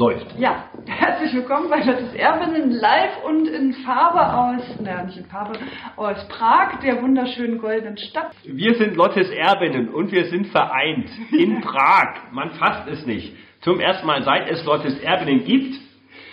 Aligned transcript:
läuft. 0.00 0.34
Ja, 0.38 0.64
herzlich 0.86 1.34
willkommen 1.34 1.68
bei 1.68 1.84
Lottes 1.84 2.14
Erbinnen 2.14 2.70
live 2.70 3.22
und 3.28 3.46
in 3.46 3.74
Farbe 3.84 4.32
aus, 4.34 4.80
naja, 4.80 5.04
nicht 5.04 5.18
in 5.18 5.26
Farbe, 5.26 5.58
aus 5.96 6.26
Prag, 6.28 6.80
der 6.82 7.02
wunderschönen 7.02 7.58
goldenen 7.58 7.98
Stadt. 7.98 8.32
Wir 8.44 8.76
sind 8.76 8.96
Lottes 8.96 9.28
Erbinnen 9.28 9.90
und 9.90 10.10
wir 10.10 10.24
sind 10.24 10.46
vereint 10.46 11.10
in 11.32 11.60
Prag. 11.60 12.32
Man 12.32 12.52
fasst 12.52 12.88
es 12.88 13.04
nicht. 13.04 13.36
Zum 13.60 13.78
ersten 13.78 14.06
Mal, 14.06 14.22
seit 14.22 14.50
es 14.50 14.64
Lottes 14.64 14.98
Erbinnen 15.00 15.44
gibt, 15.44 15.78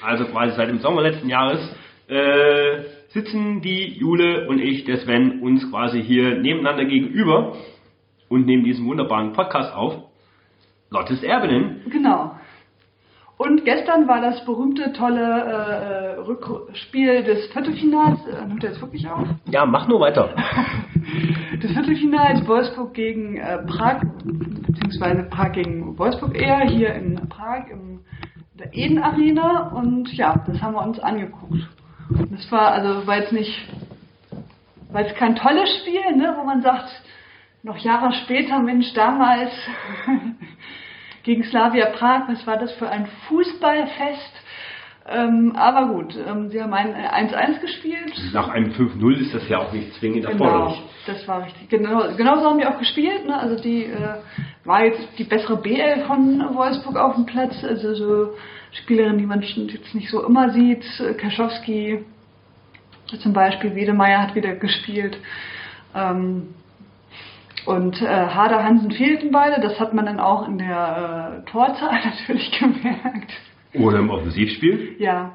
also 0.02 0.24
quasi 0.28 0.56
seit 0.56 0.70
dem 0.70 0.80
Sommer 0.80 1.02
letzten 1.02 1.28
Jahres, 1.28 1.60
äh, 2.08 2.84
sitzen 3.10 3.60
die 3.60 3.98
Jule 3.98 4.48
und 4.48 4.62
ich, 4.62 4.86
der 4.86 5.00
Sven, 5.00 5.42
uns 5.42 5.70
quasi 5.70 6.02
hier 6.02 6.38
nebeneinander 6.38 6.86
gegenüber 6.86 7.58
und 8.30 8.46
nehmen 8.46 8.64
diesen 8.64 8.86
wunderbaren 8.88 9.34
Podcast 9.34 9.76
auf. 9.76 10.08
Lottes 10.90 11.22
Erbinnen. 11.22 11.82
Genau. 11.92 12.37
Und 13.38 13.66
gestern 13.66 14.08
war 14.08 14.20
das 14.20 14.44
berühmte, 14.46 14.94
tolle 14.94 15.21
äh, 15.21 16.20
Rückspiel 16.21 17.24
des 17.24 17.46
Viertelfinals. 17.52 18.20
Äh, 18.25 18.48
nimmt 18.48 18.64
er 18.64 18.71
jetzt 18.71 18.82
wirklich 18.82 19.07
auf? 19.07 19.28
Ja, 19.46 19.66
mach 19.66 19.88
nur 19.88 20.00
weiter. 20.00 20.30
des 21.61 21.71
Viertelfinals 21.71 22.47
Wolfsburg 22.47 22.96
gegen 22.96 23.38
äh, 23.38 23.60
Prag, 23.60 24.02
beziehungsweise 24.24 25.24
Prag 25.24 25.52
gegen 25.52 25.97
Wolfsburg 26.00 26.36
eher, 26.36 26.61
hier 26.61 26.96
in 26.96 27.16
Prag 27.30 27.68
im 27.70 28.00
der 28.58 28.74
Eden 28.74 29.00
Arena. 29.00 29.69
Und 29.69 30.11
ja, 30.14 30.44
das 30.46 30.61
haben 30.61 30.74
wir 30.74 30.82
uns 30.82 31.00
angeguckt. 31.00 31.68
Das 32.31 32.52
war, 32.52 32.72
also 32.72 33.06
war 33.06 33.17
jetzt 33.17 33.33
nicht, 33.33 33.67
war 34.92 35.02
jetzt 35.02 35.16
kein 35.16 35.36
tolles 35.36 35.69
Spiel, 35.81 36.16
ne, 36.16 36.36
wo 36.38 36.44
man 36.44 36.61
sagt, 36.61 36.89
noch 37.64 37.78
Jahre 37.78 38.14
später, 38.14 38.59
Mensch, 38.59 38.94
damals 38.94 39.52
gegen 41.28 41.44
Slavia 41.44 41.88
Prag, 41.88 42.30
was 42.30 42.48
war 42.48 42.58
das 42.58 42.72
für 42.73 42.90
ein 42.90 43.06
Fußballfest? 43.28 44.31
Ähm, 45.09 45.53
aber 45.56 45.94
gut, 45.94 46.17
ähm, 46.26 46.50
sie 46.50 46.62
haben 46.62 46.73
ein 46.73 46.95
1-1 46.95 47.59
gespielt. 47.59 48.14
Nach 48.34 48.47
einem 48.47 48.72
5-0 48.72 49.19
ist 49.19 49.34
das 49.34 49.47
ja 49.50 49.59
auch 49.59 49.72
nicht 49.73 49.94
zwingend 49.95 50.25
genau, 50.25 50.45
erforderlich. 50.45 50.81
Das 51.06 51.28
war 51.28 51.45
richtig. 51.45 51.69
Genau, 51.69 52.16
genauso 52.16 52.45
haben 52.45 52.59
die 52.59 52.66
auch 52.66 52.80
gespielt. 52.80 53.25
Ne? 53.25 53.38
Also 53.38 53.61
die 53.61 53.86
äh, 53.86 54.16
war 54.64 54.86
jetzt 54.86 55.02
die 55.17 55.25
bessere 55.25 55.58
BL 55.58 56.06
von 56.08 56.56
Wolfsburg 56.56 56.95
auf 56.95 57.16
dem 57.16 57.25
Platz. 57.25 57.62
Also 57.62 57.94
so 57.94 58.34
Spielerinnen, 58.72 59.17
die 59.17 59.25
man 59.25 59.41
jetzt 59.41 59.95
nicht 59.95 60.09
so 60.09 60.25
immer 60.25 60.52
sieht. 60.52 60.86
Kaschowski 61.17 62.06
zum 63.22 63.34
Beispiel, 63.34 63.75
Wedemeyer 63.75 64.22
hat 64.22 64.36
wieder 64.36 64.56
gespielt. 64.56 65.17
Ähm, 65.94 66.53
und 67.67 68.01
äh, 68.01 68.05
Hader 68.05 68.63
Hansen 68.63 68.91
fehlten 68.91 69.31
beide, 69.31 69.61
das 69.61 69.77
hat 69.77 69.93
man 69.93 70.05
dann 70.05 70.21
auch 70.21 70.47
in 70.47 70.57
der 70.57 71.43
äh, 71.45 71.51
Torzahl 71.51 71.99
natürlich 72.05 72.49
gemerkt. 72.57 73.33
Oder 73.73 73.99
im 73.99 74.09
Offensivspiel? 74.09 74.95
Ja. 74.99 75.33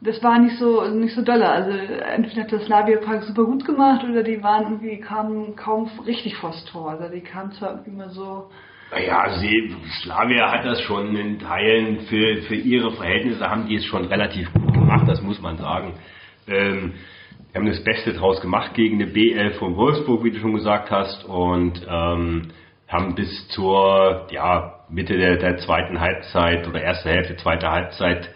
Das 0.00 0.22
war 0.22 0.38
nicht 0.38 0.56
so 0.58 0.88
nicht 0.88 1.16
so 1.16 1.22
dolle. 1.22 1.48
Also 1.48 1.70
entweder 1.70 2.42
hat 2.42 2.52
das 2.52 2.66
Slavia 2.66 2.98
Park 2.98 3.24
super 3.24 3.44
gut 3.46 3.64
gemacht 3.64 4.04
oder 4.04 4.22
die 4.22 4.40
waren 4.40 4.62
irgendwie 4.64 5.00
kamen 5.00 5.56
kaum 5.56 5.90
richtig 6.06 6.36
vors 6.36 6.64
Tor. 6.66 6.90
Also 6.90 7.12
die 7.12 7.20
kamen 7.20 7.50
zwar 7.52 7.70
irgendwie 7.70 7.90
immer 7.90 8.10
so. 8.10 8.48
Naja, 8.92 9.36
sie, 9.40 9.74
Slavia 10.02 10.52
hat 10.52 10.64
das 10.64 10.80
schon 10.82 11.16
in 11.16 11.40
Teilen 11.40 12.02
für, 12.02 12.42
für 12.42 12.54
ihre 12.54 12.92
Verhältnisse 12.92 13.50
haben 13.50 13.66
die 13.66 13.74
es 13.74 13.84
schon 13.84 14.04
relativ 14.04 14.52
gut 14.52 14.72
gemacht, 14.72 15.08
das 15.08 15.20
muss 15.20 15.40
man 15.40 15.56
sagen. 15.58 15.94
Ähm, 16.46 16.94
haben 17.54 17.66
das 17.66 17.82
Beste 17.82 18.12
draus 18.12 18.40
gemacht 18.40 18.74
gegen 18.74 19.00
eine 19.00 19.10
BL 19.10 19.52
von 19.52 19.76
Wolfsburg, 19.76 20.24
wie 20.24 20.30
du 20.30 20.38
schon 20.38 20.54
gesagt 20.54 20.90
hast, 20.90 21.24
und 21.24 21.80
ähm, 21.88 22.48
haben 22.86 23.14
bis 23.14 23.48
zur 23.48 24.26
ja, 24.30 24.80
Mitte 24.88 25.16
der, 25.16 25.36
der 25.36 25.58
zweiten 25.58 26.00
Halbzeit 26.00 26.66
oder 26.66 26.82
erste 26.82 27.10
Hälfte, 27.10 27.36
zweite 27.36 27.70
Halbzeit 27.70 28.30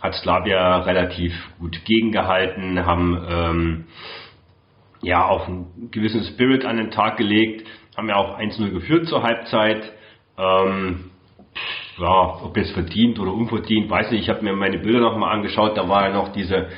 hat 0.00 0.14
Slavia 0.14 0.78
relativ 0.78 1.32
gut 1.58 1.84
gegengehalten, 1.84 2.86
haben 2.86 3.26
ähm, 3.28 3.84
ja 5.02 5.26
auch 5.26 5.48
einen 5.48 5.90
gewissen 5.90 6.24
Spirit 6.24 6.64
an 6.64 6.76
den 6.76 6.90
Tag 6.90 7.16
gelegt, 7.16 7.66
haben 7.96 8.08
ja 8.08 8.16
auch 8.16 8.38
1-0 8.38 8.70
geführt 8.70 9.06
zur 9.06 9.22
Halbzeit. 9.22 9.92
Ähm, 10.38 11.10
ja, 11.98 12.38
ob 12.44 12.56
es 12.56 12.70
verdient 12.70 13.18
oder 13.18 13.32
unverdient, 13.32 13.90
weiß 13.90 14.12
nicht. 14.12 14.22
Ich 14.22 14.28
habe 14.28 14.44
mir 14.44 14.52
meine 14.52 14.78
Bilder 14.78 15.00
nochmal 15.00 15.34
angeschaut, 15.34 15.76
da 15.76 15.88
war 15.88 16.08
ja 16.08 16.14
noch 16.14 16.32
diese 16.32 16.68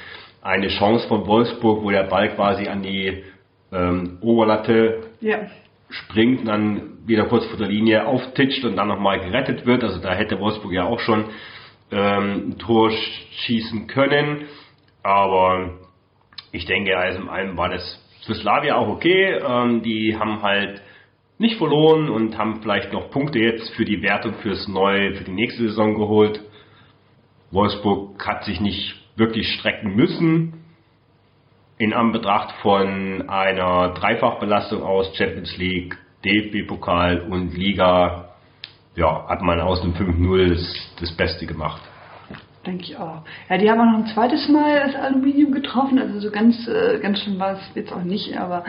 eine 0.43 0.69
Chance 0.69 1.07
von 1.09 1.27
Wolfsburg, 1.27 1.83
wo 1.83 1.91
der 1.91 2.05
Ball 2.05 2.35
quasi 2.35 2.69
an 2.69 2.83
die 2.83 3.25
ähm, 3.73 4.19
Oberlatte 4.21 5.11
ja. 5.21 5.49
springt, 5.89 6.47
dann 6.49 7.07
wieder 7.07 7.27
kurz 7.27 7.47
vor 7.47 7.59
der 7.59 7.69
Linie 7.69 8.07
auftitscht 8.07 8.65
und 8.65 8.77
dann 8.77 8.89
nochmal 8.89 9.21
gerettet 9.21 9.67
wird. 9.67 9.85
Also 9.85 10.01
da 10.01 10.15
hätte 10.15 10.39
Wolfsburg 10.41 10.73
ja 10.73 10.85
auch 10.85 11.01
schon 11.01 11.27
ähm, 11.91 12.51
ein 12.51 12.59
Tor 12.59 12.91
schießen 12.91 13.87
können. 13.87 14.47
Aber 15.03 15.79
ich 16.53 16.67
denke, 16.67 16.97
also 16.97 17.21
in 17.21 17.29
allem 17.29 17.57
war 17.57 17.69
das 17.69 18.01
für 18.27 18.35
Slavia 18.35 18.77
auch 18.77 18.89
okay. 18.89 19.41
Ähm, 19.47 19.83
die 19.83 20.17
haben 20.19 20.43
halt 20.43 20.83
nicht 21.39 21.57
verloren 21.57 22.11
und 22.11 22.37
haben 22.37 22.61
vielleicht 22.61 22.93
noch 22.93 23.11
Punkte 23.11 23.39
jetzt 23.39 23.71
für 23.75 23.85
die 23.85 24.03
Wertung 24.03 24.35
fürs 24.35 24.69
neue, 24.69 25.15
für 25.15 25.25
die 25.25 25.33
nächste 25.33 25.69
Saison 25.69 25.95
geholt. 25.95 26.41
Wolfsburg 27.51 28.25
hat 28.27 28.45
sich 28.45 28.61
nicht 28.61 29.00
wirklich 29.21 29.47
strecken 29.61 29.95
müssen. 29.95 30.65
In 31.79 31.95
Anbetracht 31.95 32.53
von 32.63 33.29
einer 33.29 33.95
Dreifachbelastung 33.95 34.83
aus 34.83 35.17
Champions 35.17 35.57
League, 35.57 35.97
DFB-Pokal 36.25 37.21
und 37.21 37.57
Liga, 37.57 38.31
ja, 38.97 39.27
hat 39.29 39.43
man 39.43 39.61
aus 39.61 39.81
dem 39.83 39.95
5-0 39.95 40.49
das, 40.49 40.93
das 40.99 41.17
Beste 41.17 41.47
gemacht. 41.47 41.81
Denke 42.67 42.85
ich 42.85 42.97
auch. 42.99 43.23
Ja, 43.49 43.57
die 43.57 43.71
haben 43.71 43.81
auch 43.81 43.87
noch 43.87 44.07
ein 44.07 44.13
zweites 44.13 44.47
Mal 44.51 44.83
das 44.85 44.95
Aluminium 44.95 45.51
getroffen, 45.51 45.99
also 45.99 46.21
so 46.21 46.31
ganz, 46.31 46.69
äh, 46.69 46.99
ganz 46.99 47.21
schlimm 47.21 47.39
war 47.39 47.53
es 47.53 47.61
jetzt 47.75 47.91
auch 47.91 48.03
nicht, 48.03 48.37
aber 48.37 48.65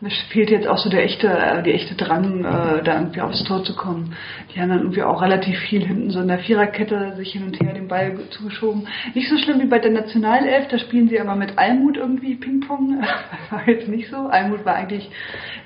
mir 0.00 0.10
fehlt 0.30 0.50
jetzt 0.50 0.66
auch 0.66 0.78
so 0.78 0.90
der 0.90 1.04
echte, 1.04 1.28
äh, 1.28 1.62
die 1.62 1.70
echte 1.70 1.94
Drang, 1.94 2.40
äh, 2.40 2.82
da 2.82 2.98
irgendwie 2.98 3.20
aufs 3.20 3.44
Tor 3.44 3.62
zu 3.62 3.76
kommen. 3.76 4.16
Die 4.52 4.60
haben 4.60 4.70
dann 4.70 4.80
irgendwie 4.80 5.04
auch 5.04 5.22
relativ 5.22 5.56
viel 5.60 5.86
hinten 5.86 6.10
so 6.10 6.18
in 6.18 6.26
der 6.26 6.40
Viererkette 6.40 7.14
sich 7.14 7.34
hin 7.34 7.44
und 7.44 7.60
her 7.60 7.72
den 7.72 7.86
Ball 7.86 8.18
zugeschoben. 8.30 8.88
Nicht 9.14 9.28
so 9.28 9.38
schlimm 9.38 9.60
wie 9.60 9.66
bei 9.66 9.78
der 9.78 9.92
Nationalelf, 9.92 10.66
da 10.66 10.80
spielen 10.80 11.08
sie 11.08 11.20
aber 11.20 11.36
mit 11.36 11.56
Almut 11.56 11.96
irgendwie 11.96 12.34
Ping-Pong. 12.34 13.00
Das 13.00 13.08
war 13.52 13.68
jetzt 13.68 13.86
nicht 13.86 14.10
so. 14.10 14.26
Almut 14.26 14.64
war 14.64 14.74
eigentlich 14.74 15.08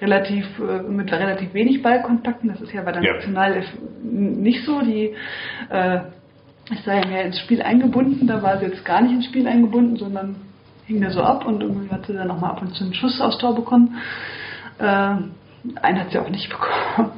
relativ, 0.02 0.44
äh, 0.58 0.82
mit 0.82 1.10
relativ 1.10 1.54
wenig 1.54 1.80
Ballkontakten, 1.80 2.50
das 2.50 2.60
ist 2.60 2.74
ja 2.74 2.82
bei 2.82 2.92
der 2.92 3.02
ja. 3.02 3.14
Nationalelf 3.14 3.64
nicht 4.02 4.66
so. 4.66 4.82
Die, 4.82 5.14
äh, 5.70 6.00
es 6.72 6.84
sei 6.84 7.04
mehr 7.06 7.24
ins 7.24 7.38
Spiel 7.40 7.62
eingebunden, 7.62 8.26
da 8.26 8.42
war 8.42 8.58
sie 8.58 8.66
jetzt 8.66 8.84
gar 8.84 9.00
nicht 9.00 9.12
ins 9.12 9.26
Spiel 9.26 9.46
eingebunden, 9.46 9.96
sondern 9.96 10.36
hing 10.86 11.00
da 11.00 11.10
so 11.10 11.22
ab 11.22 11.46
und 11.46 11.62
irgendwie 11.62 11.90
hat 11.90 12.06
sie 12.06 12.14
dann 12.14 12.28
nochmal 12.28 12.50
ab 12.50 12.62
und 12.62 12.74
zu 12.74 12.84
einen 12.84 12.94
Schuss 12.94 13.20
aufs 13.20 13.38
Tor 13.38 13.54
bekommen. 13.54 13.96
Äh, 14.78 14.84
einen 14.84 16.00
hat 16.00 16.10
sie 16.10 16.18
auch 16.18 16.28
nicht 16.28 16.48
bekommen. 16.96 17.12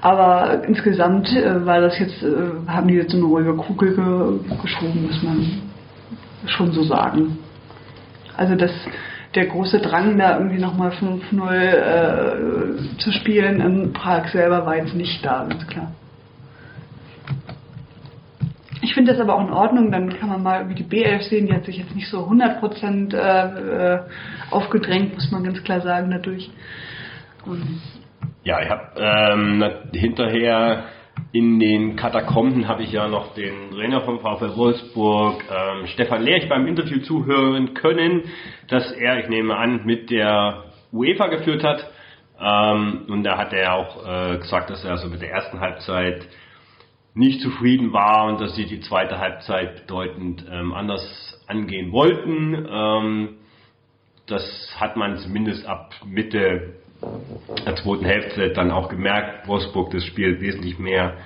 Aber 0.00 0.64
insgesamt 0.64 1.28
äh, 1.32 1.64
war 1.64 1.80
das 1.80 1.98
jetzt, 1.98 2.22
äh, 2.22 2.68
haben 2.68 2.88
die 2.88 2.94
jetzt 2.94 3.14
eine 3.14 3.24
ruhige 3.24 3.54
Kugel 3.54 3.94
ge 3.94 4.56
geschoben, 4.60 5.06
muss 5.06 5.22
man 5.22 5.62
schon 6.46 6.72
so 6.72 6.82
sagen. 6.82 7.38
Also 8.36 8.56
das, 8.56 8.72
der 9.34 9.46
große 9.46 9.78
Drang, 9.78 10.18
da 10.18 10.38
irgendwie 10.38 10.60
nochmal 10.60 10.90
5-0 10.90 11.52
äh, 11.54 12.98
zu 12.98 13.12
spielen 13.12 13.60
in 13.60 13.92
Prag 13.92 14.28
selber 14.28 14.66
war 14.66 14.76
jetzt 14.76 14.94
nicht 14.94 15.24
da, 15.24 15.46
ganz 15.48 15.66
klar. 15.68 15.92
Ich 18.82 18.94
finde 18.94 19.12
das 19.12 19.20
aber 19.20 19.36
auch 19.36 19.46
in 19.46 19.52
Ordnung, 19.52 19.92
dann 19.92 20.18
kann 20.18 20.28
man 20.28 20.42
mal 20.42 20.60
irgendwie 20.60 20.82
die 20.82 21.04
B11 21.04 21.28
sehen, 21.28 21.46
die 21.46 21.54
hat 21.54 21.64
sich 21.64 21.78
jetzt 21.78 21.94
nicht 21.94 22.08
so 22.08 22.26
100% 22.26 23.14
äh, 23.14 23.94
äh, 23.94 24.00
aufgedrängt, 24.50 25.14
muss 25.14 25.30
man 25.30 25.44
ganz 25.44 25.62
klar 25.62 25.80
sagen, 25.80 26.10
dadurch. 26.10 26.50
Ja, 28.42 28.60
ich 28.60 28.68
habe 28.68 28.90
ähm, 28.96 29.64
hinterher 29.92 30.84
in 31.30 31.60
den 31.60 31.94
Katakomben 31.94 32.66
habe 32.66 32.82
ich 32.82 32.90
ja 32.90 33.06
noch 33.06 33.34
den 33.34 33.70
Trainer 33.70 34.00
vom 34.00 34.18
VfL 34.18 34.56
Wolfsburg, 34.56 35.44
ähm, 35.48 35.86
Stefan 35.86 36.22
Lerch, 36.22 36.48
beim 36.48 36.66
Interview 36.66 36.98
zuhören 37.02 37.74
können, 37.74 38.24
dass 38.68 38.90
er, 38.90 39.20
ich 39.20 39.28
nehme 39.28 39.56
an, 39.56 39.82
mit 39.84 40.10
der 40.10 40.64
UEFA 40.92 41.28
geführt 41.28 41.62
hat. 41.62 41.88
Ähm, 42.40 43.06
und 43.08 43.22
da 43.22 43.38
hat 43.38 43.52
er 43.52 43.74
auch 43.74 44.06
äh, 44.06 44.38
gesagt, 44.38 44.70
dass 44.70 44.84
er 44.84 44.98
so 44.98 45.08
mit 45.08 45.22
der 45.22 45.30
ersten 45.30 45.60
Halbzeit 45.60 46.26
nicht 47.14 47.40
zufrieden 47.40 47.92
war 47.92 48.26
und 48.26 48.40
dass 48.40 48.54
sie 48.54 48.66
die 48.66 48.80
zweite 48.80 49.18
Halbzeit 49.18 49.82
bedeutend 49.82 50.44
ähm, 50.50 50.72
anders 50.72 51.38
angehen 51.46 51.92
wollten. 51.92 52.66
Ähm, 52.70 53.28
das 54.26 54.74
hat 54.78 54.96
man 54.96 55.18
zumindest 55.18 55.66
ab 55.66 55.94
Mitte 56.06 56.74
der 57.66 57.76
zweiten 57.76 58.04
Hälfte 58.04 58.50
dann 58.52 58.70
auch 58.70 58.88
gemerkt. 58.88 59.46
Wolfsburg 59.48 59.90
das 59.90 60.04
Spiel 60.04 60.40
wesentlich 60.40 60.78
mehr 60.78 61.16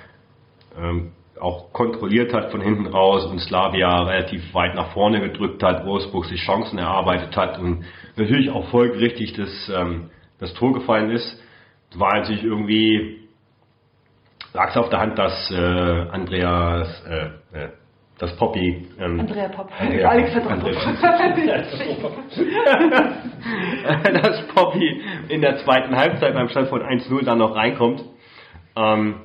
ähm, 0.77 1.11
auch 1.39 1.71
kontrolliert 1.71 2.33
hat 2.33 2.51
von 2.51 2.61
hinten 2.61 2.87
raus 2.87 3.25
und 3.25 3.39
Slavia 3.39 4.03
relativ 4.03 4.53
weit 4.53 4.75
nach 4.75 4.91
vorne 4.91 5.21
gedrückt 5.21 5.61
hat, 5.61 5.85
Wolfsburg 5.85 6.25
sich 6.25 6.41
Chancen 6.41 6.79
erarbeitet 6.79 7.35
hat 7.37 7.59
und 7.59 7.85
natürlich 8.15 8.49
auch 8.49 8.67
folgerichtig 8.69 9.33
das, 9.33 9.71
ähm, 9.73 10.09
das 10.39 10.53
Tor 10.55 10.73
gefallen 10.73 11.11
ist. 11.11 11.41
War 11.95 12.19
natürlich 12.19 12.43
irgendwie 12.43 13.26
lag 14.53 14.69
es 14.69 14.77
auf 14.77 14.89
der 14.89 14.99
Hand, 14.99 15.17
dass 15.17 15.51
äh, 15.51 15.55
Andreas, 16.11 17.03
äh, 17.07 17.25
äh, 17.57 17.69
das 18.19 18.35
Poppy, 18.35 18.87
ähm, 18.99 19.19
Andrea 19.19 19.47
Popp. 19.49 19.69
Andrea 19.79 20.09
Alex 20.09 20.33
Popp. 20.33 20.43
hat 20.43 20.47
auch 20.47 20.51
Andrea 20.51 21.63
Popp. 22.01 22.13
dass 24.23 24.47
Poppy 24.47 25.01
in 25.29 25.41
der 25.41 25.57
zweiten 25.57 25.95
Halbzeit 25.95 26.33
beim 26.33 26.49
Stand 26.49 26.69
von 26.69 26.81
1-0 26.81 27.23
dann 27.23 27.37
noch 27.37 27.55
reinkommt. 27.55 28.03
Ähm, 28.75 29.21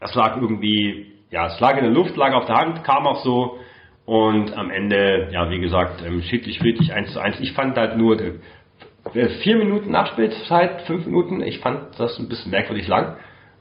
das 0.00 0.14
lag 0.16 0.36
irgendwie, 0.36 1.12
ja, 1.30 1.46
es 1.46 1.60
lag 1.60 1.76
in 1.76 1.84
der 1.84 1.92
Luft, 1.92 2.16
lag 2.16 2.32
auf 2.34 2.46
der 2.46 2.56
Hand, 2.56 2.82
kam 2.82 3.06
auch 3.06 3.22
so. 3.22 3.58
Und 4.04 4.52
am 4.56 4.70
Ende, 4.70 5.28
ja, 5.30 5.48
wie 5.48 5.60
gesagt, 5.60 6.02
ähm, 6.04 6.22
schiedlich 6.22 6.58
friedlich 6.58 6.92
1 6.92 7.12
zu 7.12 7.20
1. 7.20 7.38
Ich 7.38 7.52
fand 7.52 7.76
halt 7.76 7.96
nur 7.96 8.20
äh, 8.20 9.28
vier 9.42 9.56
Minuten 9.56 9.92
Nachspielzeit, 9.92 10.82
fünf 10.82 11.06
Minuten, 11.06 11.40
ich 11.40 11.60
fand 11.60 11.98
das 11.98 12.18
ein 12.18 12.28
bisschen 12.28 12.50
merkwürdig 12.50 12.88
lang. 12.88 13.16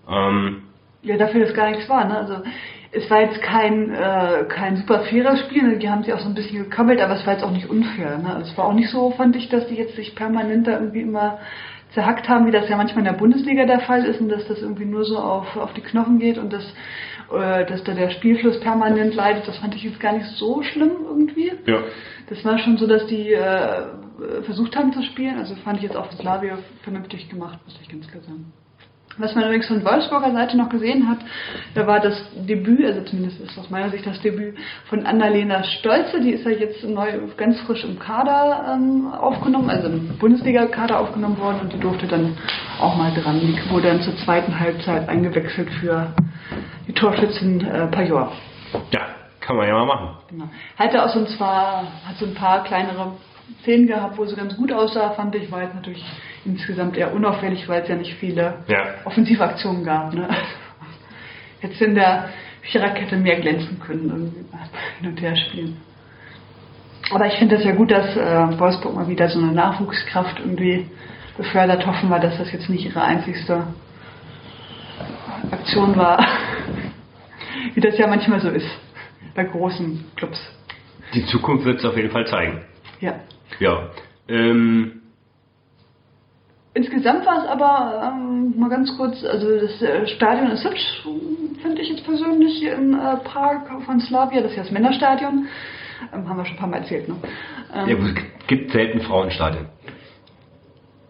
Ähm, 0.10 0.64
Ja, 1.04 1.18
dafür 1.18 1.46
dass 1.46 1.54
gar 1.54 1.72
nichts 1.72 1.90
war. 1.90 2.06
Ne? 2.06 2.18
Also 2.18 2.38
es 2.92 3.10
war 3.10 3.22
jetzt 3.22 3.42
kein, 3.42 3.94
äh, 3.94 4.46
kein 4.50 4.78
super 4.78 5.02
faires 5.02 5.40
Spiel, 5.42 5.64
ne? 5.64 5.78
die 5.78 5.90
haben 5.90 6.04
sich 6.04 6.14
auch 6.14 6.20
so 6.20 6.28
ein 6.28 6.36
bisschen 6.36 6.64
gekabbelt, 6.64 7.00
aber 7.02 7.16
es 7.16 7.26
war 7.26 7.34
jetzt 7.34 7.44
auch 7.44 7.52
nicht 7.52 7.70
unfair. 7.70 8.18
Ne? 8.18 8.36
Also 8.36 8.52
es 8.52 8.58
war 8.58 8.66
auch 8.66 8.74
nicht 8.74 8.90
so, 8.90 9.12
fand 9.12 9.36
ich, 9.36 9.50
dass 9.50 9.68
die 9.68 9.76
jetzt 9.76 9.96
sich 9.96 10.16
permanent 10.16 10.68
da 10.68 10.74
irgendwie 10.74 11.02
immer 11.02 11.40
zerhackt 11.94 12.30
haben, 12.30 12.46
wie 12.48 12.52
das 12.52 12.70
ja 12.70 12.78
manchmal 12.78 13.00
in 13.00 13.12
der 13.12 13.20
Bundesliga 13.20 13.66
der 13.66 13.82
Fall 13.82 14.06
ist 14.06 14.22
und 14.22 14.30
dass 14.30 14.48
das 14.48 14.62
irgendwie 14.62 14.86
nur 14.86 15.04
so 15.06 15.18
auf, 15.18 15.56
auf 15.58 15.74
die 15.74 15.82
Knochen 15.82 16.20
geht 16.20 16.38
und 16.38 16.52
dass, 16.54 16.64
äh, 17.34 17.66
dass 17.66 17.84
da 17.84 17.94
der 17.94 18.12
Spielfluss 18.12 18.60
permanent 18.60 19.14
leidet. 19.14 19.48
Das 19.48 19.58
fand 19.58 19.76
ich 19.76 19.84
jetzt 19.84 20.00
gar 20.00 20.14
nicht 20.14 20.28
so 20.38 20.62
schlimm 20.64 20.92
irgendwie. 21.08 21.52
ja. 21.66 21.80
Das 22.30 22.46
war 22.46 22.58
schon 22.60 22.78
so, 22.78 22.88
dass 22.88 23.06
die 23.08 23.34
äh, 23.34 23.84
versucht 24.44 24.78
haben 24.78 24.94
zu 24.94 25.04
spielen. 25.04 25.38
Also 25.38 25.54
fand 25.56 25.78
ich 25.78 25.84
jetzt 25.84 25.98
auch 25.98 26.06
von 26.06 26.18
Slavia 26.18 26.60
vernünftig 26.84 27.28
gemacht, 27.28 27.60
muss 27.66 27.78
ich 27.82 27.90
ganz 27.90 28.08
klar 28.08 28.24
sagen. 28.24 28.54
Was 29.18 29.36
man 29.36 29.46
übrigens 29.46 29.68
von 29.68 29.84
Wolfsburger 29.84 30.32
Seite 30.32 30.58
noch 30.58 30.70
gesehen 30.70 31.10
hat, 31.10 31.20
da 31.76 31.86
war 31.86 32.00
das 32.00 32.16
Debüt, 32.36 32.86
also 32.86 33.02
zumindest 33.02 33.42
ist 33.42 33.58
aus 33.58 33.70
meiner 33.70 33.90
Sicht 33.90 34.06
das 34.06 34.22
Debüt 34.22 34.58
von 34.86 35.06
Annalena 35.06 35.64
Stolze, 35.64 36.22
die 36.22 36.32
ist 36.32 36.46
ja 36.46 36.52
jetzt 36.52 36.84
neu 36.84 37.08
ganz 37.38 37.60
frisch 37.62 37.84
im 37.84 38.00
Kader 38.00 38.74
ähm, 38.74 39.12
aufgenommen, 39.12 39.70
also 39.70 39.88
im 39.88 40.18
Bundesliga-Kader 40.18 41.00
aufgenommen 41.00 41.38
worden 41.40 41.62
und 41.62 41.74
die 41.74 41.80
durfte 41.80 42.08
dann 42.08 42.38
auch 42.80 42.96
mal 42.96 43.12
dran. 43.14 43.40
Die 43.42 43.70
wurde 43.70 43.90
dann 43.90 44.02
zur 44.02 44.16
zweiten 44.18 44.60
Halbzeit 44.60 45.10
eingewechselt 45.10 45.70
für 45.80 46.14
die 46.88 46.94
Torschützin 46.94 47.66
äh, 47.66 47.88
Pajor. 47.88 48.32
ja, 48.92 49.02
kann 49.40 49.56
man 49.56 49.68
ja 49.68 49.74
mal 49.74 49.86
machen. 49.86 50.10
Genau. 50.30 50.50
Hatte 50.78 51.04
auch 51.04 51.10
so 51.10 51.20
ein, 51.20 51.28
zwar, 51.28 51.84
hat 52.08 52.18
so 52.18 52.26
ein 52.26 52.34
paar 52.34 52.64
kleinere 52.64 53.14
Szenen 53.62 53.88
gehabt, 53.88 54.18
wo 54.18 54.26
sie 54.26 54.36
ganz 54.36 54.56
gut 54.56 54.72
aussah, 54.72 55.12
fand 55.12 55.36
ich, 55.36 55.52
war 55.52 55.64
jetzt 55.64 55.76
natürlich 55.76 56.04
insgesamt 56.46 56.98
eher 56.98 57.14
unauffällig, 57.14 57.68
weil 57.68 57.84
es 57.84 57.88
ja 57.90 57.96
nicht 57.96 58.16
viele 58.16 58.56
Ja. 58.68 58.86
Offensivaktionen 59.06 59.84
gab. 59.84 60.14
Ne? 60.14 60.28
Hätte 61.60 61.86
in 61.86 61.96
der 61.96 62.30
Viererkette 62.62 63.18
mehr 63.18 63.40
glänzen 63.40 63.80
können, 63.80 64.10
irgendwie 64.10 64.46
beim 64.52 64.62
hin 65.00 65.10
und 65.10 65.22
her 65.22 65.36
spielen. 65.36 65.78
Aber 67.12 67.28
ich 67.28 67.34
finde 67.34 67.56
das 67.56 67.66
ja 67.66 67.74
gut, 67.74 67.92
dass 67.92 68.16
äh, 68.16 68.60
Wolfsburg 68.60 68.96
mal 68.96 69.08
wieder 69.08 69.28
so 69.30 69.40
eine 69.40 69.52
Nachwuchskraft 69.52 70.40
irgendwie 70.40 70.88
befördert. 71.38 71.86
Hoffen 71.86 72.10
wir, 72.10 72.20
dass 72.20 72.38
das 72.38 72.52
jetzt 72.52 72.70
nicht 72.70 72.86
ihre 72.86 73.02
einzigste 73.02 73.66
Aktion 75.52 75.96
war, 75.96 76.26
wie 77.74 77.82
das 77.82 77.98
ja 77.98 78.08
manchmal 78.08 78.40
so 78.40 78.50
ist 78.50 78.68
bei 79.36 79.44
großen 79.44 80.06
Clubs. 80.16 80.40
Die 81.14 81.26
Zukunft 81.26 81.66
wird 81.66 81.80
es 81.80 81.86
auf 81.86 81.98
jeden 81.98 82.12
Fall 82.12 82.26
zeigen. 82.28 82.62
Ja. 83.02 83.16
Ja. 83.60 83.90
Ähm, 84.30 85.01
Insgesamt 86.74 87.26
war 87.26 87.40
es 87.44 87.50
aber, 87.50 88.14
ähm, 88.14 88.54
mal 88.58 88.70
ganz 88.70 88.96
kurz, 88.96 89.24
also 89.26 89.60
das 89.60 89.82
äh, 89.82 90.08
Stadion 90.08 90.52
ist 90.52 90.64
hübsch, 90.64 91.04
finde 91.62 91.82
ich 91.82 91.90
jetzt 91.90 92.06
persönlich 92.06 92.60
hier 92.60 92.76
im 92.76 92.94
äh, 92.94 93.18
Park 93.26 93.70
von 93.86 94.00
Slavia, 94.00 94.42
das 94.42 94.52
ist 94.52 94.58
ja 94.58 94.64
das 94.64 94.72
Männerstadion, 94.72 95.48
ähm, 96.14 96.30
haben 96.30 96.38
wir 96.38 96.46
schon 96.46 96.56
ein 96.56 96.60
paar 96.60 96.70
Mal 96.70 96.78
erzählt, 96.78 97.10
ne? 97.10 97.16
Ähm, 97.74 97.90
ja, 97.90 97.98
es 97.98 98.48
gibt 98.48 98.72
selten 98.72 99.02
Frauenstadien. 99.02 99.68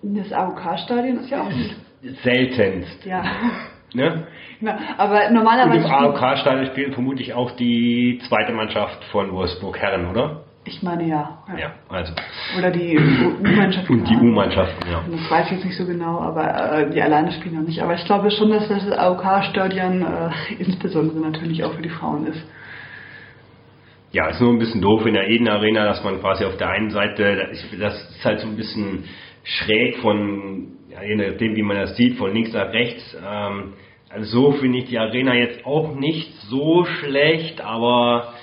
Das 0.02 0.34
AOK-Stadion 0.34 1.20
ist 1.20 1.30
ja 1.30 1.42
auch 1.42 1.50
gut. 1.52 1.76
Seltenst. 2.24 3.06
Ja, 3.06 3.24
Ne? 3.94 4.26
genau. 4.60 4.74
Aber 4.98 5.20
Und 5.22 5.28
im 5.28 5.34
normalerweise. 5.34 5.86
AOK-Stadion 5.90 6.66
spielen 6.68 6.94
vermutlich 6.94 7.34
auch 7.34 7.52
die 7.52 8.20
zweite 8.28 8.54
Mannschaft 8.54 9.04
von 9.12 9.32
Wolfsburg 9.32 9.78
Herren, 9.78 10.08
oder? 10.10 10.44
Ich 10.64 10.84
meine 10.84 11.08
ja. 11.08 11.44
ja. 11.50 11.58
Ja, 11.58 11.74
also. 11.90 12.14
Oder 12.58 12.70
die 12.70 12.98
U-Mannschaft. 12.98 13.90
Und 13.90 14.08
die 14.08 14.16
U-Mannschaften, 14.16 14.92
ja. 14.92 15.04
Das 15.10 15.32
weiß 15.32 15.46
ich 15.48 15.52
jetzt 15.54 15.66
nicht 15.66 15.78
so 15.78 15.86
genau, 15.86 16.20
aber 16.20 16.78
äh, 16.78 16.92
die 16.92 17.02
alleine 17.02 17.32
spielen 17.32 17.56
noch 17.56 17.68
nicht. 17.68 17.82
Aber 17.82 17.96
ich 17.96 18.06
glaube 18.06 18.30
schon, 18.30 18.52
dass 18.52 18.68
das 18.68 18.92
AOK-Stadion 18.92 20.04
äh, 20.04 20.30
insbesondere 20.60 21.20
natürlich 21.20 21.64
auch 21.64 21.74
für 21.74 21.82
die 21.82 21.90
Frauen 21.90 22.28
ist. 22.28 22.42
Ja, 24.12 24.28
ist 24.28 24.42
nur 24.42 24.52
ein 24.52 24.60
bisschen 24.60 24.82
doof 24.82 25.06
in 25.06 25.14
der 25.14 25.30
Eden 25.30 25.48
Arena, 25.48 25.86
dass 25.86 26.04
man 26.04 26.20
quasi 26.20 26.46
auf 26.46 26.58
der 26.58 26.70
einen 26.70 26.92
Seite, 26.92 27.50
das 27.80 28.10
ist 28.10 28.26
halt 28.26 28.42
so 28.42 28.48
ein 28.48 28.58
bisschen 28.58 29.06
schräg 29.44 29.98
von, 29.98 30.68
ja, 30.90 31.02
je 31.02 31.16
nachdem 31.16 31.56
wie 31.56 31.64
man 31.64 31.78
das 31.78 31.96
sieht, 31.96 32.18
von 32.18 32.34
links 32.34 32.54
nach 32.54 32.72
rechts. 32.72 33.18
Ähm, 33.26 33.74
also 34.10 34.26
so 34.26 34.52
finde 34.52 34.80
ich 34.80 34.90
die 34.90 35.00
Arena 35.00 35.34
jetzt 35.34 35.66
auch 35.66 35.96
nicht 35.96 36.36
so 36.50 36.86
schlecht, 36.86 37.62
aber 37.62 38.34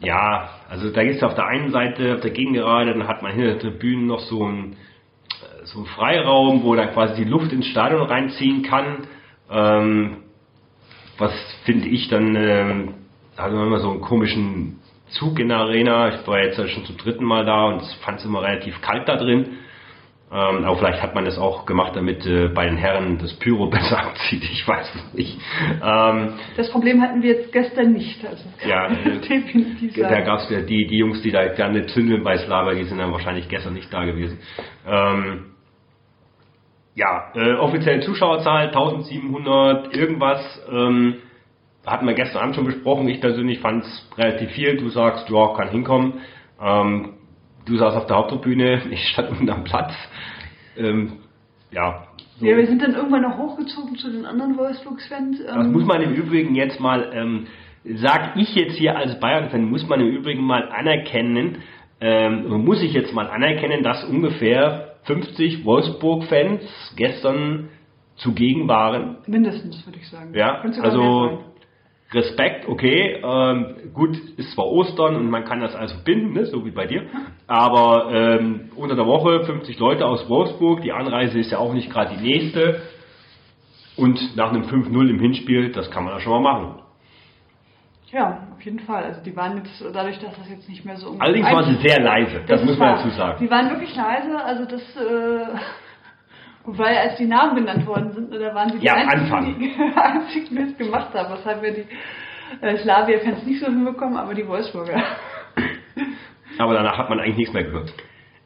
ja, 0.00 0.48
also 0.68 0.90
da 0.90 1.00
ist 1.00 1.22
auf 1.22 1.34
der 1.34 1.46
einen 1.46 1.70
Seite, 1.70 2.14
auf 2.14 2.20
der 2.20 2.30
Gegengerade, 2.30 2.92
dann 2.92 3.06
hat 3.06 3.22
man 3.22 3.32
hinter 3.32 3.52
der 3.52 3.58
Tribüne 3.58 4.02
noch 4.02 4.20
so 4.20 4.44
einen, 4.44 4.76
so 5.64 5.78
einen 5.78 5.86
Freiraum, 5.86 6.62
wo 6.64 6.74
dann 6.74 6.92
quasi 6.92 7.24
die 7.24 7.28
Luft 7.28 7.52
ins 7.52 7.66
Stadion 7.66 8.02
reinziehen 8.02 8.62
kann. 8.62 9.06
Ähm, 9.50 10.16
was 11.18 11.32
finde 11.64 11.88
ich 11.88 12.08
dann, 12.08 12.34
ähm, 12.36 12.94
wir 13.36 13.44
immer 13.46 13.80
so 13.80 13.90
einen 13.90 14.00
komischen 14.00 14.80
Zug 15.10 15.38
in 15.38 15.48
der 15.48 15.58
Arena. 15.58 16.14
Ich 16.14 16.26
war 16.26 16.40
jetzt 16.40 16.56
schon 16.56 16.84
zum 16.84 16.96
dritten 16.96 17.24
Mal 17.24 17.44
da 17.44 17.66
und 17.66 17.82
fand 18.04 18.18
es 18.18 18.24
immer 18.24 18.42
relativ 18.42 18.80
kalt 18.80 19.08
da 19.08 19.16
drin. 19.16 19.58
Ähm, 20.32 20.64
aber 20.64 20.76
vielleicht 20.76 21.02
hat 21.02 21.14
man 21.14 21.24
das 21.24 21.38
auch 21.38 21.66
gemacht, 21.66 21.94
damit 21.94 22.26
äh, 22.26 22.48
bei 22.48 22.66
den 22.66 22.76
Herren 22.76 23.18
das 23.18 23.32
Pyro 23.34 23.66
besser 23.70 23.98
abzieht. 23.98 24.42
Ich 24.42 24.66
weiß 24.66 24.92
es 24.94 25.14
nicht. 25.14 25.38
Ähm, 25.82 26.34
Das 26.56 26.68
Problem 26.70 27.00
hatten 27.00 27.22
wir 27.22 27.34
jetzt 27.34 27.52
gestern 27.52 27.92
nicht. 27.92 28.26
Also 28.26 28.42
Ja, 28.66 28.86
äh, 28.90 29.20
definitiv 29.20 29.94
da 29.94 30.20
gab 30.22 30.40
es 30.40 30.50
ja 30.50 30.62
die, 30.62 30.86
die 30.88 30.98
Jungs, 30.98 31.22
die 31.22 31.30
da 31.30 31.46
gerne 31.54 31.86
zündeln 31.86 32.24
bei 32.24 32.38
Slava, 32.38 32.74
die 32.74 32.84
sind 32.84 32.98
dann 32.98 33.12
wahrscheinlich 33.12 33.48
gestern 33.48 33.74
nicht 33.74 33.92
da 33.92 34.04
gewesen. 34.04 34.38
Ähm, 34.86 35.44
ja, 36.96 37.30
äh, 37.34 37.54
offizielle 37.54 38.00
Zuschauerzahl 38.00 38.68
1700 38.68 39.94
irgendwas. 39.94 40.40
Ähm, 40.72 41.16
hatten 41.86 42.06
wir 42.06 42.14
gestern 42.14 42.42
Abend 42.42 42.56
schon 42.56 42.64
besprochen. 42.64 43.06
Ich 43.08 43.20
persönlich 43.20 43.60
fand 43.60 43.84
es 43.84 44.10
relativ 44.18 44.50
viel. 44.50 44.76
Du 44.76 44.88
sagst, 44.88 45.30
ja, 45.30 45.54
kann 45.56 45.68
hinkommen. 45.68 46.14
Ähm, 46.60 47.15
du 47.66 47.76
saßt 47.76 47.96
auf 47.96 48.06
der 48.06 48.16
Haupttribüne, 48.16 48.82
ich 48.90 49.00
stand 49.08 49.30
unten 49.30 49.50
am 49.50 49.64
Platz. 49.64 49.92
Ähm, 50.76 51.18
ja, 51.70 52.06
so. 52.38 52.46
Ja, 52.46 52.56
wir 52.56 52.66
sind 52.66 52.82
dann 52.82 52.94
irgendwann 52.94 53.22
noch 53.22 53.38
hochgezogen 53.38 53.96
zu 53.96 54.10
den 54.10 54.26
anderen 54.26 54.58
Wolfsburg-Fans. 54.58 55.38
Das 55.44 55.56
Ähm, 55.56 55.72
muss 55.72 55.84
man 55.86 56.02
im 56.02 56.12
Übrigen 56.12 56.54
jetzt 56.54 56.80
mal, 56.80 57.10
ähm, 57.14 57.46
sag 57.84 58.36
ich 58.36 58.54
jetzt 58.54 58.76
hier 58.76 58.96
als 58.96 59.18
Bayern-Fan, 59.20 59.64
muss 59.64 59.86
man 59.88 60.00
im 60.00 60.08
Übrigen 60.08 60.44
mal 60.44 60.68
anerkennen, 60.70 61.62
ähm, 62.00 62.46
muss 62.64 62.82
ich 62.82 62.92
jetzt 62.92 63.14
mal 63.14 63.28
anerkennen, 63.30 63.82
dass 63.82 64.04
ungefähr 64.04 64.96
50 65.04 65.64
Wolfsburg-Fans 65.64 66.94
gestern 66.96 67.70
zugegen 68.16 68.68
waren. 68.68 69.18
mindestens, 69.26 69.86
würde 69.86 69.98
ich 69.98 70.08
sagen. 70.08 70.34
Ja, 70.34 70.60
also. 70.80 71.42
Respekt, 72.12 72.68
okay, 72.68 73.20
ähm, 73.22 73.92
gut, 73.92 74.16
ist 74.36 74.52
zwar 74.52 74.66
Ostern 74.66 75.16
und 75.16 75.28
man 75.28 75.44
kann 75.44 75.60
das 75.60 75.74
also 75.74 75.96
binden, 76.04 76.34
ne, 76.34 76.46
so 76.46 76.64
wie 76.64 76.70
bei 76.70 76.86
dir, 76.86 77.02
aber 77.48 78.10
ähm, 78.12 78.70
unter 78.76 78.94
der 78.94 79.06
Woche 79.06 79.44
50 79.44 79.78
Leute 79.78 80.06
aus 80.06 80.28
Wolfsburg, 80.28 80.82
die 80.82 80.92
Anreise 80.92 81.38
ist 81.38 81.50
ja 81.50 81.58
auch 81.58 81.74
nicht 81.74 81.90
gerade 81.90 82.16
die 82.16 82.22
nächste 82.22 82.82
und 83.96 84.36
nach 84.36 84.50
einem 84.50 84.62
5-0 84.62 85.08
im 85.10 85.18
Hinspiel, 85.18 85.72
das 85.72 85.90
kann 85.90 86.04
man 86.04 86.14
ja 86.14 86.20
schon 86.20 86.32
mal 86.32 86.52
machen. 86.52 86.82
Ja, 88.12 88.46
auf 88.54 88.62
jeden 88.62 88.78
Fall. 88.78 89.02
Also 89.02 89.20
die 89.24 89.36
waren 89.36 89.56
jetzt, 89.56 89.84
dadurch, 89.92 90.18
dass 90.20 90.36
das 90.36 90.48
jetzt 90.48 90.68
nicht 90.68 90.84
mehr 90.84 90.96
so... 90.96 91.16
Allerdings 91.18 91.50
waren 91.50 91.64
sie 91.64 91.88
sehr 91.88 92.00
leise, 92.00 92.40
das, 92.46 92.62
muss 92.62 92.78
man 92.78 92.96
dazu 92.96 93.10
sagen. 93.10 93.38
Die 93.44 93.50
waren 93.50 93.68
wirklich 93.70 93.94
leise, 93.96 94.38
also 94.44 94.64
das... 94.64 94.82
Äh, 94.96 95.58
weil 96.66 96.96
als 96.96 97.16
die 97.16 97.26
Namen 97.26 97.56
genannt 97.56 97.86
worden 97.86 98.12
sind, 98.12 98.32
da 98.32 98.54
waren 98.54 98.70
sie 98.72 98.78
die 98.78 98.86
Ja, 98.86 98.94
einzigen, 98.94 99.58
die, 99.60 99.98
einzigen, 99.98 100.56
die 100.56 100.72
es 100.72 100.78
gemacht 100.78 101.14
haben. 101.14 101.44
Haben 101.44 101.62
wir 101.62 101.72
die 101.72 101.86
äh, 102.60 102.76
Slavia-Fans 102.78 103.44
nicht 103.44 103.60
so 103.60 103.66
hinbekommen, 103.66 104.16
aber 104.16 104.34
die 104.34 104.46
Wolfsburger. 104.46 105.02
Aber 106.58 106.72
danach 106.72 106.96
hat 106.96 107.10
man 107.10 107.20
eigentlich 107.20 107.36
nichts 107.36 107.52
mehr 107.52 107.64
gehört. 107.64 107.92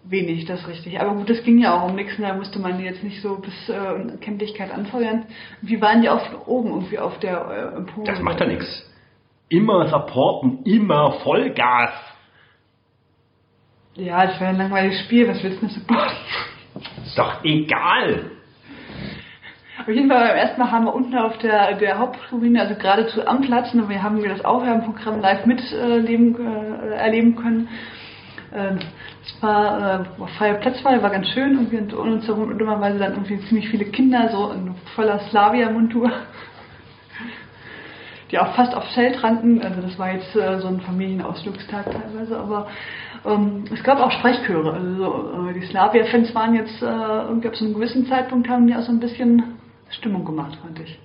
Wenig, 0.02 0.46
das 0.46 0.60
ist 0.62 0.68
richtig. 0.68 1.00
Aber 1.00 1.14
gut, 1.14 1.30
das 1.30 1.44
ging 1.44 1.58
ja 1.58 1.74
auch 1.74 1.88
um 1.88 1.94
nichts. 1.94 2.14
Da 2.18 2.34
musste 2.34 2.58
man 2.58 2.78
die 2.78 2.84
jetzt 2.84 3.04
nicht 3.04 3.20
so 3.22 3.36
bis 3.36 3.68
äh, 3.68 3.92
Unkenntlichkeit 3.92 4.72
anfeuern. 4.72 5.26
Wie 5.60 5.80
waren 5.80 6.02
die 6.02 6.08
auf 6.08 6.22
oben 6.48 6.70
irgendwie 6.70 6.98
auf 6.98 7.18
der 7.20 7.72
äh, 7.74 7.76
Empore? 7.76 8.06
Das 8.06 8.20
macht 8.20 8.40
ja 8.40 8.46
nichts. 8.46 8.90
Immer 9.48 9.88
supporten, 9.88 10.64
immer 10.64 11.12
Vollgas. 11.22 11.92
Ja, 13.94 14.26
das 14.26 14.40
wäre 14.40 14.50
ein 14.50 14.56
langweiliges 14.56 15.00
Spiel. 15.00 15.28
Was 15.28 15.42
willst 15.42 15.62
du 15.62 15.66
denn 15.66 15.74
supporten? 15.74 16.16
Ist 17.04 17.18
doch 17.18 17.44
egal. 17.44 18.30
jeden 19.94 20.10
Fall 20.10 20.28
beim 20.28 20.37
ersten 20.37 20.60
Mal 20.60 20.70
haben 20.70 20.84
wir 20.84 20.94
unten 20.94 21.16
auf 21.16 21.38
der, 21.38 21.75
der 21.76 21.99
Haupttribüne, 21.99 22.60
also 22.60 22.75
geradezu 22.75 23.26
am 23.26 23.40
Platz, 23.40 23.72
und 23.72 23.88
wir 23.88 24.02
haben 24.02 24.22
das 24.28 24.44
Aufwärmprogramm 24.44 25.20
live 25.20 25.46
miterleben 25.46 26.37
äh, 26.37 26.96
erleben 26.96 27.34
können. 27.37 27.68
Äh, 28.52 28.75
es 29.25 29.42
war 29.42 30.00
äh, 30.00 30.26
freie 30.37 30.54
Platzwahl, 30.54 31.02
war 31.02 31.10
ganz 31.10 31.28
schön 31.28 31.56
und 31.56 31.92
um 31.94 32.12
uns 32.12 32.26
herum 32.26 32.58
dummerweise 32.58 32.99
dann 32.99 33.12
irgendwie 33.12 33.40
ziemlich 33.46 33.68
viele 33.68 33.87
Kinder 33.87 34.28
so 34.30 34.50
in 34.50 34.75
voller 34.94 35.18
Slavia-Montur, 35.30 36.10
die 38.30 38.38
auch 38.38 38.54
fast 38.54 38.75
aufs 38.75 38.94
Feld 38.94 39.22
rannten. 39.22 39.62
Also 39.62 39.80
das 39.80 39.99
war 39.99 40.12
jetzt 40.12 40.34
äh, 40.37 40.60
so 40.60 40.68
ein 40.68 40.80
Familienausflugstag 40.80 41.87
teilweise, 41.90 42.38
aber 42.38 42.68
ähm, 43.26 43.64
es 43.72 43.82
gab 43.82 43.99
auch 44.00 44.10
Sprechchöre. 44.10 44.72
Also 44.72 45.49
äh, 45.50 45.54
die 45.54 45.66
Slavia-Fans 45.66 46.34
waren 46.34 46.54
jetzt 46.54 46.82
äh, 46.82 46.87
irgendwie 46.87 47.49
ab 47.49 47.56
so 47.56 47.64
einem 47.64 47.75
gewissen 47.75 48.06
Zeitpunkt 48.06 48.49
haben 48.49 48.66
die 48.66 48.75
auch 48.75 48.82
so 48.82 48.92
ein 48.92 49.00
bisschen 49.00 49.42
Stimmung 49.90 50.25
gemacht, 50.25 50.56
fand 50.62 50.78
ich. 50.80 50.99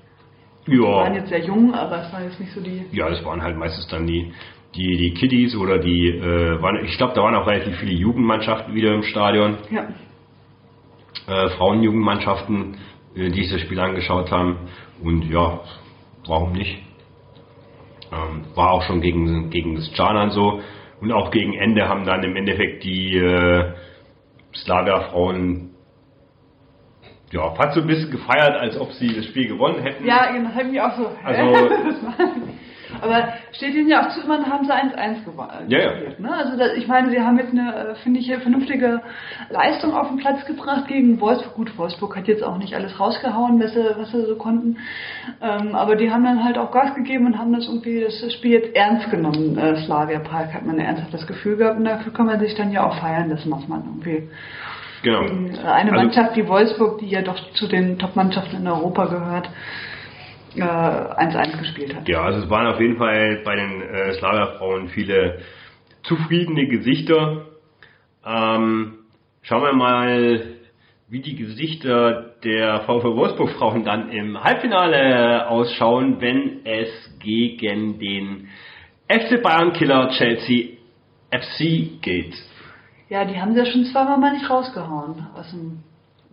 Ja. 0.68 0.74
Die 0.74 0.82
waren 0.82 1.16
jetzt 1.16 1.30
sehr 1.30 1.44
jung, 1.44 1.74
aber 1.74 2.04
es 2.04 2.14
war 2.14 2.24
jetzt 2.24 2.40
nicht 2.40 2.52
so 2.54 2.62
die. 2.62 2.86
Ja, 2.92 3.10
das 3.10 3.24
waren 3.24 3.42
halt 3.42 3.58
meistens 3.58 3.88
dann 3.88 4.08
die, 4.08 4.34
die, 4.76 4.98
die 4.98 5.14
Kiddies 5.14 5.56
oder 5.56 5.80
die, 5.80 6.10
äh, 6.10 6.62
waren, 6.62 6.84
ich 6.86 6.98
glaube, 6.98 7.14
da 7.16 7.22
waren 7.22 7.36
auch 7.36 7.48
relativ 7.48 7.78
viele 7.78 7.94
Jugendmannschaften 7.94 8.74
wieder 8.74 8.94
im 8.94 9.04
Stadion. 9.04 9.58
Ja. 9.72 9.88
Äh, 11.28 11.50
Frauenjugendmannschaften, 11.50 12.78
äh, 13.16 13.30
die 13.30 13.44
sich 13.44 13.52
das 13.52 13.62
Spiel 13.62 13.80
angeschaut 13.80 14.32
haben. 14.32 14.58
Und 15.04 15.30
ja, 15.30 15.60
warum 16.28 16.54
nicht? 16.54 16.85
Ähm, 18.16 18.46
war 18.56 18.72
auch 18.72 18.84
schon 18.84 19.02
gegen, 19.02 19.50
gegen 19.50 19.76
das 19.76 19.92
Canan 19.94 20.32
so. 20.32 20.62
Und 21.02 21.12
auch 21.12 21.30
gegen 21.32 21.54
Ende 21.54 21.90
haben 21.90 22.06
dann 22.06 22.24
im 22.24 22.36
Endeffekt 22.36 22.84
die 22.84 23.18
äh, 23.18 23.74
Slavia-Frauen 24.54 25.72
ja, 27.32 27.52
fast 27.56 27.74
so 27.76 27.82
ein 27.82 27.88
bisschen 27.88 28.12
gefeiert, 28.12 28.56
als 28.56 28.80
ob 28.80 28.92
sie 28.94 29.14
das 29.14 29.26
Spiel 29.26 29.48
gewonnen 29.48 29.82
hätten. 29.82 30.06
Ja, 30.06 30.32
genau, 30.32 30.50
hat 30.50 30.72
mich 30.72 30.80
auch 30.80 30.96
so. 30.96 31.12
Also- 31.24 31.70
aber 33.02 33.30
steht 33.54 33.74
ihnen 33.76 33.88
ja 33.90 34.06
auch 34.06 34.10
zu, 34.10 34.22
immerhin 34.22 34.46
haben 34.52 34.66
sie 34.66 34.72
1-1 34.74 35.26
gewonnen. 35.26 35.52
Ja, 35.70 35.80
ja. 35.80 35.92
Ne? 36.18 36.32
Also 36.34 36.58
das, 36.58 36.74
ich 36.78 36.88
meine, 36.88 37.10
sie 37.10 37.20
haben 37.22 37.38
jetzt 37.38 37.52
eine, 37.52 37.74
äh, 37.92 37.96
finde 37.96 38.20
ich, 38.20 38.28
vernünftige 38.38 39.02
Leistung 39.50 39.94
auf 39.94 40.08
den 40.10 40.18
Platz 40.18 40.46
gebracht 40.46 40.88
gegen 40.88 41.20
Wolfsburg. 41.20 41.56
Gut, 41.56 41.78
Wolfsburg 41.78 42.16
hat 42.16 42.28
jetzt 42.28 42.44
auch 42.44 42.58
nicht 42.58 42.76
alles 42.76 43.00
rausgehauen, 43.00 43.60
was 43.62 43.74
sie, 43.74 43.86
was 43.98 44.12
sie 44.12 44.26
so 44.26 44.36
konnten. 44.36 44.78
Ähm, 45.42 45.76
aber 45.76 45.96
die 45.96 46.12
haben 46.12 46.24
dann 46.24 46.44
halt 46.44 46.58
auch 46.58 46.72
Gas 46.72 46.94
gegeben 46.96 47.26
und 47.28 47.38
haben 47.38 47.54
das 47.54 47.68
irgendwie 47.68 48.02
das 48.02 48.34
Spiel 48.34 48.52
jetzt 48.52 48.76
ernst 48.76 49.10
genommen. 49.10 49.58
Äh, 49.58 49.76
Slavia 49.86 50.20
Prag 50.20 50.54
hat 50.54 50.66
man 50.66 50.80
ernsthaft 50.80 51.14
das 51.14 51.26
Gefühl 51.28 51.58
gehabt 51.58 51.78
und 51.78 51.86
dafür 51.86 52.14
kann 52.14 52.26
man 52.26 52.40
sich 52.40 52.56
dann 52.56 52.72
ja 52.72 52.86
auch 52.86 52.98
feiern 53.00 53.30
lassen, 53.30 53.52
was 53.52 53.68
man 53.68 53.84
irgendwie 53.86 54.30
Genau. 55.04 55.22
äh, 55.22 55.60
eine 55.68 55.92
Also- 55.92 56.04
Mannschaft 56.04 56.36
wie 56.36 56.48
Wolfsburg, 56.48 56.98
die 57.00 57.08
ja 57.08 57.22
doch 57.22 57.52
zu 57.54 57.68
den 57.68 58.00
Top-Mannschaften 58.00 58.58
in 58.58 58.68
Europa 58.68 59.06
gehört, 59.06 59.50
äh, 60.58 60.62
1-1 60.62 61.58
gespielt 61.58 61.96
hat. 61.96 62.08
Ja, 62.08 62.24
also 62.24 62.44
es 62.44 62.50
waren 62.50 62.68
auf 62.68 62.80
jeden 62.80 62.98
Fall 62.98 63.42
bei 63.44 63.56
den 63.56 63.82
äh, 63.82 64.14
Slavia-Frauen 64.14 64.90
viele 64.90 65.40
zufriedene 66.04 66.68
Gesichter. 66.68 67.46
Ähm, 68.26 69.00
schauen 69.42 69.64
wir 69.64 69.74
mal, 69.74 70.42
wie 71.08 71.22
die 71.22 71.36
Gesichter 71.36 72.34
der 72.44 72.82
VfL 72.82 73.16
Wolfsburg-Frauen 73.16 73.84
dann 73.84 74.10
im 74.10 74.44
Halbfinale 74.44 75.48
ausschauen, 75.50 76.20
wenn 76.20 76.66
es 76.66 76.90
gegen 77.20 78.00
den 78.00 78.50
FC 79.08 79.42
Bayern-Killer 79.42 80.10
Chelsea 80.18 80.78
FC 81.32 82.02
geht. 82.02 82.34
Ja, 83.10 83.24
die 83.26 83.40
haben 83.40 83.54
sie 83.54 83.60
ja 83.60 83.66
schon 83.66 83.86
zweimal 83.86 84.18
mal 84.18 84.34
nicht 84.34 84.50
rausgehauen 84.50 85.28
aus 85.36 85.52
dem 85.52 85.84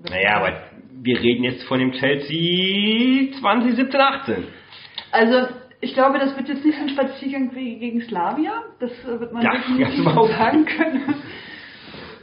Naja, 0.08 0.36
aber 0.38 0.52
wir 1.00 1.20
reden 1.20 1.44
jetzt 1.44 1.64
von 1.64 1.78
dem 1.78 1.92
Chelsea 1.92 3.32
2017-18. 3.40 4.44
Also, 5.10 5.48
ich 5.80 5.94
glaube, 5.94 6.18
das 6.18 6.36
wird 6.36 6.48
jetzt 6.48 6.64
nicht 6.64 6.76
so 6.78 6.82
ein 6.84 6.90
Spaziergang 6.90 7.50
wie 7.54 7.78
gegen 7.78 8.00
Slavia. 8.02 8.52
Das 8.80 8.90
wird 9.04 9.32
man 9.32 9.42
Ja, 9.42 9.52
definitiv 9.52 9.86
ganz 9.86 9.98
überhaupt. 9.98 10.30
sagen 10.32 10.64
können. 10.64 11.14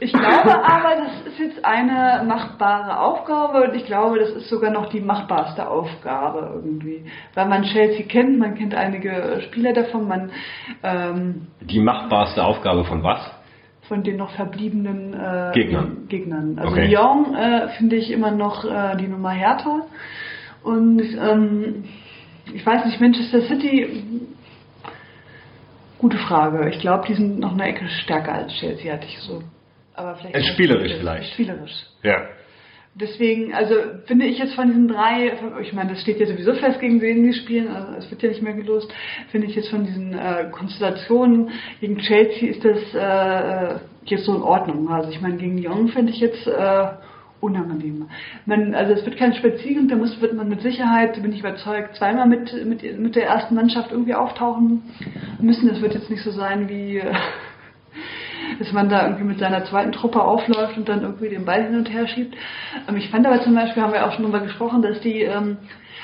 Ich 0.02 0.12
glaube 0.12 0.64
aber, 0.64 0.96
das 0.96 1.26
ist 1.32 1.38
jetzt 1.38 1.62
eine 1.62 2.24
machbare 2.26 3.00
Aufgabe 3.00 3.64
und 3.68 3.74
ich 3.76 3.84
glaube, 3.84 4.18
das 4.18 4.30
ist 4.30 4.48
sogar 4.48 4.70
noch 4.70 4.88
die 4.88 5.00
machbarste 5.00 5.68
Aufgabe 5.68 6.52
irgendwie. 6.54 7.04
Weil 7.34 7.48
man 7.48 7.64
Chelsea 7.64 8.06
kennt, 8.06 8.38
man 8.38 8.54
kennt 8.54 8.74
einige 8.74 9.42
Spieler 9.42 9.74
davon, 9.74 10.08
man 10.08 10.30
ähm, 10.82 11.48
Die 11.60 11.80
machbarste 11.80 12.42
Aufgabe 12.42 12.84
von 12.84 13.02
was? 13.02 13.20
Von 13.90 14.04
den 14.04 14.16
noch 14.18 14.30
verbliebenen 14.36 15.14
äh, 15.14 15.50
Gegnern. 15.52 16.06
Gegnern. 16.08 16.56
Also 16.60 16.70
Okay. 16.72 16.86
Lyon 16.86 17.34
äh, 17.34 17.68
finde 17.76 17.96
ich 17.96 18.12
immer 18.12 18.30
noch 18.30 18.64
äh, 18.64 18.96
die 18.96 19.08
Nummer 19.08 19.30
härter. 19.30 19.86
Und 20.62 21.02
ähm, 21.20 21.84
ich 22.54 22.64
weiß 22.64 22.84
nicht, 22.84 23.00
Manchester 23.00 23.40
City, 23.42 24.04
gute 25.98 26.18
Frage. 26.18 26.70
Ich 26.70 26.78
glaube, 26.78 27.04
die 27.08 27.14
sind 27.14 27.40
noch 27.40 27.52
eine 27.54 27.64
Ecke 27.64 27.88
stärker 28.04 28.32
als 28.32 28.52
Chelsea, 28.60 28.92
hatte 28.92 29.06
ich 29.06 29.18
so. 29.18 29.42
Aber 29.94 30.14
vielleicht 30.14 30.36
Äh, 30.36 30.52
spielerisch 30.52 30.92
vielleicht. 30.96 31.32
Spielerisch. 31.32 31.86
Ja. 32.04 32.18
Deswegen, 32.94 33.54
also 33.54 33.74
finde 34.06 34.26
ich 34.26 34.38
jetzt 34.38 34.54
von 34.54 34.66
diesen 34.66 34.88
drei, 34.88 35.32
ich 35.62 35.72
meine, 35.72 35.90
das 35.90 36.02
steht 36.02 36.18
ja 36.18 36.26
sowieso 36.26 36.54
fest, 36.54 36.80
gegen 36.80 37.00
wen 37.00 37.22
die 37.22 37.32
spielen, 37.32 37.68
also 37.68 37.92
es 37.96 38.10
wird 38.10 38.22
ja 38.22 38.28
nicht 38.30 38.42
mehr 38.42 38.52
gelost, 38.52 38.92
finde 39.30 39.46
ich 39.46 39.54
jetzt 39.54 39.70
von 39.70 39.84
diesen 39.84 40.12
äh, 40.12 40.50
Konstellationen 40.50 41.50
gegen 41.80 41.98
Chelsea 41.98 42.50
ist 42.50 42.64
das 42.64 42.78
äh, 42.94 43.78
jetzt 44.06 44.24
so 44.24 44.34
in 44.34 44.42
Ordnung. 44.42 44.88
Also 44.88 45.10
ich 45.10 45.20
meine, 45.20 45.36
gegen 45.36 45.58
Lyon 45.58 45.88
finde 45.88 46.12
ich 46.12 46.18
jetzt 46.18 46.46
äh, 46.48 46.86
unangenehm. 47.40 48.08
Man, 48.44 48.74
also 48.74 48.92
es 48.92 49.04
wird 49.04 49.16
kein 49.16 49.34
Spaziergang, 49.34 49.88
da 49.88 49.94
muss, 49.94 50.20
wird 50.20 50.34
man 50.34 50.48
mit 50.48 50.60
Sicherheit, 50.60 51.20
bin 51.22 51.32
ich 51.32 51.40
überzeugt, 51.40 51.96
zweimal 51.96 52.26
mit, 52.26 52.52
mit, 52.66 52.98
mit 52.98 53.14
der 53.14 53.26
ersten 53.28 53.54
Mannschaft 53.54 53.92
irgendwie 53.92 54.14
auftauchen 54.14 54.82
müssen. 55.40 55.68
Das 55.68 55.80
wird 55.80 55.94
jetzt 55.94 56.10
nicht 56.10 56.22
so 56.22 56.32
sein 56.32 56.68
wie... 56.68 57.00
Dass 58.58 58.72
man 58.72 58.88
da 58.88 59.04
irgendwie 59.04 59.24
mit 59.24 59.38
seiner 59.38 59.64
zweiten 59.64 59.92
Truppe 59.92 60.22
aufläuft 60.22 60.76
und 60.76 60.88
dann 60.88 61.02
irgendwie 61.02 61.28
den 61.28 61.44
Ball 61.44 61.64
hin 61.64 61.76
und 61.76 61.92
her 61.92 62.06
schiebt. 62.08 62.34
Ähm, 62.88 62.96
ich 62.96 63.10
fand 63.10 63.26
aber 63.26 63.42
zum 63.42 63.54
Beispiel, 63.54 63.82
haben 63.82 63.92
wir 63.92 64.06
auch 64.06 64.12
schon 64.12 64.22
darüber 64.22 64.40
gesprochen, 64.40 64.82
dass 64.82 65.00
die 65.00 65.22
ähm, 65.22 65.58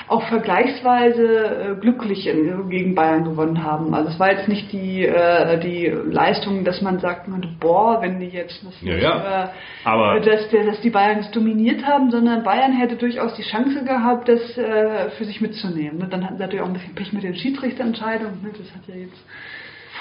auch 0.07 0.23
vergleichsweise 0.29 1.23
äh, 1.25 1.75
glücklich 1.81 2.23
gegen 2.23 2.95
Bayern 2.95 3.25
gewonnen 3.25 3.63
haben. 3.63 3.93
Also 3.93 4.09
es 4.11 4.19
war 4.19 4.31
jetzt 4.31 4.47
nicht 4.47 4.71
die, 4.71 5.05
äh, 5.05 5.59
die 5.59 5.87
Leistung, 5.87 6.63
dass 6.63 6.81
man 6.81 6.99
sagt, 6.99 7.27
boah, 7.59 8.01
wenn 8.01 8.19
die 8.19 8.27
jetzt 8.27 8.63
das 8.65 8.81
Ja, 8.81 8.95
ja. 8.95 9.51
Äh, 10.15 10.21
dass, 10.21 10.49
dass 10.49 10.81
die 10.81 10.89
Bayern 10.91 11.19
es 11.19 11.31
dominiert 11.31 11.85
haben, 11.85 12.09
sondern 12.11 12.43
Bayern 12.43 12.71
hätte 12.73 12.95
durchaus 12.95 13.35
die 13.35 13.43
Chance 13.43 13.83
gehabt, 13.83 14.29
das 14.29 14.57
äh, 14.57 15.09
für 15.17 15.25
sich 15.25 15.41
mitzunehmen. 15.41 15.97
Ne? 15.99 16.07
Dann 16.09 16.23
hatten 16.23 16.37
sie 16.37 16.43
natürlich 16.43 16.61
auch 16.61 16.67
ein 16.67 16.73
bisschen 16.73 16.95
Pech 16.95 17.11
mit 17.11 17.23
den 17.23 17.35
Schiedsrichterentscheidungen. 17.35 18.39
Das 18.43 18.73
hat 18.73 18.87
ja 18.87 18.95
jetzt 18.95 19.25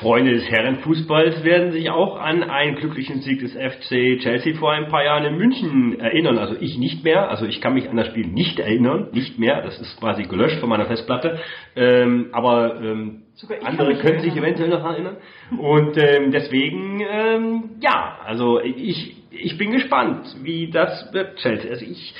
Freunde 0.00 0.34
des 0.34 0.50
Herrenfußballs 0.50 1.42
werden 1.42 1.72
sich 1.72 1.88
auch 1.88 2.20
an 2.20 2.42
einen 2.42 2.76
glücklichen 2.76 3.22
Sieg 3.22 3.40
des 3.40 3.52
FC 3.52 4.18
Chelsea 4.20 4.54
vor 4.58 4.72
ein 4.72 4.88
paar 4.88 5.02
Jahren 5.02 5.24
in 5.24 5.38
München 5.38 5.98
erinnern. 5.98 6.36
Also 6.36 6.54
ich 6.60 6.76
nicht 6.76 7.02
mehr. 7.02 7.30
Also 7.30 7.46
ich 7.46 7.62
kann 7.62 7.72
mich 7.72 7.88
an 7.88 7.96
das 7.96 8.08
Spiel 8.08 8.26
nicht 8.26 8.58
erinnern. 8.58 9.08
Nicht 9.12 9.38
mehr. 9.38 9.62
Das 9.62 9.80
ist 9.80 9.98
quasi 9.98 10.24
gelöscht 10.24 10.60
von 10.60 10.68
meiner 10.68 10.84
Festplatte. 10.84 11.38
Ähm, 11.76 12.28
aber 12.32 12.78
ähm, 12.82 13.22
andere 13.64 13.96
können 13.96 14.20
sich 14.20 14.36
eventuell 14.36 14.68
noch 14.68 14.84
erinnern. 14.84 15.16
Und 15.56 15.96
ähm, 15.96 16.30
deswegen, 16.30 17.00
ähm, 17.00 17.64
ja, 17.80 18.18
also 18.22 18.60
ich, 18.60 19.16
ich 19.30 19.56
bin 19.56 19.72
gespannt, 19.72 20.26
wie 20.42 20.70
das 20.70 21.10
wird, 21.12 21.36
Chelsea. 21.36 21.70
Also 21.70 21.86
ich, 21.86 22.14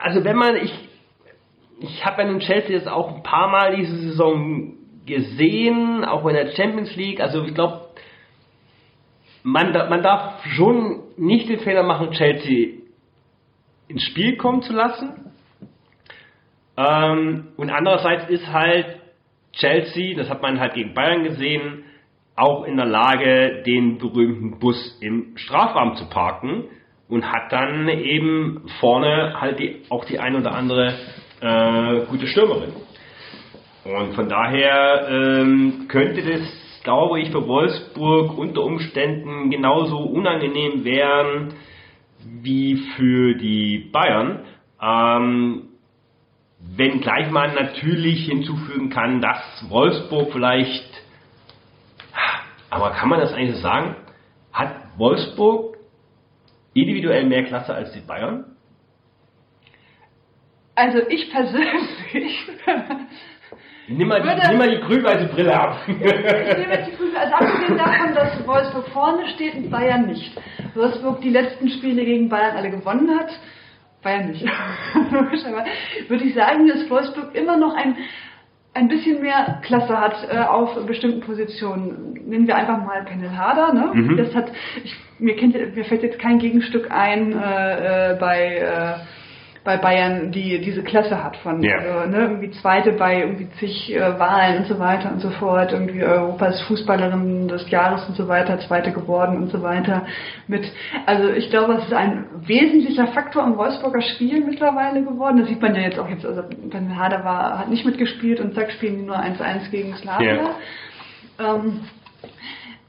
also 0.00 0.24
wenn 0.24 0.36
man, 0.36 0.56
ich, 0.56 0.72
ich 1.80 2.06
habe 2.06 2.22
ja 2.22 2.28
nun 2.28 2.40
Chelsea 2.40 2.70
jetzt 2.70 2.88
auch 2.88 3.16
ein 3.16 3.22
paar 3.22 3.48
Mal 3.48 3.76
diese 3.76 3.96
Saison 3.96 4.78
gesehen, 5.06 6.04
auch 6.04 6.26
in 6.26 6.34
der 6.34 6.52
Champions 6.52 6.94
League. 6.96 7.20
Also 7.20 7.44
ich 7.44 7.54
glaube, 7.54 7.88
man, 9.42 9.72
man 9.72 10.02
darf 10.02 10.44
schon 10.46 11.02
nicht 11.16 11.48
den 11.48 11.60
Fehler 11.60 11.82
machen, 11.82 12.12
Chelsea 12.12 12.80
ins 13.88 14.02
Spiel 14.02 14.36
kommen 14.36 14.62
zu 14.62 14.72
lassen. 14.72 15.30
Ähm, 16.76 17.48
und 17.56 17.70
andererseits 17.70 18.28
ist 18.30 18.52
halt 18.52 19.00
Chelsea, 19.52 20.16
das 20.16 20.28
hat 20.28 20.42
man 20.42 20.58
halt 20.58 20.74
gegen 20.74 20.94
Bayern 20.94 21.22
gesehen, 21.22 21.84
auch 22.36 22.64
in 22.64 22.76
der 22.76 22.86
Lage, 22.86 23.62
den 23.64 23.98
berühmten 23.98 24.58
Bus 24.58 24.98
im 25.00 25.36
Strafraum 25.36 25.94
zu 25.94 26.08
parken 26.08 26.64
und 27.08 27.30
hat 27.30 27.52
dann 27.52 27.88
eben 27.88 28.66
vorne 28.80 29.40
halt 29.40 29.60
die, 29.60 29.82
auch 29.90 30.04
die 30.04 30.18
ein 30.18 30.34
oder 30.34 30.52
andere 30.52 30.94
äh, 31.40 32.06
gute 32.06 32.26
Stürmerin. 32.26 32.72
Und 33.84 34.14
von 34.14 34.28
daher 34.28 35.08
ähm, 35.10 35.86
könnte 35.88 36.22
das, 36.22 36.40
glaube 36.82 37.20
ich, 37.20 37.30
für 37.30 37.46
Wolfsburg 37.46 38.36
unter 38.36 38.62
Umständen 38.62 39.50
genauso 39.50 39.98
unangenehm 39.98 40.84
werden 40.84 41.54
wie 42.24 42.76
für 42.96 43.34
die 43.34 43.90
Bayern. 43.92 44.40
Ähm, 44.80 45.68
wenngleich 46.58 47.30
man 47.30 47.54
natürlich 47.54 48.24
hinzufügen 48.24 48.88
kann, 48.88 49.20
dass 49.20 49.38
Wolfsburg 49.68 50.32
vielleicht, 50.32 50.88
aber 52.70 52.90
kann 52.92 53.10
man 53.10 53.20
das 53.20 53.34
eigentlich 53.34 53.56
so 53.56 53.62
sagen, 53.62 53.96
hat 54.52 54.74
Wolfsburg 54.96 55.76
individuell 56.72 57.26
mehr 57.26 57.44
Klasse 57.44 57.74
als 57.74 57.92
die 57.92 58.00
Bayern? 58.00 58.46
Also 60.74 60.98
ich 61.08 61.30
persönlich 61.30 62.48
Nimm 63.88 64.08
mal, 64.08 64.22
die, 64.22 64.48
nimm 64.48 64.58
mal 64.58 64.70
die 64.70 64.80
grün-weiße 64.80 65.26
Brille 65.26 65.54
ab. 65.60 65.78
ich 65.86 65.96
nehme 65.96 66.74
jetzt 66.74 66.88
die 66.88 66.96
Prüfung, 66.96 67.16
also 67.16 67.34
abgesehen 67.34 67.76
davon, 67.76 68.14
dass 68.14 68.46
Wolfsburg 68.46 68.88
vorne 68.88 69.26
steht 69.34 69.54
und 69.54 69.70
Bayern 69.70 70.06
nicht. 70.06 70.32
Wolfsburg 70.74 71.20
die 71.20 71.30
letzten 71.30 71.68
Spiele 71.68 72.04
gegen 72.04 72.28
Bayern 72.28 72.56
alle 72.56 72.70
gewonnen 72.70 73.10
hat, 73.18 73.30
Bayern 74.02 74.30
nicht. 74.30 74.42
Würde 76.08 76.24
ich 76.24 76.34
sagen, 76.34 76.66
dass 76.66 76.88
Wolfsburg 76.88 77.34
immer 77.34 77.58
noch 77.58 77.74
ein, 77.74 77.96
ein 78.72 78.88
bisschen 78.88 79.20
mehr 79.20 79.60
Klasse 79.62 80.00
hat 80.00 80.16
äh, 80.30 80.38
auf 80.38 80.86
bestimmten 80.86 81.20
Positionen. 81.20 82.14
Nehmen 82.26 82.46
wir 82.46 82.56
einfach 82.56 82.82
mal 82.82 83.04
Penel 83.04 83.36
Harder, 83.36 83.74
ne? 83.74 83.90
Mhm. 83.92 84.16
Das 84.16 84.34
hat, 84.34 84.50
ich, 84.82 84.96
mir, 85.18 85.36
kennt, 85.36 85.54
mir 85.76 85.84
fällt 85.84 86.02
jetzt 86.02 86.18
kein 86.18 86.38
Gegenstück 86.38 86.90
ein 86.90 87.32
äh, 87.32 88.12
äh, 88.12 88.16
bei 88.18 88.56
äh, 88.56 89.13
bei 89.64 89.78
Bayern, 89.78 90.30
die 90.30 90.60
diese 90.60 90.82
Klasse 90.82 91.24
hat 91.24 91.38
von 91.38 91.62
Ja. 91.62 91.78
äh, 91.78 92.06
ne, 92.06 92.18
irgendwie 92.18 92.50
Zweite 92.50 92.92
bei 92.92 93.20
irgendwie 93.20 93.48
zig 93.58 93.94
äh, 93.94 94.18
Wahlen 94.18 94.58
und 94.58 94.66
so 94.66 94.78
weiter 94.78 95.10
und 95.10 95.20
so 95.20 95.30
fort, 95.30 95.72
irgendwie 95.72 96.04
Europas 96.04 96.60
Fußballerin 96.62 97.48
des 97.48 97.68
Jahres 97.70 98.06
und 98.06 98.14
so 98.14 98.28
weiter, 98.28 98.58
Zweite 98.60 98.92
geworden 98.92 99.38
und 99.38 99.50
so 99.50 99.62
weiter. 99.62 100.06
Mit, 100.46 100.70
also 101.06 101.30
ich 101.30 101.48
glaube, 101.48 101.74
es 101.74 101.84
ist 101.86 101.94
ein 101.94 102.26
wesentlicher 102.46 103.06
Faktor 103.08 103.44
im 103.44 103.56
Wolfsburger 103.56 104.02
Spiel 104.02 104.44
mittlerweile 104.44 105.02
geworden. 105.02 105.38
Das 105.38 105.48
sieht 105.48 105.62
man 105.62 105.74
ja 105.74 105.80
jetzt 105.80 105.98
auch 105.98 106.08
jetzt, 106.08 106.26
also 106.26 106.42
Ben 106.70 106.98
Hader 106.98 107.24
war, 107.24 107.58
hat 107.60 107.70
nicht 107.70 107.86
mitgespielt 107.86 108.40
und 108.40 108.54
zack 108.54 108.70
spielen 108.70 108.98
die 108.98 109.06
nur 109.06 109.16
1-1 109.16 109.70
gegen 109.70 109.94
Slavia. 109.96 110.56
Ähm, 111.38 111.80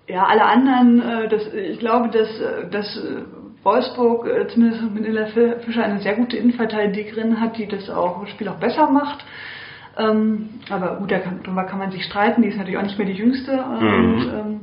ja, 0.07 0.25
alle 0.25 0.43
anderen, 0.43 1.01
äh, 1.01 1.27
das, 1.29 1.53
ich 1.53 1.79
glaube, 1.79 2.09
dass, 2.09 2.29
dass 2.69 2.97
äh, 2.97 3.23
Wolfsburg 3.65 4.27
äh, 4.27 4.47
zumindest 4.47 4.83
mit 4.93 5.05
Ella 5.05 5.25
Fi- 5.25 5.59
Fischer 5.65 5.83
eine 5.83 5.99
sehr 5.99 6.13
gute 6.15 6.37
Innenverteidigerin 6.37 7.41
hat, 7.41 7.57
die 7.57 7.67
das 7.67 7.89
auch 7.89 8.21
das 8.21 8.29
Spiel 8.29 8.47
auch 8.47 8.59
besser 8.59 8.89
macht. 8.89 9.25
Ähm, 9.97 10.49
aber 10.69 10.97
gut, 10.97 11.11
da 11.11 11.19
kann, 11.19 11.39
darüber 11.43 11.63
kann 11.65 11.79
man 11.79 11.91
sich 11.91 12.03
streiten, 12.05 12.41
die 12.41 12.49
ist 12.49 12.57
natürlich 12.57 12.77
auch 12.77 12.83
nicht 12.83 12.97
mehr 12.97 13.07
die 13.07 13.13
jüngste. 13.13 13.51
äh, 13.51 13.83
Mhm. 13.83 14.13
Und, 14.13 14.33
ähm, 14.33 14.59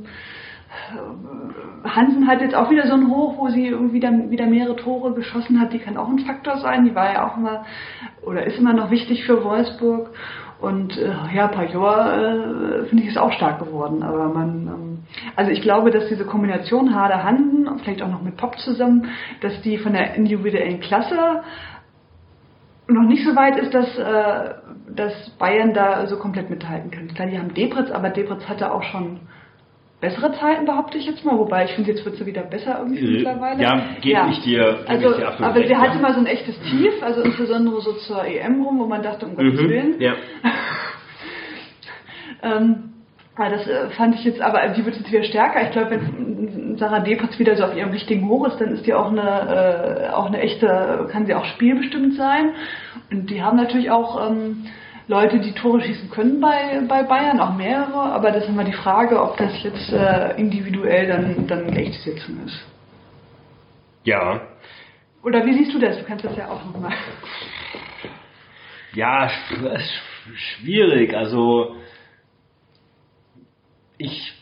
Hansen 1.83 2.27
hat 2.27 2.41
jetzt 2.41 2.55
auch 2.55 2.69
wieder 2.71 2.87
so 2.87 2.93
ein 2.93 3.09
Hoch, 3.09 3.37
wo 3.37 3.49
sie 3.49 3.67
irgendwie 3.67 3.93
wieder, 3.95 4.11
wieder 4.29 4.45
mehrere 4.47 4.75
Tore 4.75 5.13
geschossen 5.13 5.59
hat. 5.59 5.73
Die 5.73 5.79
kann 5.79 5.97
auch 5.97 6.07
ein 6.09 6.19
Faktor 6.19 6.57
sein. 6.57 6.85
Die 6.85 6.95
war 6.95 7.13
ja 7.13 7.27
auch 7.27 7.37
immer 7.37 7.65
oder 8.23 8.45
ist 8.45 8.57
immer 8.57 8.73
noch 8.73 8.89
wichtig 8.89 9.25
für 9.25 9.43
Wolfsburg. 9.43 10.09
Und 10.63 10.97
äh, 10.97 11.11
ja, 11.35 11.49
Pajor 11.49 12.13
äh, 12.13 12.85
finde 12.85 13.03
ich 13.03 13.09
ist 13.09 13.17
auch 13.17 13.33
stark 13.33 13.59
geworden. 13.59 14.01
Aber 14.01 14.29
man, 14.29 14.67
ähm, 14.67 14.99
also 15.35 15.51
ich 15.51 15.61
glaube, 15.61 15.91
dass 15.91 16.07
diese 16.07 16.23
Kombination 16.23 16.95
Hader 16.95 17.21
Hansen, 17.21 17.67
vielleicht 17.79 18.01
auch 18.01 18.07
noch 18.07 18.21
mit 18.21 18.37
Pop 18.37 18.57
zusammen, 18.59 19.09
dass 19.41 19.61
die 19.63 19.77
von 19.77 19.91
der 19.91 20.15
individuellen 20.15 20.79
Klasse 20.79 21.43
noch 22.87 23.03
nicht 23.03 23.25
so 23.25 23.35
weit 23.35 23.57
ist, 23.57 23.73
dass, 23.73 23.97
äh, 23.97 24.53
dass 24.95 25.31
Bayern 25.31 25.73
da 25.73 26.07
so 26.07 26.15
komplett 26.15 26.49
mithalten 26.49 26.91
kann. 26.91 27.09
Klar, 27.09 27.27
die 27.27 27.37
haben 27.37 27.53
Debritz, 27.53 27.91
aber 27.91 28.09
Debritz 28.09 28.47
hatte 28.47 28.71
auch 28.71 28.83
schon 28.83 29.19
bessere 30.03 30.31
Zeiten, 30.33 30.65
behaupte 30.65 30.97
ich 30.97 31.05
jetzt 31.05 31.23
mal. 31.25 31.37
Wobei 31.39 31.65
ich 31.65 31.71
finde, 31.71 31.91
jetzt 31.91 32.03
wird 32.05 32.17
sie 32.17 32.25
wieder 32.25 32.43
besser 32.43 32.77
irgendwie 32.79 33.03
Äh, 33.05 33.11
mittlerweile. 33.17 33.63
ja, 33.63 33.81
gebe 34.01 34.19
ich 34.31 34.39
dir- 34.41 34.77
gebe 34.85 34.89
Also, 34.89 35.11
ich 35.11 35.15
dir 35.17 35.27
aber 35.45 35.55
recht, 35.55 35.67
sie 35.69 35.75
hatte 35.77 35.95
ja. 35.95 36.01
mal 36.01 36.13
so 36.13 36.19
ein 36.19 36.25
echtes 36.27 36.59
Tief, 36.69 36.93
also 37.01 37.21
insbesondere 37.21 37.81
so 37.81 37.93
zur 37.93 38.23
EM 38.25 38.61
rum, 38.63 38.79
wo 38.79 38.85
man 38.85 39.01
dachte, 39.01 39.25
um 39.25 39.35
Gottes 39.35 39.57
Willen. 39.59 39.95
Mhm. 39.95 40.01
Ja. 40.01 40.13
Ähm, 42.41 42.89
aber 43.35 43.49
das 43.55 43.67
äh, 43.67 43.89
fand 43.91 44.15
ich 44.15 44.23
jetzt, 44.25 44.41
aber 44.41 44.67
die 44.69 44.85
wird 44.85 44.95
jetzt 44.97 45.11
wieder 45.11 45.23
stärker. 45.23 45.63
Ich 45.63 45.71
glaube, 45.71 45.91
wenn 45.91 46.77
Sarah 46.77 46.99
Depritz 46.99 47.39
wieder 47.39 47.55
so 47.55 47.63
auf 47.63 47.75
ihrem 47.75 47.91
richtigen 47.91 48.27
Hoch 48.27 48.45
ist, 48.47 48.59
dann 48.59 48.73
ist 48.73 48.85
die 48.85 48.93
auch 48.93 49.09
eine, 49.11 50.09
äh, 50.09 50.13
auch 50.13 50.25
eine 50.27 50.39
echte, 50.41 51.07
kann 51.11 51.25
sie 51.25 51.33
auch 51.33 51.45
spielbestimmt 51.45 52.15
sein. 52.15 52.49
Und 53.11 53.29
die 53.29 53.41
haben 53.41 53.57
natürlich 53.57 53.89
auch 53.91 54.29
ähm, 54.29 54.65
Leute, 55.07 55.39
die 55.39 55.51
Tore 55.53 55.81
schießen 55.81 56.09
können 56.09 56.39
bei, 56.39 56.81
bei 56.87 57.03
Bayern, 57.03 57.39
auch 57.39 57.53
mehrere. 57.55 58.11
Aber 58.13 58.31
das 58.31 58.43
ist 58.43 58.49
immer 58.49 58.63
die 58.63 58.73
Frage, 58.73 59.21
ob 59.21 59.37
das 59.37 59.61
jetzt 59.63 59.91
äh, 59.91 60.35
individuell 60.37 61.07
dann, 61.07 61.47
dann 61.47 61.69
echt 61.75 62.01
sitzen 62.01 62.45
ist. 62.45 62.65
ja. 64.03 64.41
Oder 65.23 65.45
wie 65.45 65.53
siehst 65.53 65.73
du 65.73 65.79
das? 65.79 65.97
Du 65.97 66.03
kannst 66.03 66.25
das 66.25 66.35
ja 66.35 66.49
auch 66.49 66.65
nochmal. 66.65 66.91
Ja, 68.93 69.27
sch- 69.27 69.77
sch- 69.77 70.35
schwierig. 70.35 71.13
Also 71.15 71.77
ich 73.97 74.33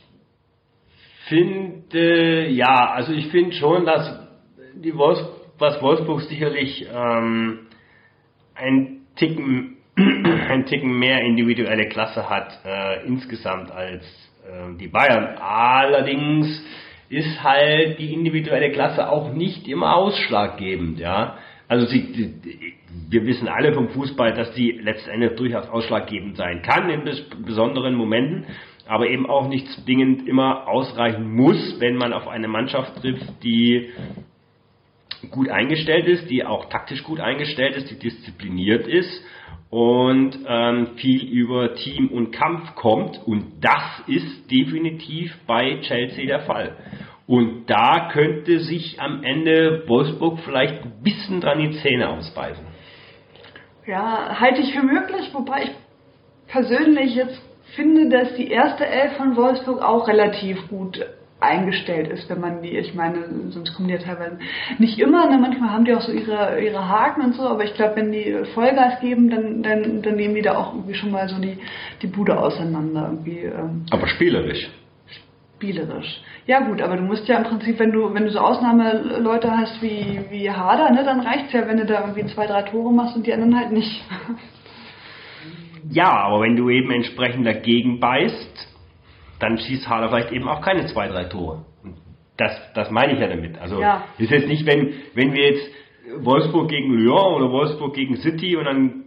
finde, 1.28 2.48
ja, 2.48 2.92
also 2.92 3.14
ich 3.14 3.28
finde 3.28 3.56
schon, 3.56 3.86
dass 3.86 4.28
die 4.74 4.96
Wolfs 4.98 5.24
was 5.60 5.80
Wolfsburg 5.84 6.22
sicherlich 6.22 6.88
ähm, 6.92 7.68
ein 8.56 9.02
Ticken 9.16 9.78
ein 10.50 10.66
Ticken 10.66 10.98
mehr 10.98 11.22
individuelle 11.22 11.88
Klasse 11.88 12.30
hat 12.30 12.60
äh, 12.66 13.06
insgesamt 13.06 13.72
als 13.72 14.04
äh, 14.46 14.78
die 14.80 14.88
Bayern. 14.88 15.38
Allerdings 15.38 16.64
ist 17.10 17.44
halt 17.44 18.00
die 18.00 18.14
individuelle 18.14 18.72
Klasse 18.72 19.10
auch 19.10 19.34
nicht 19.34 19.68
immer 19.68 19.96
ausschlaggebend, 19.96 21.00
ja. 21.00 21.38
Also 21.68 21.86
sie, 21.86 22.12
die, 22.12 22.74
wir 23.10 23.26
wissen 23.26 23.48
alle 23.48 23.74
vom 23.74 23.90
Fußball, 23.90 24.34
dass 24.34 24.54
die 24.54 24.72
letztendlich 24.72 25.36
durchaus 25.38 25.70
ausschlaggebend 25.70 26.36
sein 26.36 26.62
kann 26.62 26.90
in 26.90 27.04
bes 27.04 27.22
besonderen 27.46 27.96
Momenten, 27.96 28.46
aber 28.88 29.08
eben 29.08 29.30
auch 29.30 29.48
nicht 29.48 29.68
zwingend 29.68 30.28
immer 30.28 30.68
ausreichen 30.68 31.34
muss, 31.34 31.80
wenn 31.80 31.96
man 31.96 32.12
auf 32.12 32.28
eine 32.28 32.48
Mannschaft 32.48 33.02
trifft, 33.02 33.44
die 33.44 33.90
gut 35.30 35.50
eingestellt 35.50 36.08
ist, 36.08 36.30
die 36.30 36.46
auch 36.46 36.66
taktisch 36.66 37.04
gut 37.04 37.20
eingestellt 37.20 37.76
ist, 37.76 37.90
die 37.90 38.00
diszipliniert 38.00 38.88
ist 38.88 39.24
und 39.72 40.38
ähm, 40.48 40.98
viel 40.98 41.24
über 41.30 41.74
Team 41.76 42.10
und 42.10 42.32
Kampf 42.32 42.76
kommt. 42.76 43.20
Und 43.26 43.62
das 43.62 44.04
ist 44.06 44.52
definitiv 44.52 45.34
bei 45.48 45.80
Chelsea 45.82 46.26
der 46.28 46.42
Fall. 46.42 46.76
Und 47.26 47.68
da 47.68 48.10
könnte 48.12 48.60
sich 48.60 49.00
am 49.00 49.24
Ende 49.24 49.86
Wolfsburg 49.88 50.40
vielleicht 50.44 50.84
ein 50.84 51.02
bisschen 51.02 51.40
dran 51.40 51.60
die 51.60 51.72
Zähne 51.80 52.10
ausbeißen. 52.10 52.66
Ja, 53.88 54.40
halte 54.40 54.62
ich 54.62 54.74
für 54.74 54.84
möglich, 54.84 55.30
wobei 55.34 55.64
ich 55.64 55.72
persönlich 56.48 57.16
jetzt 57.16 57.42
finde, 57.76 58.10
dass 58.10 58.36
die 58.36 58.52
erste 58.52 58.86
Elf 58.86 59.14
von 59.14 59.38
Wolfsburg 59.38 59.82
auch 59.82 60.08
relativ 60.10 60.68
gut 60.68 61.00
eingestellt 61.42 62.08
ist, 62.08 62.30
wenn 62.30 62.40
man 62.40 62.62
die, 62.62 62.78
ich 62.78 62.94
meine, 62.94 63.26
sonst 63.50 63.74
kommen 63.74 63.88
die 63.88 63.96
ja 63.96 64.00
teilweise 64.00 64.38
nicht 64.78 65.00
immer, 65.00 65.28
ne? 65.28 65.40
manchmal 65.40 65.72
haben 65.72 65.86
die 65.86 65.94
auch 65.94 66.02
so 66.02 66.12
ihre, 66.12 66.62
ihre 66.62 66.88
Haken 66.88 67.22
und 67.22 67.36
so, 67.36 67.44
aber 67.44 67.64
ich 67.64 67.74
glaube, 67.74 67.96
wenn 67.96 68.12
die 68.12 68.46
Vollgas 68.54 69.00
geben, 69.02 69.30
dann, 69.30 69.64
dann, 69.64 70.02
dann 70.04 70.16
nehmen 70.16 70.36
die 70.36 70.44
da 70.44 70.56
auch 70.56 70.74
irgendwie 70.74 70.94
schon 70.94 71.12
mal 71.12 71.28
so 71.28 71.42
die, 71.42 71.58
die 72.02 72.08
Bude 72.08 72.38
auseinander, 72.40 73.10
irgendwie 73.12 73.40
ähm, 73.40 73.86
Aber 73.90 74.08
spielerisch. 74.08 74.70
spielerisch. 75.56 76.22
Ja 76.46 76.60
gut, 76.60 76.80
aber 76.82 76.98
du 76.98 77.04
musst 77.04 77.28
ja 77.28 77.38
im 77.38 77.44
Prinzip, 77.44 77.80
wenn 77.80 77.92
du, 77.92 78.14
wenn 78.14 78.26
du 78.26 78.32
so 78.32 78.40
Ausnahmeleute 78.40 79.50
hast 79.52 79.82
wie, 79.82 80.20
wie 80.30 80.50
Hader, 80.50 80.92
ne, 80.92 81.04
dann 81.04 81.22
reicht's 81.22 81.54
ja, 81.54 81.68
wenn 81.68 81.78
du 81.78 81.86
da 81.86 82.02
irgendwie 82.02 82.26
zwei, 82.28 82.46
drei 82.46 82.62
Tore 82.64 82.94
machst 82.94 83.16
und 83.16 83.26
die 83.26 83.34
anderen 83.34 83.58
halt 83.58 83.72
nicht. 83.72 84.04
Ja, 85.90 86.12
aber 86.12 86.42
wenn 86.42 86.56
du 86.56 86.70
eben 86.70 86.92
entsprechend 86.92 87.46
dagegen 87.48 88.00
beißt, 88.00 88.71
dann 89.42 89.58
schießt 89.58 89.88
Hader 89.90 90.10
vielleicht 90.10 90.32
eben 90.32 90.48
auch 90.48 90.62
keine 90.62 90.86
zwei, 90.88 91.08
drei 91.08 91.26
Tore. 91.26 91.66
Und 91.84 91.96
das, 92.38 92.52
das 92.74 92.92
meine 92.92 93.14
ich 93.14 93.20
ja 93.20 93.28
damit. 93.28 93.60
Also 93.60 93.82
Ja. 93.82 94.06
ist 94.18 94.32
jetzt 94.32 94.48
nicht, 94.48 94.66
wenn, 94.66 94.94
wenn 95.14 95.34
wir 95.34 95.52
jetzt 95.52 95.72
Wolfsburg 96.20 96.70
gegen 96.70 96.94
Lyon 96.94 97.36
oder 97.36 97.52
Wolfsburg 97.52 97.94
gegen 97.94 98.18
City 98.18 98.56
und 98.56 98.66
dann 98.66 99.04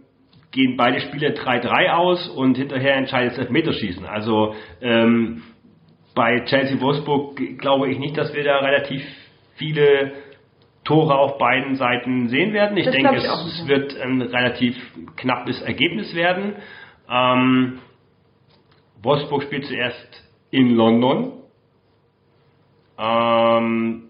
gehen 0.51 0.77
beide 0.77 1.01
Spiele 1.01 1.33
3-3 1.33 1.89
aus 1.91 2.29
und 2.29 2.57
hinterher 2.57 2.95
entscheidet 2.95 3.33
das 3.33 3.39
Elfmeterschießen. 3.39 4.05
Also 4.05 4.55
ähm, 4.81 5.43
bei 6.15 6.45
Chelsea 6.45 6.79
Wolfsburg 6.79 7.35
glaube 7.57 7.91
ich 7.91 7.99
nicht, 7.99 8.17
dass 8.17 8.33
wir 8.33 8.43
da 8.43 8.59
relativ 8.59 9.01
viele 9.55 10.13
Tore 10.85 11.15
auf 11.17 11.37
beiden 11.37 11.75
Seiten 11.75 12.29
sehen 12.29 12.53
werden. 12.53 12.77
Ich 12.77 12.85
Das 12.85 12.93
denke, 12.93 13.15
ich 13.17 13.23
es 13.23 13.67
wird 13.67 13.99
ein 13.99 14.21
relativ 14.21 14.75
knappes 15.17 15.61
Ergebnis 15.61 16.15
werden. 16.15 16.53
Ähm, 17.09 17.79
Wolfsburg 19.01 19.43
spielt 19.43 19.65
zuerst 19.65 20.24
in 20.55 20.75
London. 20.75 21.33
Ähm, 22.97 24.09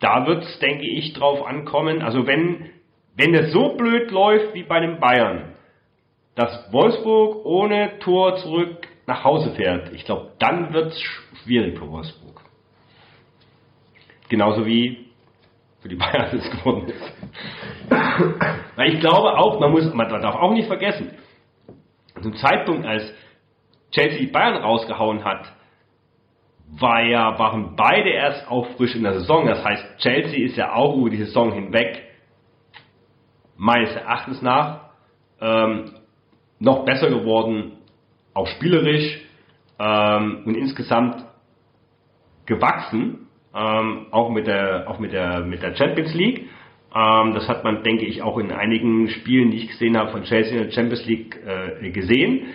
da 0.00 0.26
wird 0.26 0.42
es, 0.42 0.58
denke 0.58 0.86
ich, 0.86 1.12
drauf 1.12 1.46
ankommen. 1.46 2.02
Also 2.02 2.26
wenn, 2.26 2.70
wenn 3.16 3.34
es 3.34 3.52
so 3.52 3.76
blöd 3.76 4.10
läuft 4.10 4.52
wie 4.54 4.64
bei 4.64 4.80
den 4.80 4.98
Bayern, 4.98 5.54
dass 6.34 6.72
Wolfsburg 6.72 7.44
ohne 7.44 7.98
Tor 8.00 8.36
zurück 8.36 8.88
nach 9.06 9.22
Hause 9.22 9.54
fährt, 9.54 9.92
ich 9.92 10.04
glaube, 10.04 10.32
dann 10.40 10.72
wird 10.72 10.92
es 10.92 11.00
schwierig 11.00 11.78
für 11.78 11.88
Wolfsburg. 11.88 12.40
Genauso 14.28 14.66
wie 14.66 15.06
für 15.82 15.88
die 15.88 15.96
Bayern 15.96 16.36
es 16.36 16.50
geworden 16.50 16.88
ist. 16.88 17.12
Weil 18.76 18.94
ich 18.94 19.00
glaube 19.00 19.38
auch, 19.38 19.60
man 19.60 19.70
muss, 19.70 19.92
man 19.94 20.08
darf 20.08 20.34
auch 20.34 20.52
nicht 20.52 20.66
vergessen, 20.66 21.12
zum 22.20 22.34
Zeitpunkt, 22.34 22.86
als 22.86 23.12
Chelsea 23.92 24.28
Bayern 24.30 24.62
rausgehauen 24.62 25.24
hat, 25.24 25.52
war 26.78 27.02
ja, 27.02 27.38
waren 27.38 27.74
beide 27.76 28.10
erst 28.10 28.48
auch 28.48 28.66
frisch 28.76 28.94
in 28.94 29.02
der 29.02 29.14
Saison. 29.14 29.46
Das 29.46 29.64
heißt, 29.64 29.98
Chelsea 29.98 30.44
ist 30.44 30.56
ja 30.56 30.72
auch 30.72 30.96
über 30.96 31.10
die 31.10 31.18
Saison 31.18 31.52
hinweg 31.52 32.02
meines 33.56 33.94
Erachtens 33.94 34.40
nach 34.40 34.90
ähm, 35.40 35.92
noch 36.58 36.84
besser 36.84 37.08
geworden, 37.08 37.72
auch 38.34 38.46
spielerisch 38.46 39.20
ähm, 39.78 40.42
und 40.44 40.54
insgesamt 40.54 41.24
gewachsen, 42.46 43.26
ähm, 43.54 44.06
auch 44.10 44.30
mit 44.30 44.46
der 44.46 44.88
auch 44.88 44.98
mit 44.98 45.12
der 45.12 45.40
mit 45.40 45.62
der 45.62 45.74
Champions 45.74 46.14
League. 46.14 46.48
Ähm, 46.94 47.34
das 47.34 47.48
hat 47.48 47.64
man, 47.64 47.82
denke 47.82 48.04
ich, 48.04 48.22
auch 48.22 48.38
in 48.38 48.50
einigen 48.50 49.08
Spielen, 49.08 49.50
die 49.50 49.58
ich 49.58 49.68
gesehen 49.68 49.96
habe 49.96 50.10
von 50.10 50.24
Chelsea 50.24 50.56
in 50.56 50.64
der 50.64 50.72
Champions 50.72 51.06
League 51.06 51.38
äh, 51.46 51.90
gesehen, 51.90 52.48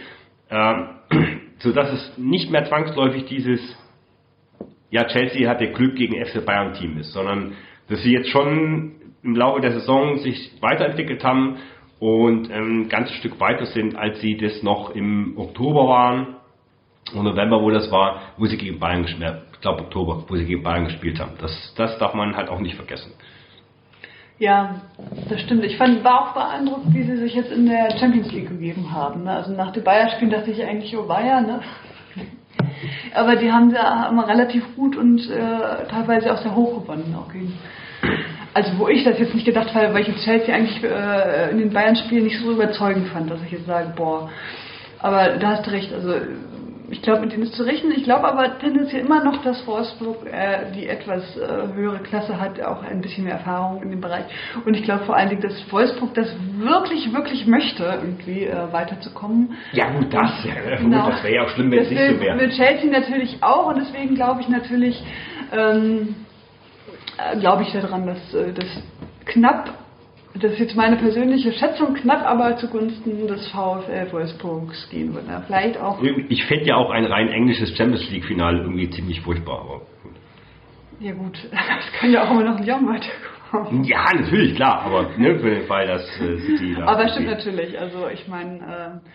ähm, 0.50 0.88
so 1.60 1.72
dass 1.72 1.92
es 1.92 2.18
nicht 2.18 2.52
mehr 2.52 2.66
zwangsläufig 2.66 3.26
dieses 3.26 3.60
ja 4.90 5.06
Chelsea 5.06 5.50
hatte 5.50 5.72
Glück 5.72 5.96
gegen 5.96 6.24
FC 6.24 6.46
Bayern 6.46 6.74
Team 6.74 6.98
ist, 6.98 7.14
sondern 7.14 7.54
dass 7.90 8.02
sie 8.02 8.12
jetzt 8.12 8.30
schon 8.30 8.94
im 9.24 9.36
Laufe 9.36 9.62
der 9.62 9.72
Saison 9.72 10.18
sich 10.20 10.52
weiterentwickelt 10.62 11.24
haben 11.24 11.58
und 12.00 12.50
ähm, 12.52 12.82
ein 12.82 12.90
ganzes 12.90 13.16
Stück 13.18 13.40
weiter 13.40 13.66
sind, 13.66 13.96
als 13.96 14.22
sie 14.22 14.38
das 14.38 14.62
noch 14.64 14.92
im 14.92 15.34
Oktober 15.38 15.88
waren 15.88 16.36
und 17.14 17.24
November, 17.24 17.62
wo 17.62 17.70
das 17.72 17.92
war, 17.92 18.22
wo 18.38 18.46
sie 18.46 18.58
gegen 18.58 18.80
Bayern 18.80 19.04
gespielt 19.04 19.42
ich 19.54 19.62
glaube 19.62 19.84
Oktober, 19.84 20.24
wo 20.28 20.36
sie 20.36 20.46
gegen 20.46 20.64
Bayern 20.64 20.86
gespielt 20.86 21.20
haben. 21.20 21.32
Das, 21.40 21.74
das 21.76 21.98
darf 21.98 22.14
man 22.14 22.36
halt 22.36 22.50
auch 22.50 22.60
nicht 22.60 22.76
vergessen. 22.76 23.14
Ja, 24.38 24.82
das 25.30 25.42
stimmt. 25.42 25.64
Ich 25.64 25.78
fand, 25.78 26.04
war 26.04 26.30
auch 26.30 26.34
beeindruckt, 26.34 26.94
wie 26.94 27.04
sie 27.04 27.18
sich 27.18 27.34
jetzt 27.36 27.52
in 27.52 27.68
der 27.68 27.98
Champions 27.98 28.32
League 28.34 28.50
gegeben 28.50 28.92
haben. 28.92 29.24
Ne? 29.24 29.32
Also 29.32 29.54
nach 29.54 29.72
dem 29.72 29.84
Bayern-Spielen 29.84 30.30
dachte 30.30 30.52
ich 30.52 30.62
eigentlich, 30.62 30.96
oh 30.98 31.08
Bayern, 31.08 31.46
ne? 31.46 31.62
Aber 33.14 33.36
die 33.36 33.52
haben 33.52 33.72
ja 33.72 34.10
immer 34.10 34.28
relativ 34.28 34.64
gut 34.76 34.96
und 34.96 35.30
äh, 35.30 35.88
teilweise 35.90 36.34
auch 36.34 36.42
sehr 36.42 36.56
hoch 36.56 36.82
gewonnen. 36.82 37.16
Auch 37.18 37.32
also 38.54 38.72
wo 38.78 38.88
ich 38.88 39.04
das 39.04 39.20
jetzt 39.20 39.34
nicht 39.34 39.46
gedacht 39.46 39.74
habe, 39.74 39.94
weil 39.94 40.04
ich 40.04 40.08
jetzt 40.08 40.24
Chelsea 40.24 40.56
eigentlich 40.56 40.82
äh, 40.82 41.52
in 41.52 41.58
den 41.58 41.74
Bayern-Spielen 41.74 42.24
nicht 42.24 42.40
so 42.40 42.52
überzeugend 42.52 43.10
fand, 43.10 43.30
dass 43.30 43.42
ich 43.44 43.52
jetzt 43.52 43.66
sage, 43.66 43.94
boah. 43.96 44.30
Aber 45.00 45.38
da 45.38 45.50
hast 45.52 45.68
du 45.68 45.72
recht, 45.72 45.92
also 45.94 46.14
ich 46.90 47.02
glaube, 47.02 47.22
mit 47.22 47.32
denen 47.32 47.44
ist 47.44 47.54
zu 47.54 47.64
rechnen. 47.64 47.94
Ich 47.96 48.04
glaube 48.04 48.28
aber 48.28 48.60
tendenziell 48.60 49.06
immer 49.06 49.24
noch, 49.24 49.42
dass 49.44 49.66
Wolfsburg 49.66 50.26
äh, 50.26 50.72
die 50.76 50.88
etwas 50.88 51.24
äh, 51.38 51.74
höhere 51.74 52.00
Klasse 52.00 52.40
hat, 52.40 52.62
auch 52.62 52.84
ein 52.84 53.02
bisschen 53.02 53.24
mehr 53.24 53.34
Erfahrung 53.34 53.82
in 53.82 53.90
dem 53.90 54.02
Bereich. 54.02 54.26
Und 54.66 54.76
ich 54.76 54.84
glaube 54.84 55.06
vor 55.06 55.16
allen 55.16 55.30
Dingen, 55.30 55.42
dass 55.42 55.72
Wolfsburg 55.72 56.14
das 56.14 56.28
wirklich, 56.58 57.14
wirklich 57.14 57.46
möchte, 57.48 57.84
irgendwie 57.84 58.46
äh, 58.46 58.72
weiterzukommen. 58.72 59.56
Ja 59.72 59.90
gut, 59.92 60.14
das, 60.14 60.32
ja, 60.44 60.78
genau. 60.78 61.10
das 61.10 61.24
wäre 61.24 61.36
ja 61.36 61.44
auch 61.44 61.50
schlimm, 61.50 61.72
wenn 61.72 61.80
es 61.80 61.90
nicht 61.90 62.02
so 62.02 62.20
wäre. 62.20 62.36
Mit 62.36 62.52
Chelsea 62.52 62.92
natürlich 62.92 63.38
auch 63.42 63.68
und 63.68 63.78
deswegen 63.78 64.16
glaube 64.16 64.42
ich 64.42 64.50
natürlich, 64.50 65.04
ähm, 65.52 66.16
äh, 67.18 67.38
glaube 67.38 67.64
ich 67.64 67.72
daran, 67.72 68.06
dass 68.06 68.34
äh, 68.34 68.54
das 68.54 68.68
knapp 69.26 69.85
das 70.42 70.52
ist 70.54 70.60
jetzt 70.60 70.76
meine 70.76 70.98
persönliche 70.98 71.54
Schätzung, 71.54 71.94
knapp 71.94 72.26
aber 72.26 72.58
zugunsten 72.58 73.26
des 73.28 73.48
VfL 73.48 74.12
Wolfsburgs 74.12 74.90
gehen 74.90 75.14
wird. 75.14 75.28
Ja, 75.28 75.42
vielleicht 75.48 75.78
auch. 75.80 76.02
Ich 76.30 76.44
fände 76.46 76.66
ja 76.66 76.76
auch 76.76 76.90
ein 76.90 77.06
rein 77.06 77.30
englisches 77.30 77.76
Champions 77.78 78.10
League-Finale 78.12 78.62
irgendwie 78.62 78.90
ziemlich 78.90 79.22
furchtbar. 79.22 79.62
Aber 79.62 79.80
gut. 80.04 80.14
Ja 81.00 81.14
gut, 81.14 81.40
das 81.52 82.00
kann 82.00 82.12
ja 82.12 82.26
auch 82.26 82.32
immer 82.32 82.44
noch 82.44 82.58
ein 82.58 82.66
Jahr 82.66 82.82
weiterkommen. 82.82 83.86
Ja, 83.86 84.06
natürlich, 84.14 84.56
klar, 84.56 84.82
aber 84.82 85.10
ne, 85.18 85.40
für 85.40 85.50
den 85.50 85.68
Fall, 85.68 85.88
dass 85.88 86.04
äh, 86.20 86.38
City 86.40 86.76
da 86.78 86.86
Aber 86.86 87.08
stimmt 87.10 87.28
natürlich, 87.28 87.80
also 87.80 88.10
ich 88.14 88.28
meine... 88.28 89.02
Äh, 89.04 89.10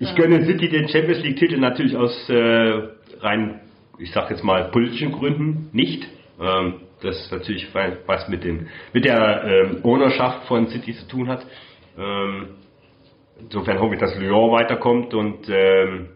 ich 0.00 0.14
gönne 0.16 0.44
City 0.44 0.68
den 0.68 0.88
Champions 0.88 1.22
League-Titel 1.22 1.56
natürlich 1.58 1.96
aus 1.96 2.28
äh, 2.28 2.88
rein, 3.20 3.60
ich 3.98 4.12
sag 4.12 4.30
jetzt 4.30 4.44
mal, 4.44 4.70
politischen 4.70 5.12
Gründen 5.12 5.70
nicht. 5.72 6.06
Ähm, 6.40 6.74
das 7.04 7.30
natürlich 7.30 7.68
was 7.72 8.28
mit 8.28 8.44
dem 8.44 8.68
mit 8.92 9.04
der 9.04 9.44
ähm, 9.44 9.80
Ownerschaft 9.84 10.46
von 10.46 10.68
City 10.68 10.94
zu 10.94 11.06
tun 11.06 11.28
hat. 11.28 11.46
Ähm, 11.98 12.56
insofern 13.38 13.78
hoffe 13.78 13.94
ich, 13.94 14.00
dass 14.00 14.18
Lyon 14.18 14.52
weiterkommt 14.52 15.14
und 15.14 15.48
ähm, 15.48 16.08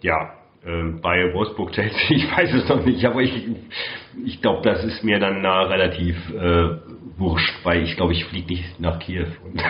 ja, 0.00 0.34
ähm, 0.66 1.00
bei 1.02 1.32
Wolfsburg 1.34 1.72
Chelsea, 1.72 2.10
ich 2.10 2.30
weiß 2.30 2.52
es 2.54 2.68
noch 2.68 2.84
nicht, 2.84 3.04
aber 3.04 3.20
ich, 3.20 3.48
ich 4.24 4.40
glaube, 4.40 4.62
das 4.62 4.84
ist 4.84 5.04
mir 5.04 5.18
dann 5.18 5.42
na, 5.42 5.62
relativ 5.64 6.16
äh, 6.30 6.78
wurscht, 7.16 7.54
weil 7.64 7.82
ich 7.82 7.96
glaube, 7.96 8.12
ich 8.12 8.24
fliege 8.24 8.54
nicht 8.54 8.80
nach 8.80 8.98
Kiew. 8.98 9.26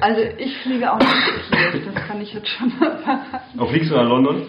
also 0.00 0.20
ich 0.38 0.56
fliege 0.58 0.92
auch 0.92 0.98
nicht 0.98 1.50
nach 1.50 1.72
Kiew, 1.72 1.80
das 1.92 2.06
kann 2.06 2.20
ich 2.20 2.34
jetzt 2.34 2.48
schon 2.48 2.70
sagen. 2.70 3.22
Auch 3.58 3.70
fliegst 3.70 3.90
du 3.90 3.94
nach 3.94 4.08
London? 4.08 4.46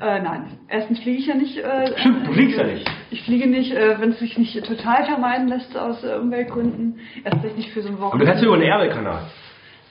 Äh, 0.00 0.20
nein, 0.20 0.46
erstens 0.68 1.00
fliege 1.00 1.18
ich 1.18 1.26
ja 1.26 1.34
nicht. 1.34 1.58
Äh, 1.58 1.98
Stimmt, 1.98 2.26
du 2.26 2.32
fliegst 2.32 2.58
ja 2.58 2.64
nicht. 2.64 2.90
Ich 3.10 3.22
fliege 3.24 3.46
nicht, 3.46 3.72
äh, 3.72 4.00
wenn 4.00 4.10
es 4.10 4.18
sich 4.18 4.38
nicht 4.38 4.64
total 4.64 5.04
vermeiden 5.04 5.48
lässt 5.48 5.76
aus 5.76 6.02
äh, 6.02 6.16
Umweltgründen. 6.16 7.00
Erst 7.24 7.44
recht 7.44 7.56
nicht 7.56 7.70
für 7.70 7.82
so 7.82 7.88
ein 7.88 8.00
Wochenende. 8.00 8.14
Aber 8.14 8.24
du 8.24 8.30
kannst 8.30 8.44
über 8.44 8.56
den 8.56 8.68
Ärmelkanal. 8.68 9.26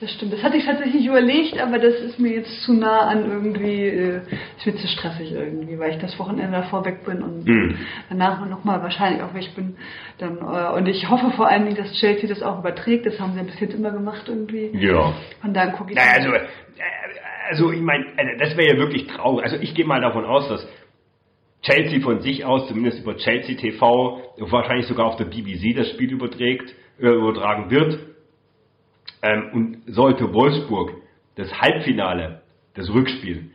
Das 0.00 0.12
stimmt. 0.12 0.32
Das 0.32 0.42
hatte 0.42 0.56
ich 0.56 0.66
tatsächlich 0.66 1.06
überlegt, 1.06 1.58
aber 1.58 1.78
das 1.78 1.94
ist 1.94 2.18
mir 2.18 2.34
jetzt 2.34 2.62
zu 2.62 2.74
nah 2.74 3.06
an 3.06 3.30
irgendwie, 3.30 3.86
äh, 3.86 4.20
es 4.58 4.66
wird 4.66 4.78
zu 4.78 4.88
stressig 4.88 5.32
irgendwie, 5.32 5.78
weil 5.78 5.92
ich 5.92 5.98
das 5.98 6.18
Wochenende 6.18 6.50
davor 6.50 6.84
weg 6.84 7.04
bin 7.06 7.22
und 7.22 7.46
mm. 7.46 7.76
danach 8.08 8.44
nochmal 8.44 8.82
wahrscheinlich 8.82 9.22
auch 9.22 9.32
weg 9.34 9.54
bin. 9.54 9.76
Dann, 10.18 10.38
äh, 10.38 10.76
und 10.76 10.88
ich 10.88 11.08
hoffe 11.08 11.30
vor 11.36 11.48
allen 11.48 11.64
Dingen, 11.64 11.76
dass 11.76 11.92
Chelsea 11.92 12.28
das 12.28 12.42
auch 12.42 12.58
überträgt. 12.58 13.06
Das 13.06 13.20
haben 13.20 13.32
sie 13.32 13.38
ja 13.38 13.44
bis 13.44 13.60
jetzt 13.60 13.74
immer 13.74 13.92
gemacht 13.92 14.24
irgendwie. 14.26 14.72
Ja. 14.74 15.14
Und 15.44 15.54
dann 15.54 15.72
gucke 15.72 15.92
ich. 15.92 15.96
Naja, 15.96 16.12
also, 16.16 16.34
äh, 16.34 16.40
also 17.48 17.72
ich 17.72 17.80
meine, 17.80 18.06
also 18.16 18.38
das 18.38 18.56
wäre 18.56 18.74
ja 18.74 18.78
wirklich 18.78 19.06
traurig. 19.06 19.44
Also 19.44 19.56
ich 19.56 19.74
gehe 19.74 19.84
mal 19.84 20.00
davon 20.00 20.24
aus, 20.24 20.48
dass 20.48 20.66
Chelsea 21.62 22.00
von 22.00 22.20
sich 22.20 22.44
aus, 22.44 22.68
zumindest 22.68 23.00
über 23.00 23.16
Chelsea 23.16 23.56
TV, 23.56 24.34
wahrscheinlich 24.38 24.86
sogar 24.86 25.06
auf 25.06 25.16
der 25.16 25.24
BBC 25.24 25.74
das 25.74 25.90
Spiel 25.90 26.12
überträgt, 26.12 26.74
äh, 27.00 27.08
übertragen 27.08 27.70
wird. 27.70 27.98
Ähm, 29.22 29.50
und 29.52 29.82
sollte 29.86 30.32
Wolfsburg 30.32 30.92
das 31.36 31.52
Halbfinale, 31.60 32.42
das 32.74 32.92
Rückspiel, 32.92 33.50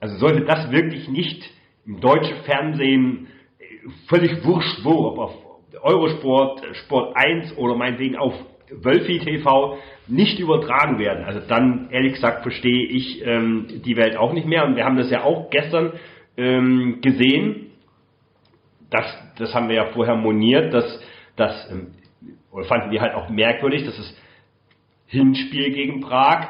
also 0.00 0.16
sollte 0.16 0.44
das 0.44 0.70
wirklich 0.70 1.08
nicht 1.08 1.48
im 1.86 2.00
deutschen 2.00 2.36
Fernsehen 2.44 3.28
äh, 3.58 3.88
völlig 4.08 4.44
wurscht 4.44 4.84
wo, 4.84 5.06
ob 5.06 5.18
auf 5.18 5.34
Eurosport, 5.80 6.62
Sport 6.76 7.16
1 7.16 7.56
oder 7.56 7.74
meinetwegen 7.74 8.16
auf 8.16 8.34
Wölfi 8.82 9.18
TV, 9.18 9.78
nicht 10.08 10.38
übertragen 10.38 10.98
werden. 10.98 11.24
Also 11.24 11.40
dann, 11.46 11.88
ehrlich 11.90 12.14
gesagt, 12.14 12.42
verstehe 12.42 12.86
ich 12.86 13.24
ähm, 13.24 13.66
die 13.84 13.96
Welt 13.96 14.16
auch 14.16 14.32
nicht 14.32 14.46
mehr. 14.46 14.64
Und 14.64 14.76
wir 14.76 14.84
haben 14.84 14.96
das 14.96 15.10
ja 15.10 15.22
auch 15.24 15.50
gestern 15.50 15.92
ähm, 16.36 17.00
gesehen. 17.00 17.70
Das, 18.90 19.06
das 19.38 19.54
haben 19.54 19.68
wir 19.68 19.76
ja 19.76 19.86
vorher 19.86 20.16
moniert, 20.16 20.74
dass 20.74 21.00
das, 21.36 21.70
ähm, 21.70 21.88
fanden 22.64 22.90
wir 22.90 23.00
halt 23.00 23.14
auch 23.14 23.28
merkwürdig, 23.28 23.84
dass 23.84 23.96
das 23.96 24.16
Hinspiel 25.06 25.72
gegen 25.72 26.00
Prag 26.00 26.48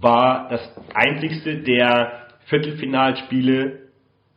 war 0.00 0.48
das 0.48 0.60
einzigste 0.94 1.58
der 1.58 2.28
Viertelfinalspiele, 2.46 3.78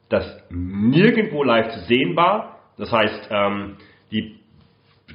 das 0.10 0.44
nirgendwo 0.50 1.44
live 1.44 1.74
zu 1.74 1.80
sehen 1.82 2.16
war. 2.16 2.60
Das 2.78 2.92
heißt, 2.92 3.30
ähm, 3.32 3.78
die, 4.12 4.40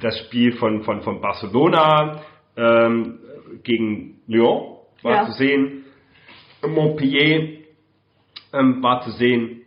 das 0.01 0.17
Spiel 0.19 0.53
von, 0.53 0.83
von, 0.83 1.01
von 1.01 1.21
Barcelona 1.21 2.21
ähm, 2.57 3.19
gegen 3.63 4.21
Lyon 4.27 4.77
war 5.01 5.11
ja. 5.11 5.25
zu 5.25 5.31
sehen, 5.33 5.85
Montpellier 6.67 7.63
ähm, 8.53 8.83
war 8.83 9.01
zu 9.01 9.11
sehen. 9.11 9.61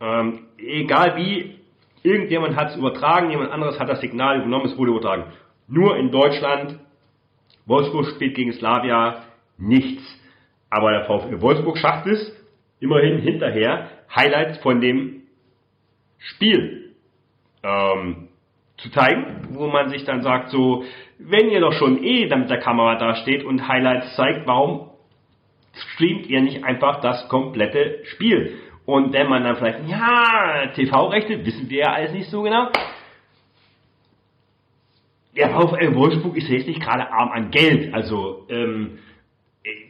Ähm, 0.00 0.46
egal 0.58 1.16
wie, 1.16 1.58
irgendjemand 2.02 2.56
hat 2.56 2.70
es 2.70 2.76
übertragen, 2.76 3.30
jemand 3.30 3.50
anderes 3.50 3.78
hat 3.78 3.88
das 3.88 4.00
Signal 4.00 4.38
übernommen, 4.38 4.66
es 4.66 4.76
wurde 4.76 4.92
übertragen. 4.92 5.32
Nur 5.66 5.96
in 5.96 6.10
Deutschland, 6.10 6.78
Wolfsburg 7.66 8.06
spielt 8.06 8.34
gegen 8.34 8.52
Slavia, 8.52 9.24
nichts. 9.56 10.02
Aber 10.70 10.90
der 10.90 11.04
VfL 11.06 11.40
Wolfsburg 11.40 11.78
schafft 11.78 12.06
es, 12.06 12.32
immerhin 12.80 13.20
hinterher 13.20 13.90
Highlights 14.14 14.58
von 14.58 14.80
dem 14.80 15.22
Spiel 16.18 16.94
ähm, 17.62 18.23
zu 18.78 18.90
zeigen, 18.90 19.48
wo 19.50 19.66
man 19.66 19.88
sich 19.88 20.04
dann 20.04 20.22
sagt, 20.22 20.50
so, 20.50 20.84
wenn 21.18 21.48
ihr 21.48 21.60
doch 21.60 21.72
schon 21.72 22.02
eh 22.02 22.26
mit 22.34 22.50
der 22.50 22.58
Kamera 22.58 22.96
da 22.96 23.14
steht 23.16 23.44
und 23.44 23.68
Highlights 23.68 24.16
zeigt, 24.16 24.46
warum 24.46 24.90
streamt 25.72 26.26
ihr 26.26 26.40
nicht 26.40 26.64
einfach 26.64 27.00
das 27.00 27.28
komplette 27.28 28.00
Spiel? 28.04 28.58
Und 28.86 29.12
wenn 29.12 29.28
man 29.28 29.44
dann 29.44 29.56
vielleicht, 29.56 29.88
ja, 29.88 30.66
TV-Rechte, 30.74 31.44
wissen 31.46 31.70
wir 31.70 31.78
ja 31.78 31.92
alles 31.92 32.12
nicht 32.12 32.28
so 32.28 32.42
genau. 32.42 32.68
Der 35.36 35.50
VfL 35.50 35.94
Wolfsburg 35.94 36.36
ist 36.36 36.48
jetzt 36.48 36.68
nicht 36.68 36.80
gerade 36.80 37.10
arm 37.10 37.30
an 37.30 37.50
Geld. 37.50 37.94
Also 37.94 38.46
ähm, 38.50 38.98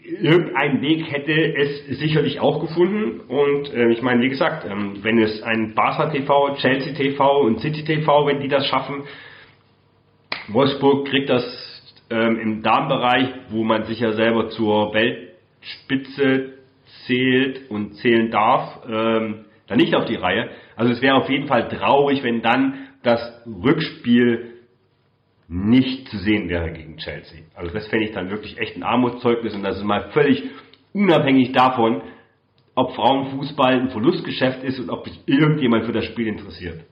irgendein 0.05 0.83
Weg 0.83 1.11
hätte 1.11 1.33
es 1.33 1.99
sicherlich 1.99 2.41
auch 2.41 2.61
gefunden. 2.61 3.21
Und 3.21 3.73
äh, 3.73 3.91
ich 3.91 4.03
meine, 4.03 4.23
wie 4.23 4.29
gesagt, 4.29 4.67
ähm, 4.71 4.99
wenn 5.03 5.19
es 5.19 5.43
ein 5.43 5.75
Barca 5.75 6.11
TV, 6.11 6.57
Chelsea 6.57 6.93
TV 6.95 7.41
und 7.41 7.61
City 7.61 7.85
TV, 7.85 8.27
wenn 8.27 8.41
die 8.41 8.49
das 8.49 8.67
schaffen, 8.67 9.05
Wolfsburg 10.49 11.09
kriegt 11.09 11.31
das 11.31 11.43
ähm, 12.11 12.39
im 12.39 12.63
Darmbereich, 12.63 13.29
wo 13.49 13.65
man 13.65 13.85
sich 13.85 14.01
ja 14.01 14.13
selber 14.13 14.51
zur 14.51 14.93
Weltspitze 14.93 16.53
zählt 17.07 17.71
und 17.71 17.95
zählen 17.95 18.31
darf, 18.31 18.81
ähm, 18.87 19.47
dann 19.67 19.79
nicht 19.79 19.95
auf 19.95 20.05
die 20.05 20.17
Reihe. 20.17 20.51
Also 20.77 20.93
es 20.93 21.01
wäre 21.01 21.17
auf 21.17 21.31
jeden 21.31 21.47
Fall 21.47 21.69
traurig, 21.69 22.23
wenn 22.23 22.43
dann 22.43 22.89
das 23.03 23.43
Rückspiel 23.47 24.54
nicht 25.49 26.09
zu 26.09 26.19
sehen 26.19 26.49
wäre 26.49 26.73
gegen 26.73 26.97
Chelsea. 26.97 27.41
Also 27.55 27.73
das 27.73 27.87
fände 27.89 28.07
ich 28.07 28.13
dann 28.13 28.31
wirklich 28.31 28.59
echt 28.59 28.77
ein 28.77 28.83
Armutszeugnis 28.83 29.55
und 29.55 29.63
das 29.63 29.77
ist 29.77 29.85
mal 29.85 30.11
völlig 30.13 30.43
unabhängig 30.93 31.53
davon, 31.53 32.03
ob 32.75 32.95
Frauenfußball 32.95 33.81
ein 33.81 33.91
Verlustgeschäft 33.91 34.65
ist 34.65 34.81
und 34.81 34.91
ob 34.91 35.07
sich 35.07 35.21
irgendjemand 35.27 35.85
für 35.85 35.93
das 35.93 36.05
Spiel 36.07 36.27
interessiert. 36.27 36.85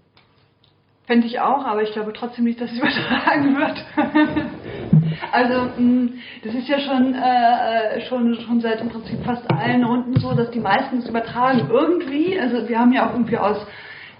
Fände 1.06 1.26
ich 1.26 1.40
auch, 1.40 1.64
aber 1.64 1.82
ich 1.82 1.92
glaube 1.92 2.12
trotzdem 2.12 2.44
nicht, 2.44 2.60
dass 2.60 2.70
es 2.70 2.78
übertragen 2.78 3.56
wird. 3.56 3.84
also 5.32 5.70
das 6.44 6.54
ist 6.54 6.68
ja 6.68 6.78
schon, 6.78 7.14
äh, 7.14 8.00
schon, 8.02 8.34
schon 8.36 8.60
seit 8.60 8.80
im 8.80 8.88
Prinzip 8.88 9.24
fast 9.24 9.50
allen 9.50 9.82
Runden 9.82 10.20
so, 10.20 10.32
dass 10.34 10.50
die 10.52 10.60
meisten 10.60 10.98
es 10.98 11.08
übertragen 11.08 11.68
irgendwie. 11.70 12.38
Also 12.38 12.68
wir 12.68 12.78
haben 12.78 12.92
ja 12.92 13.08
auch 13.08 13.14
irgendwie 13.14 13.36
aus 13.36 13.66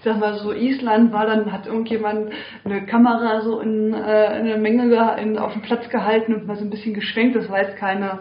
ich 0.03 0.11
sag 0.11 0.19
mal 0.19 0.37
so 0.37 0.51
Island 0.51 1.13
war 1.13 1.25
dann 1.25 1.53
hat 1.53 1.65
irgendjemand 1.65 2.33
eine 2.65 2.85
Kamera 2.85 3.39
so 3.39 3.61
in, 3.61 3.93
äh, 3.93 4.37
in 4.37 4.47
eine 4.47 4.57
Menge 4.57 5.15
in, 5.21 5.37
auf 5.37 5.53
den 5.53 5.61
Platz 5.61 5.87
gehalten 5.87 6.33
und 6.33 6.45
mal 6.45 6.57
so 6.57 6.65
ein 6.65 6.69
bisschen 6.69 6.93
geschwenkt. 6.93 7.37
Das 7.37 7.49
war 7.49 7.61
jetzt 7.61 7.77
keine 7.77 8.19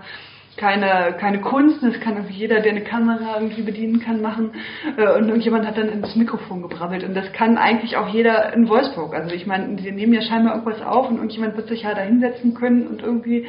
keine, 0.57 1.17
keine 1.19 1.41
Kunst, 1.41 1.83
das 1.83 1.99
kann 2.01 2.15
irgendwie 2.15 2.35
jeder, 2.35 2.61
der 2.61 2.73
eine 2.73 2.85
Kamera 2.85 3.41
irgendwie 3.41 3.63
bedienen 3.63 4.01
kann, 4.01 4.21
machen. 4.21 4.53
Äh, 4.97 5.17
und 5.17 5.27
irgendjemand 5.27 5.67
hat 5.67 5.79
dann 5.79 5.89
ins 5.89 6.15
Mikrofon 6.15 6.63
gebrabbelt. 6.63 7.03
Und 7.05 7.15
das 7.15 7.33
kann 7.33 7.57
eigentlich 7.57 7.97
auch 7.97 8.09
jeder 8.09 8.53
in 8.53 8.69
Wolfsburg. 8.69 9.15
Also 9.15 9.35
ich 9.35 9.47
meine, 9.47 9.77
die 9.77 9.91
nehmen 9.91 10.13
ja 10.13 10.21
scheinbar 10.21 10.55
irgendwas 10.55 10.83
auf 10.83 11.09
und 11.09 11.17
irgendjemand 11.17 11.57
wird 11.57 11.69
sich 11.69 11.83
ja 11.83 11.95
da 11.95 12.03
hinsetzen 12.03 12.55
können 12.55 12.87
und 12.87 13.03
irgendwie 13.03 13.47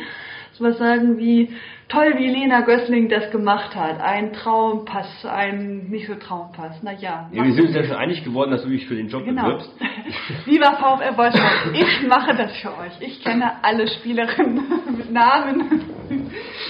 sowas 0.53 0.77
sagen 0.77 1.17
wie, 1.17 1.49
toll, 1.89 2.13
wie 2.17 2.27
Lena 2.27 2.61
Gößling 2.61 3.09
das 3.09 3.31
gemacht 3.31 3.75
hat. 3.75 3.99
Ein 4.01 4.33
Traumpass, 4.33 5.25
ein 5.25 5.89
nicht 5.89 6.07
so 6.07 6.15
Traumpass. 6.15 6.81
Naja. 6.83 7.29
Ja, 7.31 7.43
wir 7.43 7.53
sind 7.53 7.67
uns 7.67 7.75
ja 7.75 7.83
schon 7.83 7.95
einig 7.95 8.23
geworden, 8.23 8.51
dass 8.51 8.63
du 8.63 8.69
dich 8.69 8.85
für 8.85 8.95
den 8.95 9.07
Job 9.07 9.25
genau. 9.25 9.43
bewirbst. 9.43 9.71
Lieber 10.45 10.73
VfL 10.73 11.17
Wolfsburg, 11.17 11.73
ich 11.73 12.07
mache 12.07 12.35
das 12.35 12.55
für 12.57 12.69
euch. 12.69 12.93
Ich 12.99 13.23
kenne 13.23 13.63
alle 13.63 13.87
Spielerinnen 13.87 14.63
mit 14.97 15.11
Namen. 15.11 15.81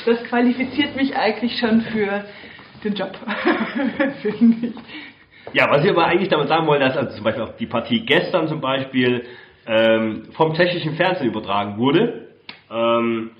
Das 0.06 0.24
qualifiziert 0.26 0.96
mich 0.96 1.16
eigentlich 1.16 1.58
schon 1.60 1.82
für 1.82 2.26
den 2.84 2.94
Job, 2.96 3.12
finde 4.22 4.68
ich. 4.68 4.74
Ja, 5.54 5.70
was 5.70 5.84
ich 5.84 5.92
aber 5.92 6.06
eigentlich 6.06 6.30
damit 6.30 6.48
sagen 6.48 6.68
wollte, 6.68 6.86
dass 6.86 6.98
also 6.98 7.16
zum 7.16 7.24
Beispiel 7.24 7.44
auch 7.44 7.56
die 7.58 7.66
Partie 7.66 8.06
gestern 8.06 8.48
zum 8.48 8.62
Beispiel 8.62 9.26
ähm, 9.68 10.24
vom 10.32 10.54
tschechischen 10.54 10.96
Fernsehen 10.96 11.28
übertragen 11.28 11.78
wurde. 11.78 12.30
Ähm, 12.72 13.32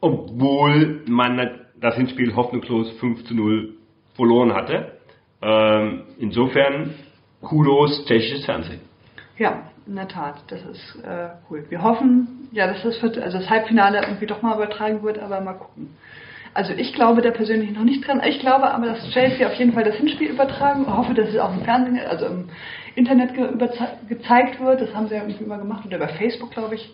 obwohl 0.00 1.02
man 1.06 1.60
das 1.80 1.94
Hinspiel 1.96 2.34
hoffnungslos 2.34 2.90
5 2.98 3.24
zu 3.24 3.34
0 3.34 3.74
verloren 4.14 4.54
hatte. 4.54 4.92
Ähm, 5.40 6.02
insofern 6.18 6.94
Kudos 7.40 8.04
tschechisches 8.06 8.44
Fernsehen. 8.44 8.80
Ja, 9.38 9.70
in 9.86 9.94
der 9.94 10.08
Tat, 10.08 10.42
das 10.48 10.60
ist 10.64 10.96
äh, 11.04 11.28
cool. 11.48 11.64
Wir 11.68 11.82
hoffen, 11.82 12.48
ja, 12.52 12.66
dass 12.66 12.82
das, 12.82 12.96
für, 12.98 13.06
also 13.22 13.38
das 13.38 13.48
Halbfinale 13.48 14.00
irgendwie 14.02 14.26
doch 14.26 14.42
mal 14.42 14.56
übertragen 14.56 15.02
wird, 15.02 15.18
aber 15.18 15.40
mal 15.40 15.54
gucken. 15.54 15.96
Also 16.54 16.72
ich 16.72 16.92
glaube 16.92 17.22
da 17.22 17.30
persönlich 17.30 17.70
noch 17.70 17.84
nicht 17.84 18.06
dran. 18.06 18.20
Ich 18.26 18.40
glaube 18.40 18.72
aber, 18.72 18.86
dass 18.86 19.10
Chelsea 19.10 19.46
auf 19.46 19.54
jeden 19.54 19.72
Fall 19.72 19.84
das 19.84 19.94
Hinspiel 19.94 20.30
übertragen. 20.30 20.82
Ich 20.82 20.92
hoffe, 20.92 21.14
dass 21.14 21.28
es 21.28 21.38
auch 21.38 21.54
im 21.54 21.62
Fernsehen, 21.62 22.00
also 22.00 22.26
im 22.26 22.48
Internet 22.96 23.34
ge 23.34 23.48
gezeigt 24.08 24.60
wird. 24.60 24.80
Das 24.80 24.92
haben 24.92 25.06
sie 25.06 25.14
ja 25.14 25.22
irgendwie 25.22 25.44
immer 25.44 25.58
gemacht 25.58 25.86
oder 25.86 25.98
bei 25.98 26.08
Facebook, 26.08 26.50
glaube 26.50 26.74
ich. 26.74 26.92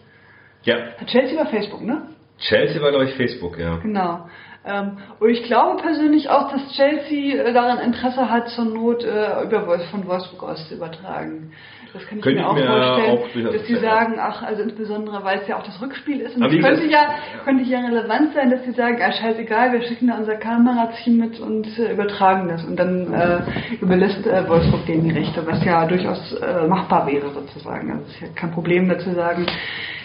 Ja. 0.64 0.76
Hat 0.98 1.06
Chelsea 1.06 1.40
über 1.40 1.46
Facebook, 1.46 1.82
ne? 1.82 2.02
Chelsea 2.38 2.80
war, 2.82 2.90
glaube 2.90 3.06
ich, 3.06 3.14
Facebook, 3.14 3.58
ja. 3.58 3.76
Genau. 3.76 4.26
Ähm, 4.66 4.96
und 5.20 5.28
ich 5.28 5.42
glaube 5.44 5.82
persönlich 5.82 6.30
auch, 6.30 6.50
dass 6.50 6.72
Chelsea 6.72 7.36
äh, 7.36 7.52
daran 7.52 7.78
Interesse 7.80 8.30
hat, 8.30 8.48
zur 8.48 8.64
Not 8.64 9.04
äh, 9.04 9.42
über 9.42 9.78
von 9.90 10.06
Wolfsburg 10.06 10.42
aus 10.42 10.68
zu 10.68 10.76
übertragen. 10.76 11.52
Das 11.92 12.04
kann 12.06 12.18
ich 12.18 12.24
Könnte 12.24 12.40
mir 12.40 12.48
auch 12.48 12.54
mir 12.54 12.66
vorstellen, 12.66 13.46
auch 13.46 13.52
dass 13.52 13.66
sie 13.66 13.76
sagen, 13.76 14.14
ach, 14.18 14.42
also 14.42 14.62
insbesondere, 14.62 15.22
weil 15.22 15.38
es 15.40 15.46
ja 15.46 15.58
auch 15.58 15.62
das 15.62 15.80
Rückspiel 15.80 16.20
ist. 16.22 16.34
Und 16.34 16.42
es 16.42 16.60
könnte 16.60 16.86
ja, 16.86 17.02
ja, 17.02 17.14
könnte 17.44 17.62
ja 17.62 17.80
relevant 17.80 18.34
sein, 18.34 18.50
dass 18.50 18.64
sie 18.64 18.72
sagen, 18.72 18.98
ah, 19.00 19.12
scheißegal, 19.12 19.72
wir 19.72 19.82
schicken 19.82 20.08
da 20.08 20.16
unser 20.16 20.34
Kamerateam 20.34 21.18
mit 21.18 21.38
und 21.38 21.78
äh, 21.78 21.92
übertragen 21.92 22.48
das. 22.48 22.64
Und 22.64 22.76
dann 22.76 23.12
äh, 23.12 23.42
überlässt 23.80 24.26
äh, 24.26 24.48
Wolfsburg 24.48 24.86
denen 24.86 25.04
die 25.04 25.12
Rechte, 25.12 25.46
was 25.46 25.64
ja 25.64 25.86
durchaus 25.86 26.32
äh, 26.32 26.66
machbar 26.66 27.06
wäre 27.06 27.30
sozusagen. 27.30 27.92
Also 27.92 28.04
es 28.06 28.14
ist 28.14 28.20
ja 28.22 28.28
kein 28.34 28.50
Problem 28.50 28.88
dazu 28.88 29.12
sagen, 29.12 29.46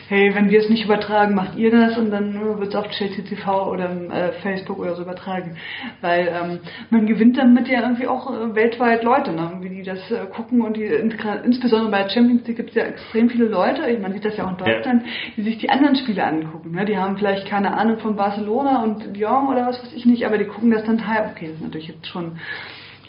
hey, 0.09 0.33
wenn 0.33 0.49
wir 0.49 0.59
es 0.59 0.69
nicht 0.69 0.85
übertragen, 0.85 1.35
macht 1.35 1.55
ihr 1.55 1.69
das 1.69 1.95
und 1.95 2.09
dann 2.09 2.33
wird 2.59 2.69
es 2.69 2.75
auf 2.75 2.89
Chelsea 2.89 3.23
TV 3.23 3.71
oder 3.71 3.89
äh, 4.11 4.31
Facebook 4.41 4.79
oder 4.79 4.95
so 4.95 5.03
übertragen. 5.03 5.55
Weil 6.01 6.27
ähm, 6.27 6.59
man 6.89 7.05
gewinnt 7.05 7.37
damit 7.37 7.67
ja 7.67 7.83
irgendwie 7.83 8.07
auch 8.07 8.31
äh, 8.31 8.55
weltweit 8.55 9.03
Leute, 9.03 9.31
ne? 9.31 9.49
Irgendwie, 9.51 9.69
die 9.69 9.83
das 9.83 9.99
äh, 10.09 10.25
gucken 10.25 10.61
und 10.61 10.75
die 10.77 10.85
insbesondere 10.85 11.91
bei 11.91 12.03
der 12.03 12.09
Champions 12.09 12.47
League 12.47 12.57
gibt 12.57 12.69
es 12.69 12.75
ja 12.75 12.83
extrem 12.85 13.29
viele 13.29 13.45
Leute, 13.45 13.81
man 13.99 14.11
sieht 14.13 14.25
das 14.25 14.35
ja 14.35 14.45
auch 14.45 14.51
in 14.51 14.57
Deutschland, 14.57 15.03
ja. 15.05 15.11
die 15.37 15.43
sich 15.43 15.59
die 15.59 15.69
anderen 15.69 15.95
Spiele 15.95 16.23
angucken. 16.23 16.71
Ne? 16.71 16.85
Die 16.85 16.97
haben 16.97 17.15
vielleicht 17.15 17.47
keine 17.47 17.77
Ahnung 17.77 17.99
von 17.99 18.15
Barcelona 18.15 18.81
und 18.81 19.15
Lyon 19.15 19.47
oder 19.47 19.67
was 19.67 19.83
weiß 19.83 19.93
ich 19.93 20.07
nicht, 20.07 20.25
aber 20.25 20.39
die 20.39 20.45
gucken 20.45 20.71
das 20.71 20.85
dann 20.85 20.97
teil. 20.97 21.31
Okay, 21.35 21.49
das 21.49 21.55
ist 21.57 21.63
natürlich 21.63 21.87
jetzt 21.87 22.07
schon 22.07 22.39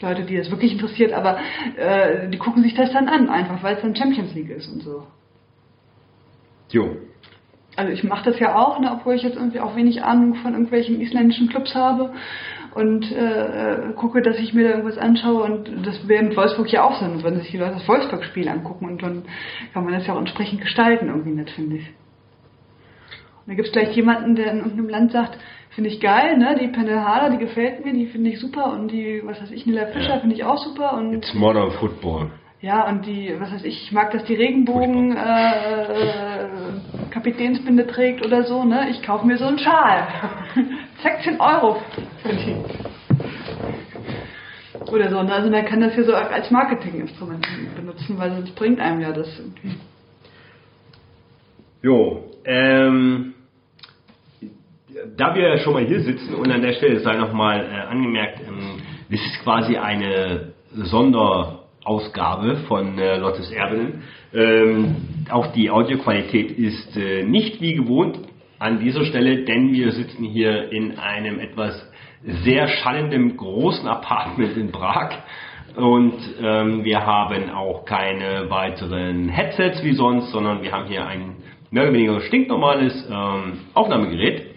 Leute, 0.01 0.21
die 0.23 0.37
das 0.37 0.51
wirklich 0.51 0.73
interessiert, 0.73 1.13
aber 1.13 1.39
äh, 1.77 2.29
die 2.29 2.37
gucken 2.37 2.61
sich 2.61 2.75
das 2.75 2.91
dann 2.91 3.07
an, 3.07 3.27
einfach 3.27 3.63
weil 3.63 3.75
es 3.77 3.81
dann 3.81 3.95
Champions 3.95 4.35
League 4.35 4.51
ist 4.51 4.67
und 4.67 4.83
so. 4.83 5.03
Jo. 6.71 6.97
Also 7.75 7.93
ich 7.93 8.03
mache 8.03 8.29
das 8.29 8.39
ja 8.39 8.55
auch, 8.55 8.79
ne, 8.79 8.91
obwohl 8.91 9.15
ich 9.15 9.23
jetzt 9.23 9.37
irgendwie 9.37 9.59
auch 9.59 9.75
wenig 9.75 10.03
Ahnung 10.03 10.35
von 10.35 10.53
irgendwelchen 10.53 10.99
isländischen 10.99 11.47
Clubs 11.47 11.73
habe 11.73 12.11
und 12.75 13.11
äh, 13.11 13.89
äh 13.89 13.93
gucke, 13.93 14.21
dass 14.21 14.37
ich 14.39 14.53
mir 14.53 14.63
da 14.63 14.69
irgendwas 14.71 14.97
anschaue 14.97 15.43
und 15.43 15.85
das 15.85 16.07
wäre 16.07 16.23
mit 16.23 16.35
Wolfsburg 16.35 16.71
ja 16.71 16.83
auch 16.83 16.99
so, 16.99 17.23
wenn 17.23 17.39
sich 17.39 17.51
die 17.51 17.57
Leute 17.57 17.75
das 17.75 17.87
Wolfsburg-Spiel 17.87 18.49
angucken 18.49 18.85
und 18.87 19.01
dann 19.01 19.23
kann 19.73 19.85
man 19.85 19.93
das 19.93 20.05
ja 20.05 20.13
auch 20.13 20.19
entsprechend 20.19 20.61
gestalten 20.61 21.07
irgendwie 21.07 21.31
nicht, 21.31 21.49
finde 21.51 21.77
ich. 21.77 21.87
Und 21.87 23.47
da 23.47 23.53
gibt 23.53 23.67
es 23.67 23.73
vielleicht 23.73 23.95
jemanden, 23.95 24.35
der 24.35 24.51
in 24.51 24.57
irgendeinem 24.57 24.89
Land 24.89 25.11
sagt, 25.13 25.37
finde 25.69 25.89
ich 25.89 26.01
geil, 26.01 26.37
ne, 26.37 26.57
die 26.59 26.67
Penelhada, 26.67 27.29
die 27.29 27.37
gefällt 27.37 27.85
mir, 27.85 27.93
die 27.93 28.07
finde 28.07 28.31
ich 28.31 28.39
super 28.39 28.73
und 28.73 28.89
die, 28.89 29.21
was 29.23 29.41
weiß 29.41 29.51
ich, 29.51 29.65
Nilla 29.65 29.87
Fischer 29.87 30.19
finde 30.19 30.35
ich 30.35 30.43
auch 30.43 30.57
super 30.57 30.93
und... 30.93 31.13
It's 31.13 31.33
modern 31.33 31.71
football. 31.71 32.31
Ja, 32.61 32.87
und 32.87 33.07
die, 33.07 33.33
was 33.39 33.51
weiß 33.51 33.63
ich, 33.63 33.85
ich 33.85 33.91
mag, 33.91 34.11
dass 34.11 34.23
die 34.25 34.35
Regenbogen 34.35 35.17
äh, 35.17 36.43
äh, 36.43 36.47
Kapitänsbinde 37.09 37.87
trägt 37.87 38.23
oder 38.23 38.43
so, 38.43 38.63
ne? 38.63 38.87
Ich 38.91 39.01
kaufe 39.01 39.25
mir 39.25 39.37
so 39.37 39.45
einen 39.45 39.57
Schal. 39.57 40.07
16 41.01 41.39
Euro 41.41 41.81
für 42.21 42.29
die. 42.29 42.55
Oder 44.91 45.09
so, 45.09 45.23
ne? 45.23 45.33
Also 45.33 45.49
man 45.49 45.65
kann 45.65 45.81
das 45.81 45.95
hier 45.95 46.03
so 46.03 46.13
als 46.13 46.51
Marketinginstrument 46.51 47.47
benutzen, 47.75 48.19
weil 48.19 48.31
sonst 48.35 48.55
bringt 48.55 48.79
einem 48.79 49.01
ja 49.01 49.11
das 49.11 49.27
irgendwie. 49.39 49.75
Jo, 51.81 52.25
ähm, 52.45 53.33
da 55.17 55.33
wir 55.33 55.57
schon 55.57 55.73
mal 55.73 55.83
hier 55.85 56.01
sitzen 56.01 56.35
und 56.35 56.51
an 56.51 56.61
der 56.61 56.73
Stelle 56.73 56.99
sei 56.99 57.15
nochmal 57.15 57.65
äh, 57.65 57.89
angemerkt, 57.89 58.39
ähm, 58.47 58.81
das 59.09 59.19
ist 59.19 59.41
quasi 59.41 59.77
eine 59.77 60.53
Sonder- 60.75 61.60
Ausgabe 61.83 62.57
von 62.67 62.97
äh, 62.97 63.17
Lottes 63.17 63.51
Erbinnen. 63.51 64.03
Ähm, 64.33 64.95
auch 65.29 65.47
die 65.47 65.69
Audioqualität 65.69 66.51
ist 66.51 66.95
äh, 66.95 67.23
nicht 67.23 67.61
wie 67.61 67.73
gewohnt 67.73 68.19
an 68.59 68.79
dieser 68.79 69.05
Stelle, 69.05 69.43
denn 69.45 69.73
wir 69.73 69.91
sitzen 69.91 70.23
hier 70.23 70.71
in 70.71 70.99
einem 70.99 71.39
etwas 71.39 71.73
sehr 72.23 72.67
schallenden 72.67 73.35
großen 73.35 73.87
Apartment 73.87 74.55
in 74.55 74.71
Prag 74.71 75.17
und 75.75 76.13
ähm, 76.41 76.83
wir 76.83 77.05
haben 77.05 77.49
auch 77.49 77.85
keine 77.85 78.49
weiteren 78.49 79.29
Headsets 79.29 79.83
wie 79.83 79.93
sonst, 79.93 80.31
sondern 80.31 80.61
wir 80.61 80.71
haben 80.71 80.87
hier 80.87 81.05
ein 81.07 81.37
mehr 81.71 81.83
oder 81.83 81.93
weniger 81.93 82.21
stinknormales 82.21 83.07
ähm, 83.09 83.59
Aufnahmegerät, 83.73 84.55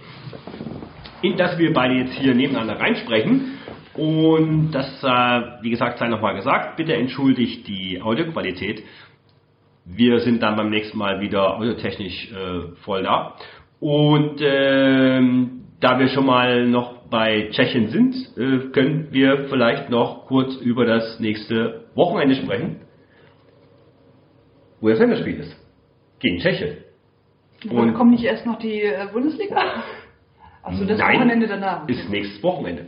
in 1.23 1.37
das 1.37 1.57
wir 1.59 1.73
beide 1.73 1.95
jetzt 1.95 2.15
hier 2.15 2.35
nebeneinander 2.35 2.81
reinsprechen. 2.81 3.54
Und 3.97 4.73
das, 4.73 4.87
äh, 5.03 5.63
wie 5.63 5.71
gesagt, 5.71 5.99
sei 5.99 6.09
nochmal 6.09 6.35
gesagt, 6.35 6.77
bitte 6.77 6.95
entschuldigt 6.95 7.67
die 7.69 8.01
Audioqualität. 8.03 8.83
Wir 9.85 10.21
sind 10.21 10.43
dann 10.43 10.57
beim 10.57 10.71
nächsten 10.71 10.99
Mal 10.99 11.21
wieder 11.21 11.57
audiotechnisch 11.57 12.33
äh, 12.33 12.75
voll 12.83 13.03
da. 13.05 13.37
Und 13.81 14.41
ähm, 14.41 15.67
da 15.81 15.99
wir 15.99 16.09
schon 16.09 16.27
mal 16.27 16.67
noch 16.67 17.07
bei 17.09 17.51
Tschechien 17.51 17.89
sind, 17.89 18.15
äh, 18.37 18.71
können 18.73 19.09
wir 19.11 19.49
vielleicht 19.49 19.91
noch 19.91 20.27
kurz 20.27 20.57
über 20.57 20.87
das 20.87 21.21
nächste 21.21 21.85
Wochenende 21.95 22.37
sprechen, 22.37 22.81
wo 24.81 24.89
das 24.89 24.99
Länderspiel 24.99 25.41
ist. 25.41 25.57
Gegen 26.19 26.39
Tschechien. 26.39 26.79
Und 27.71 27.95
kommt 27.95 28.11
nicht 28.11 28.25
erst 28.25 28.47
noch 28.47 28.59
die 28.59 28.83
äh, 28.83 29.07
Bundesliga? 29.13 29.85
Also 30.63 30.85
das 30.85 30.99
Nein, 30.99 31.17
Wochenende 31.17 31.47
danach. 31.47 31.87
Ist 31.89 32.09
nächstes 32.09 32.43
Wochenende. 32.43 32.87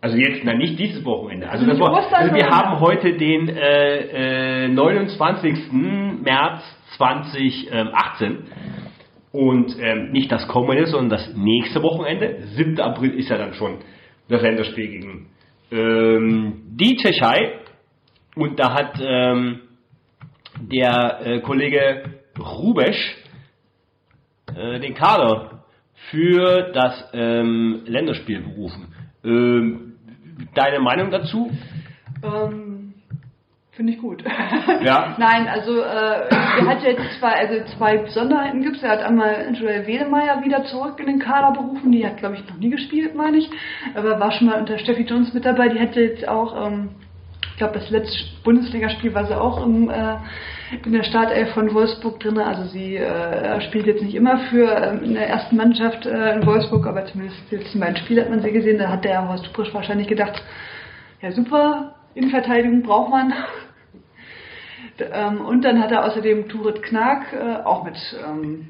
Also 0.00 0.16
jetzt, 0.16 0.44
nein, 0.44 0.58
nicht 0.58 0.78
dieses 0.78 1.04
Wochenende. 1.04 1.48
Also, 1.48 1.66
das 1.66 1.78
war, 1.80 1.94
also 1.94 2.34
wir 2.34 2.48
haben 2.48 2.80
heute 2.80 3.14
den 3.14 3.48
äh, 3.48 4.64
äh, 4.64 4.68
29. 4.68 5.72
März 5.72 6.62
2018 6.96 8.44
und 9.32 9.76
ähm, 9.80 10.12
nicht 10.12 10.30
das 10.30 10.46
kommende, 10.48 10.86
sondern 10.86 11.10
das 11.10 11.34
nächste 11.34 11.82
Wochenende. 11.82 12.42
7. 12.54 12.80
April 12.80 13.14
ist 13.14 13.28
ja 13.28 13.38
dann 13.38 13.54
schon 13.54 13.78
das 14.28 14.42
Länderspiel 14.42 14.88
gegen 14.88 15.26
ähm, 15.70 16.62
die 16.78 16.96
Tschechei 16.96 17.60
und 18.34 18.58
da 18.58 18.74
hat 18.74 19.00
ähm, 19.00 19.60
der 20.60 21.20
äh, 21.24 21.40
Kollege 21.40 22.04
Rubesch 22.38 23.16
äh, 24.54 24.78
den 24.80 24.94
Kader 24.94 25.64
für 26.10 26.70
das 26.72 27.10
ähm, 27.12 27.82
Länderspiel 27.86 28.40
berufen. 28.40 28.94
Ähm, 29.24 29.85
deine 30.54 30.80
Meinung 30.80 31.10
dazu? 31.10 31.50
Ähm, 32.22 32.76
Finde 33.76 33.92
ich 33.92 33.98
gut. 33.98 34.24
Ja. 34.82 35.14
Nein, 35.18 35.48
also 35.48 35.80
äh, 35.82 36.28
er 36.30 36.66
hat 36.66 36.82
jetzt 36.82 37.18
zwei, 37.18 37.32
also 37.32 37.76
zwei 37.76 37.98
Besonderheiten 37.98 38.62
gibt 38.62 38.82
Er 38.82 38.92
hat 38.92 39.02
einmal 39.02 39.52
Joel 39.52 39.86
Wedemeyer 39.86 40.42
wieder 40.42 40.64
zurück 40.64 40.98
in 40.98 41.06
den 41.06 41.18
Kader 41.18 41.52
berufen. 41.52 41.92
Die 41.92 42.06
hat, 42.06 42.16
glaube 42.16 42.36
ich, 42.36 42.48
noch 42.48 42.56
nie 42.56 42.70
gespielt, 42.70 43.14
meine 43.14 43.36
ich. 43.36 43.50
Aber 43.94 44.18
war 44.18 44.32
schon 44.32 44.46
mal 44.46 44.58
unter 44.58 44.78
Steffi 44.78 45.02
Jones 45.02 45.34
mit 45.34 45.44
dabei. 45.44 45.68
Die 45.68 45.78
hätte 45.78 46.00
jetzt 46.00 46.26
auch, 46.26 46.66
ähm, 46.66 46.88
ich 47.50 47.56
glaube, 47.58 47.74
das 47.74 47.90
letzte 47.90 48.16
Bundesligaspiel 48.44 49.12
war 49.12 49.26
sie 49.26 49.38
auch 49.38 49.62
im, 49.66 49.90
äh, 49.90 50.16
in 50.84 50.92
der 50.92 51.04
Startelf 51.04 51.52
von 51.52 51.72
Wolfsburg 51.74 52.20
drin. 52.20 52.38
Also 52.38 52.64
sie 52.64 52.96
äh, 52.96 53.60
spielt 53.62 53.86
jetzt 53.86 54.02
nicht 54.02 54.14
immer 54.14 54.38
für 54.50 54.70
äh, 54.70 55.04
in 55.04 55.14
der 55.14 55.28
ersten 55.28 55.56
Mannschaft 55.56 56.06
äh, 56.06 56.34
in 56.34 56.46
Wolfsburg, 56.46 56.86
aber 56.86 57.06
zumindest 57.06 57.38
die 57.50 57.56
letzten 57.56 57.80
beiden 57.80 57.96
Spiele 57.96 58.22
hat 58.22 58.30
man 58.30 58.42
sie 58.42 58.52
gesehen. 58.52 58.78
Da 58.78 58.88
hat 58.88 59.04
der 59.04 59.28
Horst 59.28 59.52
Busch 59.52 59.72
wahrscheinlich 59.72 60.08
gedacht, 60.08 60.42
ja 61.22 61.30
super, 61.32 61.94
Innenverteidigung 62.14 62.82
braucht 62.82 63.10
man. 63.10 63.32
Ähm, 64.98 65.42
und 65.42 65.62
dann 65.62 65.82
hat 65.82 65.90
er 65.90 66.06
außerdem 66.06 66.48
Turit 66.48 66.82
Knag 66.82 67.30
äh, 67.34 67.62
auch 67.64 67.84
mit 67.84 67.98
ähm. 68.26 68.68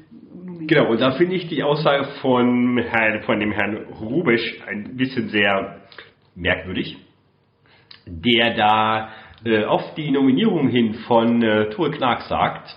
Genau, 0.67 0.89
und 0.89 0.99
da 0.99 1.11
finde 1.11 1.35
ich 1.35 1.47
die 1.47 1.63
Aussage 1.63 2.03
von, 2.21 2.77
Herrn, 2.79 3.21
von 3.23 3.39
dem 3.39 3.53
Herrn 3.53 3.85
Rubisch 4.01 4.59
ein 4.67 4.97
bisschen 4.97 5.29
sehr 5.29 5.83
merkwürdig, 6.35 6.97
der 8.05 8.55
da 8.55 9.09
äh, 9.45 9.65
auf 9.65 9.93
die 9.95 10.11
Nominierung 10.11 10.67
hin 10.67 10.93
von 11.07 11.41
äh, 11.41 11.69
Turit 11.69 11.97
Knag 11.97 12.21
sagt, 12.23 12.75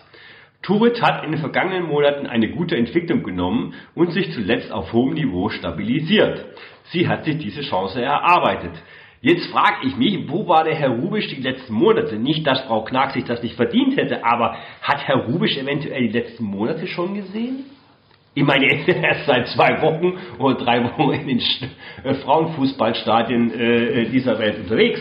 Turit 0.63 1.01
hat 1.01 1.25
in 1.25 1.33
den 1.33 1.41
vergangenen 1.41 1.85
Monaten 1.85 2.27
eine 2.27 2.51
gute 2.51 2.77
Entwicklung 2.77 3.23
genommen 3.23 3.75
und 3.95 4.13
sich 4.13 4.31
zuletzt 4.33 4.71
auf 4.71 4.93
hohem 4.93 5.15
Niveau 5.15 5.49
stabilisiert. 5.49 6.45
Sie 6.91 7.09
hat 7.09 7.25
sich 7.25 7.39
diese 7.39 7.63
Chance 7.63 8.03
erarbeitet. 8.03 8.73
Jetzt 9.23 9.47
frage 9.51 9.87
ich 9.87 9.97
mich, 9.97 10.29
wo 10.29 10.49
war 10.49 10.65
der 10.65 10.75
Herr 10.75 10.91
Rubisch 10.91 11.29
die 11.29 11.43
letzten 11.43 11.75
Monate? 11.75 12.17
Nicht, 12.17 12.47
dass 12.47 12.63
Frau 12.63 12.85
Knag 12.85 13.13
sich 13.13 13.25
das 13.25 13.43
nicht 13.43 13.55
verdient 13.55 13.97
hätte, 13.97 14.25
aber 14.25 14.57
hat 14.83 15.07
Herr 15.07 15.27
Rubisch 15.27 15.57
eventuell 15.57 16.09
die 16.09 16.19
letzten 16.19 16.45
Monate 16.45 16.87
schon 16.87 17.15
gesehen? 17.15 17.65
Ich 18.35 18.45
meine, 18.45 18.67
er 18.67 18.79
ist 18.79 18.89
erst 19.03 19.27
seit 19.27 19.49
zwei 19.49 19.83
Wochen 19.83 20.19
oder 20.39 20.55
drei 20.57 20.85
Wochen 20.85 21.13
in 21.13 21.29
den 21.29 21.43
äh, 22.05 22.15
Frauenfußballstadien 22.15 23.53
äh, 23.53 24.05
dieser 24.07 24.39
Welt 24.39 24.59
unterwegs. 24.59 25.01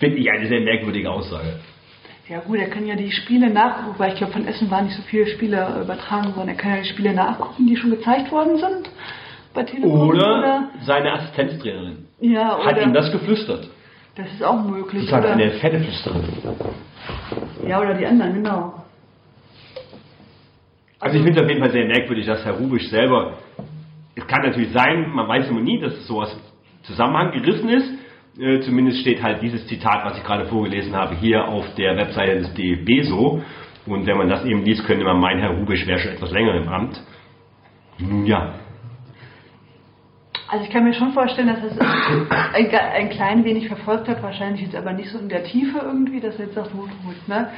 Finde 0.00 0.16
ich 0.16 0.30
eine 0.30 0.48
sehr 0.48 0.62
merkwürdige 0.62 1.10
Aussage. 1.10 1.60
Ja 2.26 2.40
gut, 2.40 2.58
er 2.58 2.70
kann 2.70 2.86
ja 2.86 2.96
die 2.96 3.10
Spiele 3.10 3.50
nachgucken, 3.50 3.98
weil 3.98 4.12
ich 4.12 4.18
glaube, 4.18 4.32
von 4.32 4.46
Essen 4.46 4.70
waren 4.70 4.86
nicht 4.86 4.96
so 4.96 5.02
viele 5.02 5.26
Spiele 5.26 5.80
übertragen 5.82 6.34
worden. 6.36 6.48
Er 6.48 6.54
kann 6.54 6.70
ja 6.76 6.82
die 6.82 6.88
Spiele 6.88 7.12
nachgucken, 7.12 7.66
die 7.66 7.76
schon 7.76 7.90
gezeigt 7.90 8.32
worden 8.32 8.56
sind 8.56 8.88
bei 9.52 9.62
Telekom. 9.64 10.08
Oder, 10.08 10.38
oder 10.38 10.70
seine 10.82 11.12
Assistenztrainerin. 11.12 12.06
Ja, 12.20 12.64
Hat 12.64 12.80
ihm 12.80 12.94
das 12.94 13.12
geflüstert. 13.12 13.68
Das 14.14 14.32
ist 14.32 14.42
auch 14.42 14.64
möglich. 14.64 15.04
Das 15.06 15.16
hat 15.16 15.26
eine 15.26 15.50
fette 15.50 15.80
Flüsterin. 15.80 16.24
Ja, 17.66 17.80
oder 17.80 17.94
die 17.94 18.06
anderen, 18.06 18.34
genau. 18.34 18.74
Also, 20.98 21.16
ich 21.18 21.24
finde 21.24 21.38
es 21.40 21.44
auf 21.44 21.48
jeden 21.48 21.60
Fall 21.60 21.72
sehr 21.72 21.86
merkwürdig, 21.86 22.26
dass 22.26 22.44
Herr 22.44 22.54
Rubisch 22.54 22.88
selber, 22.88 23.38
es 24.14 24.26
kann 24.26 24.42
natürlich 24.42 24.72
sein, 24.72 25.10
man 25.10 25.28
weiß 25.28 25.48
immer 25.48 25.60
nie, 25.60 25.80
dass 25.80 26.06
sowas 26.06 26.34
Zusammenhang 26.82 27.32
gerissen 27.32 27.68
ist. 27.68 27.99
Äh, 28.38 28.60
zumindest 28.60 29.00
steht 29.00 29.22
halt 29.22 29.42
dieses 29.42 29.66
Zitat, 29.66 30.04
was 30.04 30.18
ich 30.18 30.24
gerade 30.24 30.46
vorgelesen 30.46 30.94
habe, 30.94 31.14
hier 31.16 31.48
auf 31.48 31.74
der 31.74 31.96
Webseite 31.96 32.38
des 32.38 32.54
DFB 32.54 33.02
so. 33.08 33.42
Und 33.86 34.06
wenn 34.06 34.18
man 34.18 34.28
das 34.28 34.44
eben 34.44 34.64
liest, 34.64 34.84
könnte 34.84 35.04
man 35.04 35.18
meinen, 35.18 35.40
Herr 35.40 35.50
Rubisch 35.50 35.86
wäre 35.86 35.98
schon 35.98 36.12
etwas 36.12 36.30
länger 36.30 36.54
im 36.54 36.68
Amt. 36.68 37.02
Nun 37.98 38.24
ja, 38.26 38.54
also 40.50 40.64
ich 40.64 40.70
kann 40.72 40.82
mir 40.82 40.94
schon 40.94 41.12
vorstellen, 41.12 41.46
dass 41.46 41.62
es 41.62 41.78
ein, 42.54 42.70
ein 42.74 43.10
klein 43.10 43.44
wenig 43.44 43.68
verfolgt 43.68 44.08
hat, 44.08 44.20
wahrscheinlich 44.20 44.62
jetzt 44.62 44.74
aber 44.74 44.92
nicht 44.92 45.10
so 45.10 45.18
in 45.18 45.28
der 45.28 45.44
Tiefe 45.44 45.78
irgendwie, 45.78 46.20
dass 46.20 46.36
er 46.40 46.46
jetzt 46.46 46.56
sagt, 46.56 46.72
gut, 46.72 46.90
gut, 47.04 47.28
ne? 47.28 47.50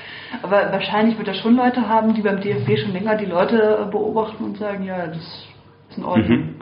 Aber 0.43 0.71
wahrscheinlich 0.71 1.17
wird 1.17 1.29
er 1.29 1.35
schon 1.35 1.57
Leute 1.57 1.89
haben, 1.89 2.13
die 2.13 2.21
beim 2.21 2.41
DFB 2.41 2.79
schon 2.79 2.93
länger 2.93 3.17
die 3.17 3.25
Leute 3.25 3.89
beobachten 3.91 4.45
und 4.45 4.59
sagen, 4.59 4.85
ja, 4.85 5.07
das 5.07 5.17
ist 5.17 5.97
in 5.97 6.05
Ordnung. 6.05 6.39
Mhm. 6.39 6.55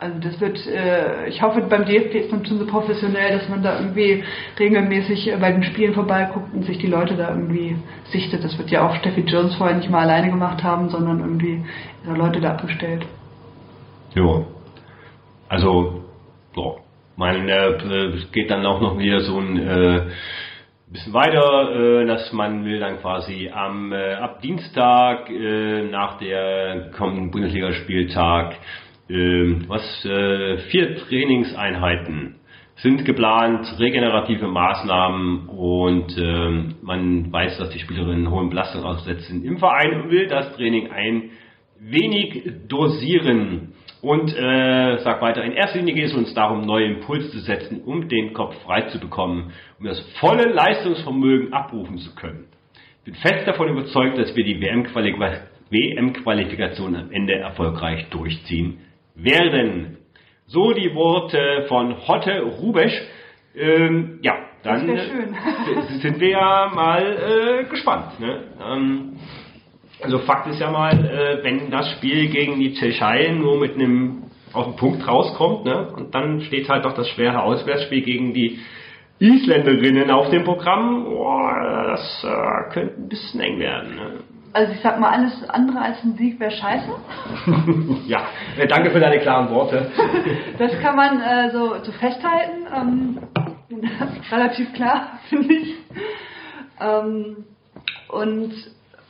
Also 0.00 0.18
das 0.18 0.40
wird, 0.40 0.66
äh, 0.66 1.28
ich 1.28 1.42
hoffe, 1.42 1.60
beim 1.60 1.84
DFB 1.84 2.14
ist 2.14 2.32
man 2.32 2.46
schon 2.46 2.58
so 2.58 2.66
professionell, 2.66 3.38
dass 3.38 3.48
man 3.50 3.62
da 3.62 3.78
irgendwie 3.80 4.24
regelmäßig 4.58 5.30
bei 5.38 5.52
den 5.52 5.62
Spielen 5.62 5.92
vorbeiguckt 5.92 6.54
und 6.54 6.64
sich 6.64 6.78
die 6.78 6.86
Leute 6.86 7.16
da 7.16 7.28
irgendwie 7.28 7.76
sichtet. 8.04 8.42
Das 8.42 8.56
wird 8.56 8.70
ja 8.70 8.88
auch 8.88 8.96
Steffi 8.96 9.20
Jones 9.20 9.54
vorher 9.56 9.76
nicht 9.76 9.90
mal 9.90 10.00
alleine 10.00 10.30
gemacht 10.30 10.62
haben, 10.62 10.88
sondern 10.88 11.20
irgendwie 11.20 11.62
Leute 12.06 12.40
da 12.40 12.52
abgestellt. 12.52 13.04
Ja. 14.14 14.42
Also, 15.50 16.04
so. 16.54 16.78
Man, 17.16 17.50
äh, 17.50 18.12
geht 18.32 18.50
dann 18.50 18.64
auch 18.64 18.80
noch 18.80 18.98
wieder 18.98 19.20
so 19.20 19.38
ein 19.38 19.58
äh, 19.58 20.06
bisschen 20.90 21.12
weiter, 21.12 22.00
äh, 22.00 22.06
dass 22.06 22.32
man 22.32 22.64
will 22.64 22.80
dann 22.80 22.98
quasi 23.00 23.50
am 23.52 23.92
äh, 23.92 24.14
ab 24.14 24.40
Dienstag 24.40 25.28
äh, 25.28 25.82
nach 25.82 26.16
der 26.16 26.90
kommenden 26.96 27.30
Bundesligaspieltag 27.30 28.56
äh, 29.10 29.68
was 29.68 30.04
äh, 30.04 30.58
vier 30.70 30.96
Trainingseinheiten 30.98 32.36
sind 32.76 33.04
geplant, 33.04 33.66
regenerative 33.78 34.46
Maßnahmen 34.46 35.48
und 35.48 36.16
äh, 36.16 36.74
man 36.82 37.30
weiß, 37.30 37.58
dass 37.58 37.68
die 37.70 37.78
Spielerinnen 37.78 38.30
hohen 38.30 38.48
Belastung 38.48 38.84
aussetzen 38.84 39.44
im 39.44 39.58
Verein 39.58 40.00
und 40.00 40.10
will 40.10 40.28
das 40.28 40.56
Training 40.56 40.90
ein 40.90 41.30
wenig 41.78 42.42
dosieren. 42.68 43.74
Und 44.02 44.34
äh, 44.34 44.96
sagt 45.00 45.20
weiter, 45.20 45.44
in 45.44 45.52
erster 45.52 45.76
Linie 45.76 45.92
geht 45.92 46.06
es 46.06 46.14
uns 46.14 46.32
darum, 46.32 46.62
neue 46.62 46.86
Impulse 46.86 47.32
zu 47.32 47.40
setzen, 47.40 47.82
um 47.84 48.08
den 48.08 48.32
Kopf 48.32 48.54
frei 48.62 48.80
zu 48.82 48.98
bekommen, 48.98 49.52
um 49.78 49.84
das 49.84 50.00
volle 50.20 50.50
Leistungsvermögen 50.50 51.52
abrufen 51.52 51.98
zu 51.98 52.14
können. 52.14 52.46
Ich 53.00 53.04
bin 53.04 53.14
fest 53.16 53.46
davon 53.46 53.68
überzeugt, 53.68 54.16
dass 54.16 54.34
wir 54.34 54.44
die 54.44 54.58
WM-Qualifikation 54.62 56.96
am 56.96 57.12
Ende 57.12 57.34
erfolgreich 57.34 58.08
durchziehen 58.08 58.78
werden. 59.22 59.98
So 60.46 60.72
die 60.72 60.94
Worte 60.94 61.66
von 61.68 62.06
Hotte 62.06 62.42
Rubesch. 62.42 63.00
Ähm, 63.56 64.18
ja, 64.22 64.34
dann 64.62 64.88
äh, 64.88 65.00
sind 66.00 66.20
wir 66.20 66.30
ja 66.30 66.70
mal 66.74 67.02
äh, 67.02 67.64
gespannt. 67.64 68.20
Ne? 68.20 68.44
Ähm, 68.64 69.16
also 70.02 70.18
Fakt 70.20 70.46
ist 70.48 70.60
ja 70.60 70.70
mal, 70.70 70.92
äh, 70.92 71.44
wenn 71.44 71.70
das 71.70 71.90
Spiel 71.92 72.28
gegen 72.28 72.58
die 72.58 72.74
Tschechei 72.74 73.32
nur 73.32 73.58
mit 73.58 73.74
einem 73.74 74.24
auf 74.52 74.66
den 74.66 74.76
Punkt 74.76 75.06
rauskommt, 75.06 75.64
ne, 75.64 75.92
und 75.96 76.14
dann 76.14 76.40
steht 76.40 76.68
halt 76.68 76.84
doch 76.84 76.94
das 76.94 77.08
schwere 77.10 77.42
Auswärtsspiel 77.42 78.02
gegen 78.02 78.34
die 78.34 78.58
Isländerinnen 79.20 80.10
auf 80.10 80.30
dem 80.30 80.44
Programm, 80.44 81.04
boah, 81.04 81.86
das 81.86 82.24
äh, 82.24 82.72
könnte 82.72 82.94
ein 82.96 83.08
bisschen 83.08 83.40
eng 83.40 83.58
werden. 83.58 83.94
Ne? 83.94 84.10
Also 84.52 84.72
ich 84.72 84.80
sag 84.80 84.98
mal, 84.98 85.10
alles 85.10 85.48
andere 85.48 85.80
als 85.80 86.02
ein 86.02 86.16
Sieg 86.16 86.40
wäre 86.40 86.50
scheiße. 86.50 86.90
ja, 88.06 88.26
äh, 88.58 88.66
danke 88.66 88.90
für 88.90 88.98
deine 88.98 89.20
klaren 89.20 89.48
Worte. 89.50 89.90
das 90.58 90.72
kann 90.80 90.96
man 90.96 91.20
äh, 91.20 91.50
so, 91.52 91.76
so 91.82 91.92
festhalten. 91.92 92.66
Ähm, 92.74 93.18
relativ 94.30 94.72
klar, 94.72 95.20
finde 95.28 95.54
ich. 95.54 95.74
Ähm, 96.80 97.44
und 98.08 98.52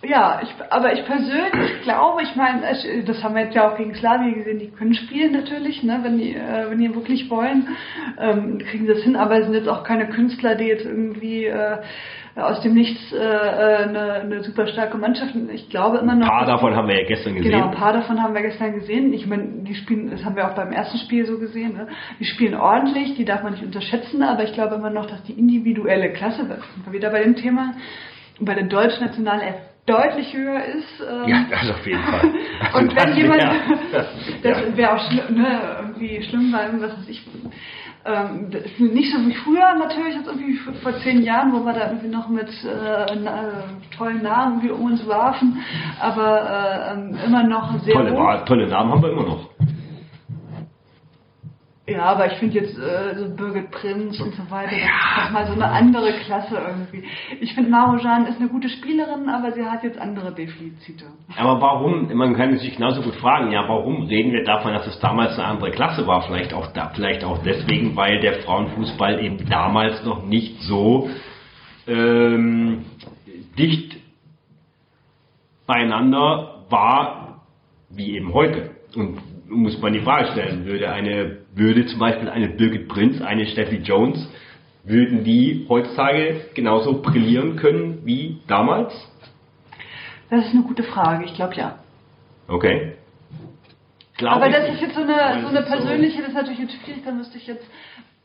ja, 0.02 0.40
ich, 0.42 0.48
aber 0.70 0.94
ich 0.94 1.04
persönlich 1.04 1.82
glaube, 1.82 2.22
ich 2.22 2.34
meine, 2.34 2.62
das 3.04 3.22
haben 3.22 3.34
wir 3.34 3.44
jetzt 3.44 3.54
ja 3.54 3.70
auch 3.70 3.76
gegen 3.76 3.94
Slavia 3.94 4.32
gesehen, 4.32 4.58
die 4.58 4.70
können 4.70 4.94
spielen 4.94 5.32
natürlich, 5.32 5.82
ne, 5.82 6.00
wenn 6.02 6.16
die, 6.16 6.34
äh, 6.34 6.70
wenn 6.70 6.78
die 6.78 6.94
wirklich 6.94 7.28
wollen, 7.28 7.68
ähm, 8.18 8.58
kriegen 8.58 8.86
sie 8.86 8.94
das 8.94 9.02
hin, 9.02 9.14
aber 9.14 9.38
es 9.38 9.44
sind 9.44 9.54
jetzt 9.54 9.68
auch 9.68 9.84
keine 9.84 10.08
Künstler, 10.08 10.54
die 10.54 10.64
jetzt 10.64 10.86
irgendwie 10.86 11.44
äh, 11.44 11.78
aus 12.34 12.62
dem 12.62 12.72
Nichts 12.72 13.12
äh, 13.12 13.16
äh 13.18 13.76
eine, 13.88 14.12
eine 14.22 14.42
super 14.42 14.66
starke 14.68 14.96
Mannschaft. 14.96 15.34
Ich 15.52 15.68
glaube 15.68 15.98
immer 15.98 16.14
noch. 16.14 16.28
Ein 16.28 16.38
paar 16.38 16.46
davon 16.46 16.74
haben 16.74 16.88
wir 16.88 17.03
ja 17.03 17.07
gestern 17.07 17.34
gesehen. 17.34 17.51
Genau, 17.51 17.66
ein 17.66 17.74
paar 17.74 17.92
davon 17.92 18.22
haben 18.22 18.34
wir 18.34 18.40
gestern 18.40 18.72
gesehen. 18.72 19.12
Ich 19.12 19.26
meine, 19.26 19.64
die 19.64 19.74
spielen, 19.74 20.11
das 20.11 20.24
haben 20.24 20.36
wir 20.36 20.48
auch 20.48 20.55
beim 20.55 20.72
ersten 20.72 20.96
Spiel 20.98 21.26
so 21.26 21.38
gesehen. 21.38 21.74
Ne? 21.74 21.88
Die 22.18 22.24
spielen 22.24 22.55
ordentlich, 22.55 23.16
die 23.16 23.26
darf 23.26 23.42
man 23.42 23.53
nicht 23.53 23.64
unterschätzen, 23.64 24.22
aber 24.22 24.44
ich 24.44 24.55
glaube 24.55 24.76
immer 24.76 24.90
noch, 24.90 25.07
dass 25.07 25.22
die 25.24 25.32
individuelle 25.32 26.11
Klasse, 26.12 26.46
das 26.48 26.59
sind 26.74 26.86
wir 26.86 26.92
wieder 26.94 27.11
bei 27.11 27.22
dem 27.22 27.36
Thema, 27.36 27.74
bei 28.40 28.55
der 28.55 28.64
deutschen 28.64 29.05
Nationalelf 29.05 29.57
deutlich 29.91 30.32
höher 30.32 30.64
ist. 30.64 31.01
Ähm, 31.01 31.28
ja, 31.28 31.45
das 31.51 31.70
auf 31.70 31.86
jeden 31.86 32.03
Fall. 32.03 32.30
Also 32.61 32.78
und 32.78 32.95
wenn 32.95 33.16
jemand, 33.16 33.43
wär, 34.43 34.53
das 34.53 34.76
wäre 34.76 34.93
auch 34.93 35.11
schlimm, 35.11 35.43
ne, 35.43 35.61
irgendwie 35.80 36.22
schlimm, 36.22 36.53
weil 36.53 36.80
was 36.80 36.99
weiß 36.99 37.09
ich, 37.09 37.26
ähm, 38.05 38.49
nicht 38.78 39.12
so 39.12 39.18
wie 39.26 39.34
früher 39.34 39.74
natürlich, 39.74 40.16
als 40.16 40.26
irgendwie 40.26 40.57
vor 40.57 40.99
zehn 41.01 41.22
Jahren, 41.22 41.53
wo 41.53 41.64
wir 41.64 41.72
da 41.72 41.88
irgendwie 41.88 42.09
noch 42.09 42.28
mit 42.28 42.49
äh, 42.49 43.16
na, 43.22 43.64
tollen 43.97 44.22
Namen 44.22 44.62
wie 44.62 44.70
um 44.70 44.84
uns 44.84 45.07
warfen, 45.07 45.62
aber 46.01 46.95
äh, 46.97 47.26
immer 47.26 47.43
noch 47.45 47.78
sehr 47.80 47.95
tolle, 47.95 48.45
tolle 48.47 48.68
Namen 48.68 48.93
haben 48.93 49.03
wir 49.03 49.11
immer 49.11 49.24
noch. 49.24 49.49
Ja, 51.91 52.05
aber 52.05 52.32
ich 52.32 52.38
finde 52.38 52.61
jetzt 52.61 52.78
äh, 52.78 53.14
so 53.16 53.34
Birgit 53.34 53.70
Prinz 53.70 54.20
und 54.20 54.34
so 54.34 54.51
weiter, 54.51 54.70
das 54.70 54.78
ist 54.78 55.24
nochmal 55.24 55.47
so 55.47 55.53
eine 55.55 55.66
andere 55.66 56.12
Klasse 56.24 56.57
irgendwie. 56.57 57.05
Ich 57.41 57.53
finde 57.55 57.70
Marujan 57.70 58.26
ist 58.26 58.38
eine 58.38 58.49
gute 58.49 58.68
Spielerin, 58.68 59.28
aber 59.28 59.53
sie 59.53 59.64
hat 59.64 59.82
jetzt 59.82 59.99
andere 59.99 60.32
Defizite. 60.32 61.07
Aber 61.36 61.61
warum, 61.61 62.14
man 62.14 62.34
kann 62.34 62.57
sich 62.59 62.76
genauso 62.76 63.03
gut 63.03 63.16
fragen, 63.16 63.51
ja, 63.51 63.68
warum 63.68 64.05
reden 64.05 64.32
wir 64.32 64.45
davon, 64.45 64.72
dass 64.72 64.86
es 64.86 65.01
damals 65.01 65.38
eine 65.38 65.49
andere 65.49 65.70
Klasse 65.72 66.07
war? 66.07 66.22
Vielleicht 66.22 66.55
auch 66.55 66.68
da, 66.72 66.93
vielleicht 66.95 67.24
auch 67.24 67.38
deswegen, 67.43 67.97
weil 67.97 68.20
der 68.20 68.34
Frauenfußball 68.43 69.24
eben 69.24 69.49
damals 69.49 70.05
noch 70.05 70.24
nicht 70.24 70.61
so 70.62 71.11
ähm, 71.88 72.84
dicht 73.59 73.97
beieinander 75.66 76.64
war 76.68 77.41
wie 77.91 78.16
eben 78.16 78.32
heute. 78.32 78.70
Und 78.95 79.18
muss 79.51 79.80
man 79.80 79.92
die 79.92 80.01
Frage 80.01 80.32
stellen, 80.32 80.64
würde 80.64 80.90
eine, 80.90 81.38
würde 81.55 81.84
zum 81.86 81.98
Beispiel 81.98 82.28
eine 82.28 82.48
Birgit 82.48 82.88
Prinz, 82.88 83.20
eine 83.20 83.46
Steffi 83.46 83.76
Jones, 83.76 84.30
würden 84.84 85.24
die 85.24 85.66
heutzutage 85.68 86.46
genauso 86.55 87.03
brillieren 87.03 87.57
können 87.57 88.01
wie 88.05 88.38
damals? 88.46 88.92
Das 90.30 90.46
ist 90.46 90.55
eine 90.55 90.62
gute 90.62 90.84
Frage, 90.84 91.24
ich 91.24 91.34
glaube 91.34 91.55
ja. 91.57 91.78
Okay. 92.48 92.92
Glaub 94.16 94.36
Aber 94.36 94.48
das 94.48 94.68
ist 94.68 94.80
jetzt 94.80 94.94
so 94.94 95.03
eine, 95.03 95.42
so 95.42 95.48
eine 95.48 95.62
persönliche, 95.62 96.16
so 96.16 96.22
das 96.22 96.28
ist 96.28 96.34
natürlich 96.34 96.61
jetzt 96.61 96.84
schwierig, 96.84 97.03
da 97.05 97.12
müsste 97.12 97.38
ich 97.38 97.46
jetzt 97.46 97.66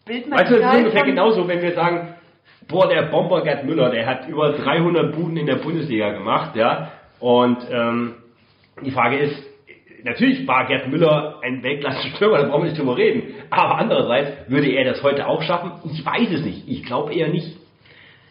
Bildmaterial... 0.06 0.40
Weißt 0.40 0.52
du, 0.52 0.60
das 0.62 0.74
ist 0.74 0.80
ungefähr 0.80 1.06
genauso, 1.06 1.48
wenn 1.48 1.62
wir 1.62 1.74
sagen, 1.74 2.16
boah, 2.68 2.88
der 2.88 3.04
Bomber 3.04 3.44
Gerd 3.44 3.66
Müller, 3.66 3.90
der 3.90 4.06
hat 4.06 4.28
über 4.28 4.54
300 4.54 5.16
Buden 5.16 5.38
in 5.38 5.46
der 5.46 5.56
Bundesliga 5.56 6.12
gemacht, 6.12 6.56
ja, 6.56 6.92
und 7.20 7.58
ähm, 7.72 8.16
die 8.84 8.92
Frage 8.92 9.18
ist, 9.18 9.55
natürlich 10.06 10.48
war 10.48 10.66
Gerd 10.68 10.88
Müller 10.88 11.40
ein 11.44 11.62
Weltklasse-Stürmer, 11.62 12.38
da 12.38 12.48
brauchen 12.48 12.64
wir 12.64 12.70
nicht 12.70 12.80
drüber 12.80 12.96
reden. 12.96 13.34
Aber 13.50 13.78
andererseits, 13.78 14.50
würde 14.50 14.68
er 14.72 14.86
das 14.86 15.04
heute 15.04 15.28
auch 15.28 15.42
schaffen? 15.42 15.72
Ich 15.92 16.06
weiß 16.06 16.32
es 16.32 16.46
nicht. 16.46 16.68
Ich 16.68 16.84
glaube 16.84 17.14
eher 17.14 17.28
nicht. 17.28 17.58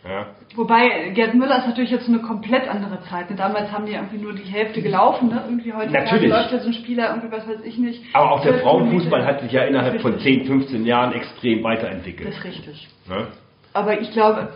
Ja. 0.05 0.27
Wobei, 0.55 1.11
Gerd 1.14 1.35
Müller 1.35 1.59
ist 1.59 1.66
natürlich 1.66 1.91
jetzt 1.91 2.09
eine 2.09 2.20
komplett 2.20 2.68
andere 2.68 3.01
Zeit. 3.03 3.27
Damals 3.37 3.72
haben 3.72 3.87
die 3.87 3.93
irgendwie 3.93 4.18
nur 4.18 4.35
die 4.35 4.45
Hälfte 4.45 4.83
gelaufen. 4.83 5.29
Ne? 5.29 5.43
Irgendwie 5.49 5.72
heute 5.72 5.93
natürlich. 5.93 6.29
läuft 6.29 6.53
ja 6.53 6.59
so 6.61 6.68
ein 6.68 6.75
Spieler, 6.75 7.09
irgendwie 7.09 7.33
was 7.33 7.49
weiß 7.49 7.64
ich 7.64 7.79
nicht. 7.79 8.03
Aber 8.12 8.33
auch 8.33 8.43
der 8.43 8.59
Frauenfußball 8.61 9.25
hat 9.25 9.41
sich 9.41 9.51
ja 9.51 9.62
innerhalb 9.62 10.01
von 10.01 10.18
10, 10.18 10.45
15 10.45 10.85
Jahren 10.85 11.12
extrem 11.14 11.64
weiterentwickelt. 11.64 12.29
Das 12.29 12.37
ist 12.37 12.45
richtig. 12.45 12.89
Ja? 13.09 13.29
Aber 13.72 14.01
ich 14.01 14.12
glaube, 14.12 14.51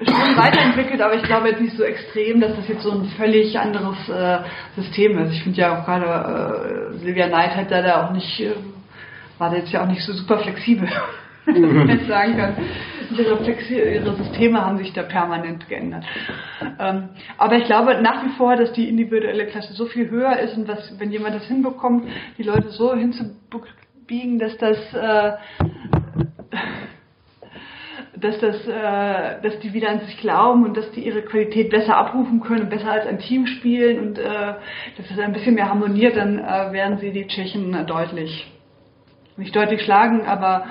schon 0.00 0.36
weiterentwickelt, 0.36 1.00
aber 1.00 1.14
ich 1.14 1.22
glaube 1.22 1.48
jetzt 1.48 1.60
nicht 1.60 1.76
so 1.76 1.84
extrem, 1.84 2.40
dass 2.40 2.56
das 2.56 2.68
jetzt 2.68 2.82
so 2.82 2.90
ein 2.90 3.04
völlig 3.16 3.58
anderes 3.58 4.08
äh, 4.08 4.38
System 4.76 5.18
ist. 5.18 5.32
Ich 5.32 5.42
finde 5.42 5.60
ja 5.60 5.78
auch 5.78 5.84
gerade 5.84 6.92
äh, 6.94 6.98
Silvia 6.98 7.28
Knight 7.28 7.56
hat 7.56 7.70
da, 7.70 7.82
da 7.82 8.06
auch 8.06 8.12
nicht, 8.12 8.40
äh, 8.40 8.54
war 9.38 9.50
da 9.50 9.56
jetzt 9.56 9.72
ja 9.72 9.82
auch 9.82 9.88
nicht 9.88 10.02
so 10.02 10.12
super 10.12 10.38
flexibel, 10.38 10.88
wenn 11.44 11.88
jetzt 11.88 12.08
sagen 12.08 12.36
kann. 12.36 12.56
Ihre, 13.16 13.36
Flexi 13.44 13.74
ihre 13.74 14.14
Systeme 14.14 14.64
haben 14.64 14.78
sich 14.78 14.94
da 14.94 15.02
permanent 15.02 15.68
geändert. 15.68 16.04
Ähm, 16.78 17.10
aber 17.36 17.56
ich 17.56 17.64
glaube 17.64 18.00
nach 18.00 18.24
wie 18.24 18.30
vor, 18.38 18.56
dass 18.56 18.72
die 18.72 18.88
individuelle 18.88 19.46
Klasse 19.46 19.74
so 19.74 19.84
viel 19.84 20.08
höher 20.08 20.38
ist 20.38 20.56
und 20.56 20.66
dass, 20.66 20.98
wenn 20.98 21.12
jemand 21.12 21.34
das 21.34 21.44
hinbekommt, 21.44 22.08
die 22.38 22.42
Leute 22.42 22.70
so 22.70 22.94
hinzubiegen, 22.94 24.38
dass 24.38 24.56
das 24.56 24.78
äh, 24.94 25.32
dass, 28.22 28.38
das, 28.38 28.66
äh, 28.66 29.42
dass 29.42 29.58
die 29.60 29.72
wieder 29.72 29.90
an 29.90 30.00
sich 30.00 30.16
glauben 30.18 30.64
und 30.64 30.76
dass 30.76 30.90
die 30.92 31.04
ihre 31.04 31.22
Qualität 31.22 31.70
besser 31.70 31.96
abrufen 31.96 32.40
können, 32.40 32.68
besser 32.68 32.90
als 32.90 33.06
ein 33.06 33.18
Team 33.18 33.46
spielen 33.46 33.98
und 33.98 34.18
äh, 34.18 34.24
dass 34.96 35.10
es 35.10 35.18
ein 35.18 35.32
bisschen 35.32 35.54
mehr 35.54 35.68
harmoniert, 35.68 36.16
dann 36.16 36.38
äh, 36.38 36.72
werden 36.72 36.98
sie 36.98 37.10
die 37.10 37.26
Tschechen 37.26 37.86
deutlich, 37.86 38.46
nicht 39.36 39.54
deutlich 39.54 39.82
schlagen, 39.82 40.24
aber 40.24 40.66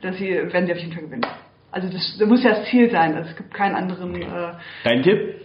dass 0.00 0.16
sie, 0.16 0.30
werden 0.30 0.66
sie 0.66 0.72
auf 0.72 0.78
jeden 0.78 0.92
Fall 0.92 1.02
gewinnen. 1.02 1.26
Also 1.72 1.88
das, 1.88 2.16
das 2.18 2.28
muss 2.28 2.44
ja 2.44 2.50
das 2.50 2.66
Ziel 2.66 2.90
sein, 2.90 3.14
also 3.16 3.30
es 3.30 3.36
gibt 3.36 3.52
keinen 3.52 3.74
anderen. 3.74 4.14
Äh, 4.14 4.52
Dein 4.84 5.02
Tipp? 5.02 5.40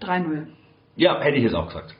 3-0. 0.00 0.46
Ja, 0.96 1.20
hätte 1.20 1.36
ich 1.36 1.44
es 1.44 1.54
auch 1.54 1.66
gesagt. 1.66 1.94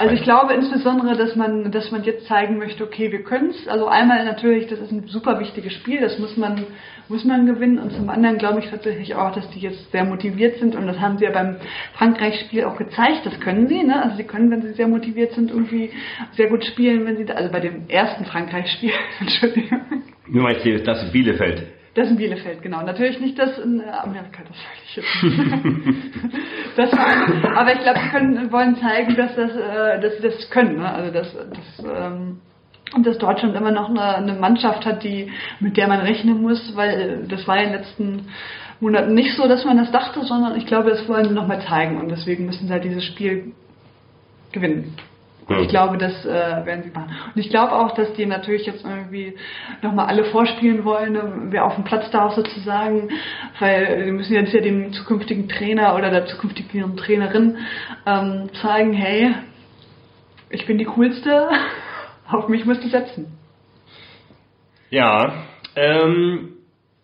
Also 0.00 0.14
ich 0.14 0.22
glaube 0.22 0.54
insbesondere, 0.54 1.14
dass 1.14 1.36
man, 1.36 1.70
dass 1.72 1.90
man 1.90 2.04
jetzt 2.04 2.26
zeigen 2.26 2.56
möchte, 2.56 2.82
okay, 2.82 3.12
wir 3.12 3.22
können 3.22 3.50
es. 3.50 3.68
Also 3.68 3.86
einmal 3.86 4.24
natürlich, 4.24 4.66
das 4.66 4.78
ist 4.78 4.90
ein 4.90 5.06
super 5.08 5.38
wichtiges 5.40 5.74
Spiel, 5.74 6.00
das 6.00 6.18
muss 6.18 6.38
man, 6.38 6.64
muss 7.08 7.22
man 7.26 7.44
gewinnen. 7.44 7.78
Und 7.78 7.92
zum 7.92 8.08
anderen 8.08 8.38
glaube 8.38 8.60
ich 8.60 8.70
tatsächlich 8.70 9.14
auch, 9.14 9.34
dass 9.34 9.50
die 9.50 9.60
jetzt 9.60 9.92
sehr 9.92 10.06
motiviert 10.06 10.58
sind. 10.58 10.74
Und 10.74 10.86
das 10.86 10.98
haben 10.98 11.18
sie 11.18 11.26
ja 11.26 11.30
beim 11.32 11.56
Frankreich-Spiel 11.98 12.64
auch 12.64 12.78
gezeigt. 12.78 13.26
Das 13.26 13.38
können 13.40 13.68
sie, 13.68 13.82
ne? 13.82 14.02
Also 14.02 14.16
sie 14.16 14.24
können, 14.24 14.50
wenn 14.50 14.62
sie 14.62 14.72
sehr 14.72 14.88
motiviert 14.88 15.34
sind, 15.34 15.50
irgendwie 15.50 15.90
sehr 16.32 16.48
gut 16.48 16.64
spielen, 16.64 17.04
wenn 17.04 17.18
sie, 17.18 17.26
da, 17.26 17.34
also 17.34 17.52
bei 17.52 17.60
dem 17.60 17.86
ersten 17.90 18.24
Frankreich-Spiel, 18.24 18.92
Entschuldigung. 19.20 19.82
Nur 20.28 20.44
meinst 20.44 20.64
du, 20.64 20.78
das 20.78 21.12
Bielefeld. 21.12 21.66
Das 21.94 22.08
in 22.08 22.16
Bielefeld, 22.16 22.62
genau. 22.62 22.82
Natürlich 22.82 23.18
nicht 23.20 23.38
das 23.38 23.58
in 23.58 23.80
äh, 23.80 23.84
Amerika, 23.84 24.42
das 24.46 24.56
sage 24.56 24.78
ich 24.84 24.96
jetzt 26.76 26.96
war, 26.96 27.58
aber 27.58 27.72
ich 27.72 27.80
glaube, 27.80 27.98
sie 27.98 28.08
können, 28.10 28.52
wollen 28.52 28.76
zeigen, 28.76 29.16
dass, 29.16 29.34
das, 29.34 29.50
äh, 29.56 30.00
dass 30.00 30.16
sie 30.16 30.22
das 30.22 30.50
können. 30.50 30.76
Ne? 30.76 30.88
Also 30.88 31.12
dass, 31.12 31.34
dass, 31.34 31.84
ähm, 31.84 32.40
und 32.94 33.06
dass 33.06 33.18
Deutschland 33.18 33.56
immer 33.56 33.72
noch 33.72 33.88
eine, 33.88 34.16
eine 34.16 34.34
Mannschaft 34.34 34.86
hat, 34.86 35.02
die, 35.02 35.32
mit 35.58 35.76
der 35.76 35.88
man 35.88 36.00
rechnen 36.00 36.40
muss, 36.42 36.76
weil 36.76 37.24
das 37.28 37.46
war 37.48 37.56
in 37.58 37.70
den 37.70 37.80
letzten 37.80 38.28
Monaten 38.80 39.14
nicht 39.14 39.36
so, 39.36 39.48
dass 39.48 39.64
man 39.64 39.76
das 39.76 39.90
dachte, 39.90 40.22
sondern 40.22 40.56
ich 40.56 40.66
glaube, 40.66 40.90
das 40.90 41.08
wollen 41.08 41.28
sie 41.28 41.34
nochmal 41.34 41.60
zeigen 41.62 41.98
und 42.00 42.08
deswegen 42.08 42.46
müssen 42.46 42.66
sie 42.68 42.72
halt 42.72 42.84
dieses 42.84 43.04
Spiel 43.04 43.52
gewinnen. 44.52 44.96
Ich 45.58 45.68
glaube, 45.68 45.98
das 45.98 46.24
äh, 46.24 46.64
werden 46.64 46.84
sie 46.84 46.90
machen. 46.90 47.10
Und 47.34 47.40
ich 47.40 47.50
glaube 47.50 47.72
auch, 47.72 47.92
dass 47.94 48.12
die 48.12 48.24
natürlich 48.24 48.66
jetzt 48.66 48.84
irgendwie 48.84 49.36
nochmal 49.82 50.06
alle 50.06 50.24
vorspielen 50.24 50.84
wollen, 50.84 51.14
ne, 51.14 51.32
wer 51.50 51.64
auf 51.64 51.74
dem 51.74 51.82
Platz 51.82 52.08
darf 52.10 52.34
sozusagen, 52.34 53.10
weil 53.58 54.06
wir 54.06 54.12
müssen 54.12 54.34
jetzt 54.34 54.52
ja 54.52 54.60
dem 54.60 54.92
zukünftigen 54.92 55.48
Trainer 55.48 55.96
oder 55.96 56.10
der 56.10 56.26
zukünftigen 56.26 56.96
Trainerin 56.96 57.58
ähm, 58.06 58.48
zeigen, 58.62 58.92
hey, 58.92 59.34
ich 60.50 60.66
bin 60.66 60.78
die 60.78 60.84
coolste, 60.84 61.48
auf 62.30 62.48
mich 62.48 62.64
musst 62.64 62.84
du 62.84 62.88
setzen. 62.88 63.36
Ja, 64.90 65.32
ähm, 65.74 66.52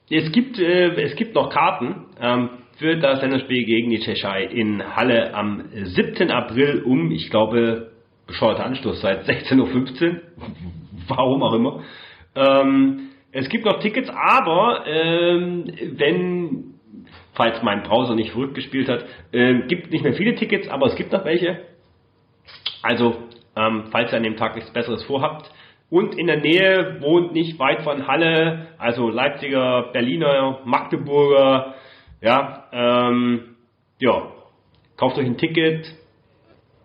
es 0.09 0.31
gibt 0.31 0.59
äh, 0.59 1.03
es 1.03 1.17
gibt 1.17 1.35
noch 1.35 1.51
Karten 1.51 2.07
ähm, 2.21 2.51
für 2.79 2.97
das 2.97 3.23
Länderspiel 3.23 3.65
gegen 3.65 3.91
die 3.91 4.01
Tschechei 4.01 4.45
in 4.45 4.83
Halle 4.95 5.35
am 5.35 5.65
7. 5.73 6.31
April 6.31 6.83
um, 6.85 7.11
ich 7.11 7.31
glaube, 7.31 7.91
bescheuerter 8.27 8.67
Anstoß 8.67 9.01
seit 9.01 9.29
16.15 9.29 10.09
Uhr. 10.09 10.21
Warum 11.09 11.43
auch 11.43 11.55
immer. 11.55 11.83
Ähm, 12.35 13.11
es 13.33 13.49
gibt 13.49 13.65
noch 13.65 13.81
Tickets, 13.81 14.09
aber 14.11 14.87
ähm, 14.87 15.65
wenn, 15.97 16.75
falls 17.35 17.63
mein 17.63 17.83
Browser 17.83 18.15
nicht 18.15 18.31
verrückt 18.31 18.55
gespielt 18.55 18.89
hat, 18.89 19.05
ähm, 19.33 19.69
gibt 19.69 19.91
nicht 19.91 20.03
mehr 20.03 20.15
viele 20.15 20.35
Tickets, 20.35 20.69
aber 20.69 20.87
es 20.87 20.97
gibt 20.97 21.13
noch 21.13 21.25
welche. 21.25 21.61
Also, 22.83 23.17
ähm, 23.57 23.85
falls 23.91 24.13
ihr 24.13 24.17
an 24.17 24.23
dem 24.23 24.37
Tag 24.37 24.55
nichts 24.55 24.73
Besseres 24.73 25.05
vorhabt 25.05 25.51
und 25.91 26.17
in 26.17 26.27
der 26.27 26.39
Nähe 26.39 27.01
wohnt, 27.01 27.33
nicht 27.33 27.59
weit 27.59 27.83
von 27.83 28.07
Halle, 28.07 28.69
also 28.79 29.09
Leipziger, 29.09 29.91
Berliner, 29.93 30.61
Magdeburger, 30.65 31.75
ja, 32.21 32.65
ähm, 32.73 33.57
ja, 33.99 34.33
kauft 34.97 35.19
euch 35.19 35.27
ein 35.27 35.39
Ticket, 35.39 35.95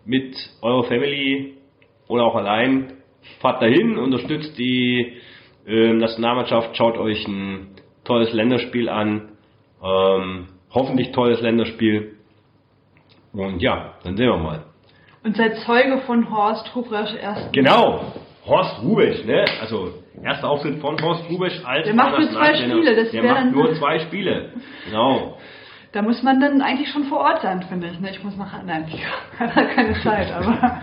mit 0.04 0.34
eurer 0.60 0.84
Family 0.84 1.54
oder 2.08 2.24
auch 2.24 2.34
allein. 2.34 2.94
Fahrt 3.40 3.62
dahin, 3.62 3.98
unterstützt 3.98 4.58
die 4.58 5.12
äh, 5.66 5.92
Nationalmannschaft, 5.92 6.76
schaut 6.76 6.98
euch 6.98 7.26
ein 7.26 7.68
tolles 8.04 8.32
Länderspiel 8.32 8.88
an. 8.88 9.32
Ähm, 9.82 10.48
hoffentlich 10.70 11.12
tolles 11.12 11.40
Länderspiel. 11.40 12.16
Und 13.32 13.62
ja, 13.62 13.94
dann 14.04 14.16
sehen 14.16 14.28
wir 14.28 14.36
mal. 14.36 14.64
Und 15.24 15.36
seid 15.36 15.56
Zeuge 15.58 15.98
von 15.98 16.30
Horst 16.30 16.74
Rubesch 16.74 17.14
erst. 17.14 17.52
Genau, 17.52 18.12
Horst 18.44 18.82
Rubesch, 18.82 19.24
ne? 19.24 19.44
Also 19.60 19.94
erster 20.22 20.48
Auftritt 20.50 20.80
von 20.80 21.00
Horst 21.00 21.30
Rubesch 21.30 21.60
als 21.64 21.86
Der 21.86 21.94
macht 21.94 22.18
nur 22.18 22.30
zwei 22.30 22.54
Spiele, 22.54 22.96
das 22.96 23.10
Der 23.12 23.22
macht 23.22 23.52
nur 23.52 23.74
zwei 23.78 24.00
Spiele. 24.00 24.50
Genau. 24.86 25.38
Da 25.92 26.00
muss 26.00 26.22
man 26.22 26.40
dann 26.40 26.62
eigentlich 26.62 26.90
schon 26.90 27.04
vor 27.04 27.20
Ort 27.20 27.42
sein, 27.42 27.62
finde 27.64 27.88
ich. 27.88 28.00
Ne? 28.00 28.10
Ich 28.10 28.24
muss 28.24 28.36
nach, 28.36 28.62
nein, 28.62 28.86
ich 28.88 29.04
habe 29.38 29.68
keine 29.74 30.00
Zeit, 30.00 30.32
aber 30.32 30.80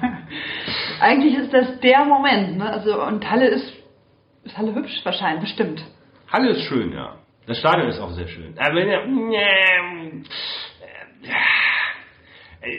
eigentlich 1.02 1.36
ist 1.36 1.52
das 1.52 1.80
der 1.80 2.06
Moment. 2.06 2.58
Ne? 2.58 2.72
Also 2.72 3.04
und 3.04 3.30
Halle 3.30 3.48
ist, 3.48 3.74
ist 4.44 4.58
Halle 4.58 4.76
hübsch 4.76 5.02
wahrscheinlich, 5.04 5.42
bestimmt. 5.42 5.84
Halle 6.32 6.50
ist 6.50 6.62
schön, 6.62 6.94
ja. 6.94 7.16
Das 7.48 7.58
Stadion 7.58 7.88
ist 7.88 8.00
auch 8.00 8.12
sehr 8.12 8.28
schön. 8.28 8.54
Aber 8.60 8.86
ja, 8.86 9.00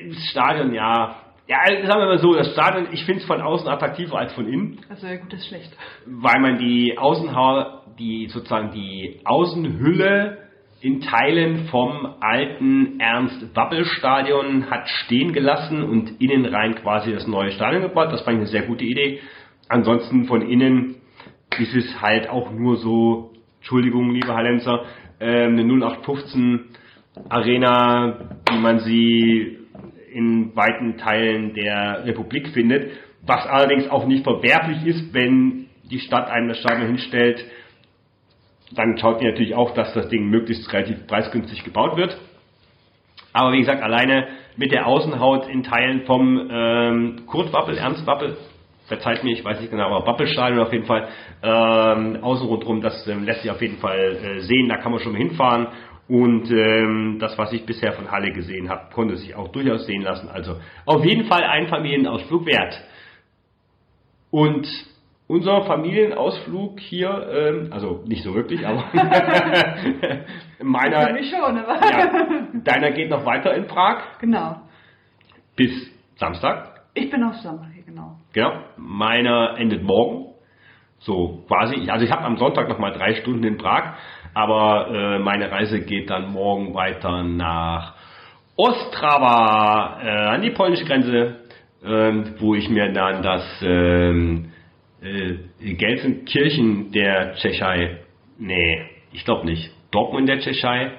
das 0.09 0.25
Stadion, 0.31 0.73
ja. 0.73 1.17
Ja, 1.49 1.65
sagen 1.67 2.01
wir 2.01 2.07
mal 2.07 2.19
so, 2.19 2.35
das 2.35 2.53
Stadion, 2.53 2.87
ich 2.93 3.05
finde 3.05 3.23
es 3.23 3.27
von 3.27 3.41
außen 3.41 3.67
attraktiver 3.67 4.19
als 4.19 4.33
von 4.35 4.47
innen. 4.47 4.79
Also 4.89 5.09
ja 5.09 5.17
gut, 5.17 5.33
das 5.33 5.41
ist 5.41 5.49
schlecht. 5.49 5.77
Weil 6.07 6.39
man 6.39 6.59
die 6.59 6.97
Außenhaar, 6.97 7.87
die 7.99 8.29
sozusagen 8.29 8.71
die 8.71 9.21
Außenhülle 9.25 10.50
in 10.81 11.03
Teilen 11.03 11.67
vom 11.67 12.07
alten 12.21 12.99
Ernst-Wappel-Stadion 13.01 14.71
hat 14.71 14.89
stehen 14.89 15.33
gelassen 15.33 15.83
und 15.83 16.21
innen 16.21 16.47
rein 16.47 16.75
quasi 16.77 17.13
das 17.13 17.27
neue 17.27 17.53
Stadion 17.53 17.83
gebaut. 17.83 18.13
Das 18.13 18.23
fand 18.23 18.37
ich 18.37 18.41
eine 18.41 18.51
sehr 18.51 18.63
gute 18.63 18.85
Idee. 18.85 19.21
Ansonsten 19.69 20.25
von 20.25 20.43
innen 20.43 20.97
ist 21.59 21.75
es 21.75 22.01
halt 22.01 22.31
auch 22.31 22.51
nur 22.51 22.77
so, 22.79 23.33
Entschuldigung, 23.59 24.11
liebe 24.11 24.35
Hallenser, 24.35 24.85
äh, 25.19 25.45
eine 25.45 25.65
0815 25.65 26.61
Arena, 27.29 28.31
wie 28.51 28.59
man 28.59 28.79
sie 28.81 29.59
in 30.13 30.57
weiten 30.57 30.97
Teilen 30.97 31.55
der 31.55 32.05
Republik 32.07 32.49
findet, 32.49 32.91
was 33.27 33.47
allerdings 33.47 33.89
auch 33.91 34.07
nicht 34.07 34.25
verwerflich 34.25 34.87
ist, 34.87 35.13
wenn 35.13 35.67
die 35.91 36.01
Stadt 36.01 36.31
einem 36.31 36.49
das 36.49 36.59
Stadion 36.59 36.87
hinstellt, 36.87 37.45
dann 38.73 38.97
schaut 38.99 39.21
ihr 39.21 39.31
natürlich 39.31 39.55
auch, 39.55 39.75
dass 39.75 39.93
das 39.95 40.09
Ding 40.09 40.29
möglichst 40.29 40.73
relativ 40.73 41.07
preisgünstig 41.07 41.65
gebaut 41.65 41.97
wird. 41.97 42.17
Aber 43.33 43.53
wie 43.53 43.61
gesagt, 43.61 43.83
alleine 43.83 44.29
mit 44.57 44.73
der 44.73 44.87
Außenhaut 44.87 45.49
in 45.49 45.63
Teilen 45.63 46.03
vom 46.05 46.49
ähm, 46.51 47.23
Kurt 47.27 47.53
Wappel, 47.53 47.79
Ernst 47.79 48.07
Wappel, 48.07 48.37
verzeiht 48.87 49.23
mir, 49.23 49.33
ich 49.33 49.45
weiß 49.45 49.61
nicht 49.61 49.71
genau, 49.71 49.87
aber 49.87 50.07
Wappelstadion 50.07 50.61
auf 50.61 50.73
jeden 50.73 50.87
Fall, 50.87 51.09
ähm, 51.43 52.19
außen 52.23 52.47
rundherum, 52.47 52.81
das 52.81 53.07
ähm, 53.07 53.25
lässt 53.25 53.43
sich 53.43 53.51
auf 53.51 53.63
jeden 53.63 53.79
Fall 53.79 54.17
äh, 54.17 54.41
sehen, 54.41 54.69
da 54.69 54.79
kann 54.79 54.91
man 54.91 55.01
schon 55.01 55.13
mal 55.13 55.19
hinfahren. 55.19 55.69
Und 56.09 56.51
ähm, 56.51 57.19
das, 57.21 57.39
was 57.39 57.53
ich 57.53 57.65
bisher 57.65 57.93
von 57.93 58.11
Halle 58.11 58.33
gesehen 58.33 58.69
habe, 58.69 58.93
konnte 58.93 59.17
sich 59.17 59.37
auch 59.37 59.47
durchaus 59.49 59.87
sehen 59.87 60.03
lassen. 60.03 60.29
Also 60.29 60.57
auf 60.85 61.05
jeden 61.05 61.27
Fall 61.27 61.45
ein 61.45 61.69
Familienausflug 61.69 62.47
wert. 62.47 62.83
Und 64.33 64.67
unser 65.31 65.63
Familienausflug 65.63 66.81
hier, 66.81 67.29
ähm, 67.33 67.69
also 67.73 68.03
nicht 68.05 68.25
so 68.25 68.35
wirklich, 68.35 68.67
aber 68.67 68.83
meiner, 70.61 71.07
Für 71.07 71.13
mich 71.13 71.31
schon, 71.31 71.57
aber. 71.57 71.75
ja, 71.89 72.49
deiner 72.65 72.91
geht 72.91 73.11
noch 73.11 73.25
weiter 73.25 73.55
in 73.55 73.69
Prag 73.69 74.19
Genau. 74.21 74.57
bis 75.55 75.71
Samstag. 76.17 76.81
Ich 76.95 77.11
bin 77.11 77.23
auf 77.23 77.37
Sommer 77.37 77.69
hier, 77.73 77.85
genau. 77.85 78.17
Genau. 78.33 78.51
Meiner 78.77 79.57
endet 79.57 79.85
morgen. 79.85 80.27
So 80.99 81.45
quasi. 81.47 81.89
Also 81.89 82.05
ich 82.05 82.11
habe 82.11 82.25
am 82.25 82.37
Sonntag 82.37 82.69
noch 82.69 82.79
mal 82.81 82.93
drei 82.93 83.15
Stunden 83.15 83.45
in 83.45 83.57
Prag, 83.57 83.95
aber 84.35 84.89
äh, 84.93 85.19
meine 85.21 85.51
Reise 85.51 85.81
geht 85.81 86.11
dann 86.11 86.33
morgen 86.33 86.75
weiter 86.75 87.23
nach 87.23 87.95
Ostrava, 88.57 90.01
äh, 90.03 90.09
an 90.35 90.43
die 90.43 90.51
polnische 90.51 90.85
Grenze, 90.85 91.37
ähm, 91.85 92.35
wo 92.41 92.55
ich 92.57 92.69
mir 92.69 92.93
dann 92.93 93.23
das 93.23 93.45
ähm, 93.63 94.51
äh, 95.03 95.75
Gelsenkirchen 95.75 96.93
der 96.93 97.35
Tschechei, 97.35 97.99
nee, 98.39 98.83
ich 99.13 99.25
glaube 99.25 99.47
nicht, 99.47 99.71
Dortmund 99.91 100.29
der 100.29 100.41
Tschechei, 100.41 100.93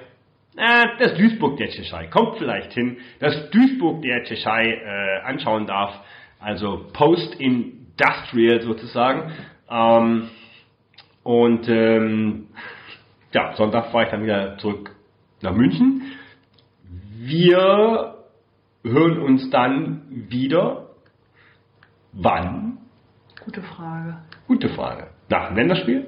äh, 0.56 0.86
das 0.98 1.14
Duisburg 1.14 1.56
der 1.56 1.68
Tschechei, 1.68 2.06
kommt 2.08 2.38
vielleicht 2.38 2.72
hin, 2.72 2.98
das 3.20 3.50
Duisburg 3.50 4.02
der 4.02 4.24
Tschechei 4.24 4.66
äh, 4.66 5.20
anschauen 5.24 5.66
darf, 5.66 5.94
also 6.40 6.86
Post-Industrial 6.92 8.60
sozusagen. 8.60 9.32
Ähm, 9.70 10.28
und 11.22 11.68
ähm, 11.68 12.48
ja, 13.32 13.54
Sonntag 13.54 13.92
fahre 13.92 14.04
ich 14.04 14.10
dann 14.10 14.24
wieder 14.24 14.58
zurück 14.58 14.90
nach 15.40 15.54
München. 15.54 16.02
Wir 17.16 18.16
hören 18.84 19.18
uns 19.20 19.48
dann 19.50 20.02
wieder. 20.28 20.88
Wann? 22.12 22.71
Gute 23.44 23.62
Frage. 23.62 24.16
Gute 24.46 24.68
Frage. 24.68 25.08
Nach 25.28 25.48
dem 25.48 25.56
Länderspiel? 25.56 26.06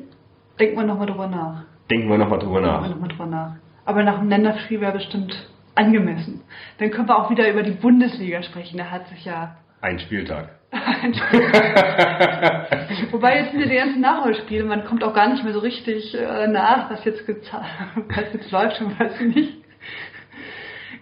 Denken 0.58 0.76
wir 0.76 0.84
nochmal 0.84 1.06
drüber 1.06 1.26
nach. 1.26 1.64
Denken 1.90 2.08
wir 2.08 2.18
nochmal 2.18 2.38
drüber 2.38 2.60
Denken 2.60 2.74
wir 2.74 2.80
nach. 2.80 2.88
nochmal 2.88 3.08
drüber 3.08 3.26
nach. 3.26 3.52
Aber 3.84 4.02
nach 4.02 4.18
dem 4.18 4.28
Länderspiel 4.28 4.80
wäre 4.80 4.92
bestimmt 4.92 5.48
angemessen. 5.74 6.42
Dann 6.78 6.90
können 6.90 7.08
wir 7.08 7.18
auch 7.18 7.30
wieder 7.30 7.50
über 7.50 7.62
die 7.62 7.72
Bundesliga 7.72 8.42
sprechen. 8.42 8.78
Da 8.78 8.90
hat 8.90 9.08
sich 9.08 9.24
ja. 9.24 9.56
Ein 9.80 9.98
Spieltag. 9.98 10.50
Wobei 13.10 13.38
jetzt 13.38 13.50
sind 13.52 13.60
ja 13.60 13.66
die 13.66 13.76
ganzen 13.76 14.00
Nachholspiele, 14.00 14.64
man 14.64 14.84
kommt 14.84 15.04
auch 15.04 15.14
gar 15.14 15.28
nicht 15.28 15.44
mehr 15.44 15.52
so 15.52 15.60
richtig 15.60 16.14
äh, 16.18 16.48
nach, 16.48 16.90
was 16.90 17.04
jetzt, 17.04 17.22
was 17.28 18.32
jetzt 18.32 18.50
läuft 18.50 18.80
und 18.80 18.98
was 18.98 19.20
nicht. 19.20 19.62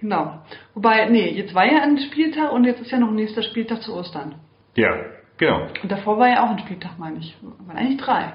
Genau. 0.01 0.43
Wobei, 0.75 1.07
nee, 1.07 1.31
jetzt 1.31 1.55
war 1.55 1.65
ja 1.65 1.81
ein 1.83 1.97
Spieltag 1.99 2.53
und 2.53 2.65
jetzt 2.65 2.81
ist 2.83 2.91
ja 2.91 2.99
noch 2.99 3.09
ein 3.09 3.15
nächster 3.15 3.43
Spieltag 3.43 3.83
zu 3.83 3.95
Ostern. 3.95 4.35
Ja, 4.75 4.91
genau. 5.43 5.67
Und 5.83 5.91
davor 5.91 6.19
war 6.19 6.29
ja 6.29 6.45
auch 6.45 6.51
ein 6.51 6.59
Spieltag, 6.61 6.99
meine 6.99 7.19
ich. 7.19 7.37
Waren 7.43 7.77
eigentlich 7.77 8.01
drei. 8.01 8.35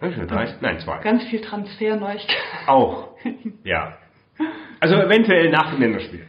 Drei? 0.00 0.54
Nein, 0.60 0.80
zwei. 0.80 0.98
Ganz 0.98 1.24
viel 1.24 1.40
Transfer, 1.40 1.96
Neuigkeiten. 1.96 2.68
Auch. 2.68 3.08
Ja. 3.64 3.96
Also 4.80 4.96
eventuell 4.96 5.50
nach 5.50 5.70
dem 5.70 5.80
Länderspiel. 5.80 6.26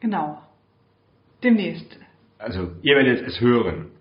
Genau. 0.00 0.42
Demnächst. 1.42 1.98
Also 2.38 2.72
ihr 2.82 2.96
werdet 2.96 3.26
es 3.26 3.40
hören. 3.40 3.92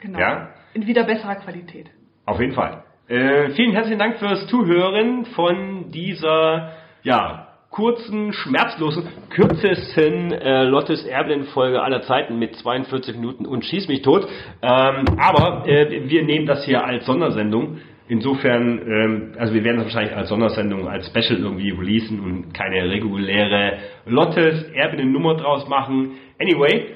Genau. 0.00 0.18
Ja? 0.18 0.50
In 0.74 0.86
wieder 0.86 1.04
besserer 1.04 1.36
Qualität. 1.36 1.90
Auf 2.24 2.40
jeden 2.40 2.54
Fall. 2.54 2.84
Äh, 3.08 3.50
vielen 3.50 3.72
herzlichen 3.72 3.98
Dank 3.98 4.18
fürs 4.18 4.46
Zuhören 4.46 5.26
von 5.26 5.90
dieser, 5.90 6.72
ja, 7.02 7.45
kurzen, 7.70 8.32
schmerzlosen, 8.32 9.04
kürzesten 9.30 10.32
äh, 10.32 10.64
Lottes 10.64 11.04
Erblin-Folge 11.04 11.82
aller 11.82 12.02
Zeiten 12.02 12.38
mit 12.38 12.56
42 12.56 13.16
Minuten 13.16 13.46
und 13.46 13.64
schieß 13.64 13.88
mich 13.88 14.02
tot. 14.02 14.26
Ähm, 14.62 15.04
aber 15.18 15.66
äh, 15.66 16.08
wir 16.08 16.24
nehmen 16.24 16.46
das 16.46 16.64
hier 16.64 16.84
als 16.84 17.04
Sondersendung. 17.06 17.78
Insofern, 18.08 18.80
ähm, 18.86 19.32
also 19.36 19.52
wir 19.52 19.64
werden 19.64 19.78
das 19.78 19.86
wahrscheinlich 19.86 20.16
als 20.16 20.28
Sondersendung, 20.28 20.88
als 20.88 21.08
Special 21.08 21.40
irgendwie 21.40 21.70
releasen 21.70 22.20
und 22.20 22.54
keine 22.54 22.88
reguläre 22.88 23.78
Lottes 24.06 24.62
Erblin-Nummer 24.72 25.34
draus 25.34 25.68
machen. 25.68 26.12
Anyway, 26.40 26.86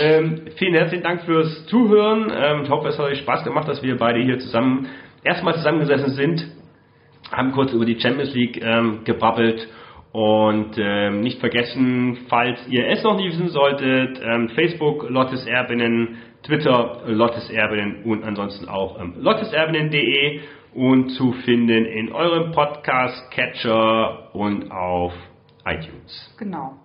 ähm, 0.00 0.42
vielen 0.56 0.74
herzlichen 0.74 1.02
Dank 1.02 1.24
fürs 1.24 1.66
Zuhören. 1.66 2.32
Ähm, 2.34 2.62
ich 2.62 2.70
hoffe, 2.70 2.88
es 2.88 2.98
hat 2.98 3.06
euch 3.06 3.18
Spaß 3.18 3.44
gemacht, 3.44 3.68
dass 3.68 3.82
wir 3.82 3.98
beide 3.98 4.20
hier 4.22 4.38
zusammen 4.38 4.86
erstmal 5.24 5.54
zusammengesessen 5.54 6.10
sind, 6.14 6.46
haben 7.30 7.52
kurz 7.52 7.72
über 7.72 7.84
die 7.84 8.00
Champions 8.00 8.32
League 8.34 8.62
ähm, 8.62 9.00
gebabbelt 9.04 9.68
und 10.12 10.76
ähm, 10.76 11.20
nicht 11.20 11.40
vergessen, 11.40 12.26
falls 12.28 12.58
ihr 12.68 12.86
es 12.88 13.02
noch 13.02 13.16
nicht 13.16 13.30
wissen 13.30 13.48
solltet, 13.48 14.20
ähm, 14.22 14.50
Facebook 14.50 15.08
Lottes 15.08 15.46
Erbinnen, 15.46 16.18
Twitter 16.42 17.02
Lottes 17.06 17.48
Erbinnen 17.50 18.04
und 18.04 18.22
ansonsten 18.22 18.68
auch 18.68 19.00
ähm, 19.00 19.14
lotteserbinnen.de 19.18 20.40
und 20.74 21.10
zu 21.10 21.32
finden 21.44 21.86
in 21.86 22.12
eurem 22.12 22.52
Podcast 22.52 23.30
Catcher 23.30 24.34
und 24.34 24.70
auf 24.70 25.12
iTunes. 25.64 26.34
Genau. 26.38 26.76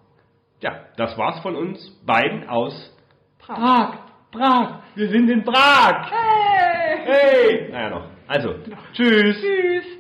Ja, 0.62 0.86
das 0.96 1.18
war's 1.18 1.40
von 1.42 1.56
uns 1.56 2.02
beiden 2.06 2.48
aus 2.48 2.96
Prag. 3.40 3.58
Prag. 3.58 3.98
Prag. 4.32 4.80
Wir 4.96 5.10
sind 5.10 5.30
in 5.30 5.44
Prag. 5.44 6.12
Hey! 6.12 6.98
Hey. 7.06 7.70
Naja 7.72 7.90
noch. 7.90 8.04
Also, 8.28 8.56
tschüss. 8.94 9.40
Tschüss. 9.40 9.97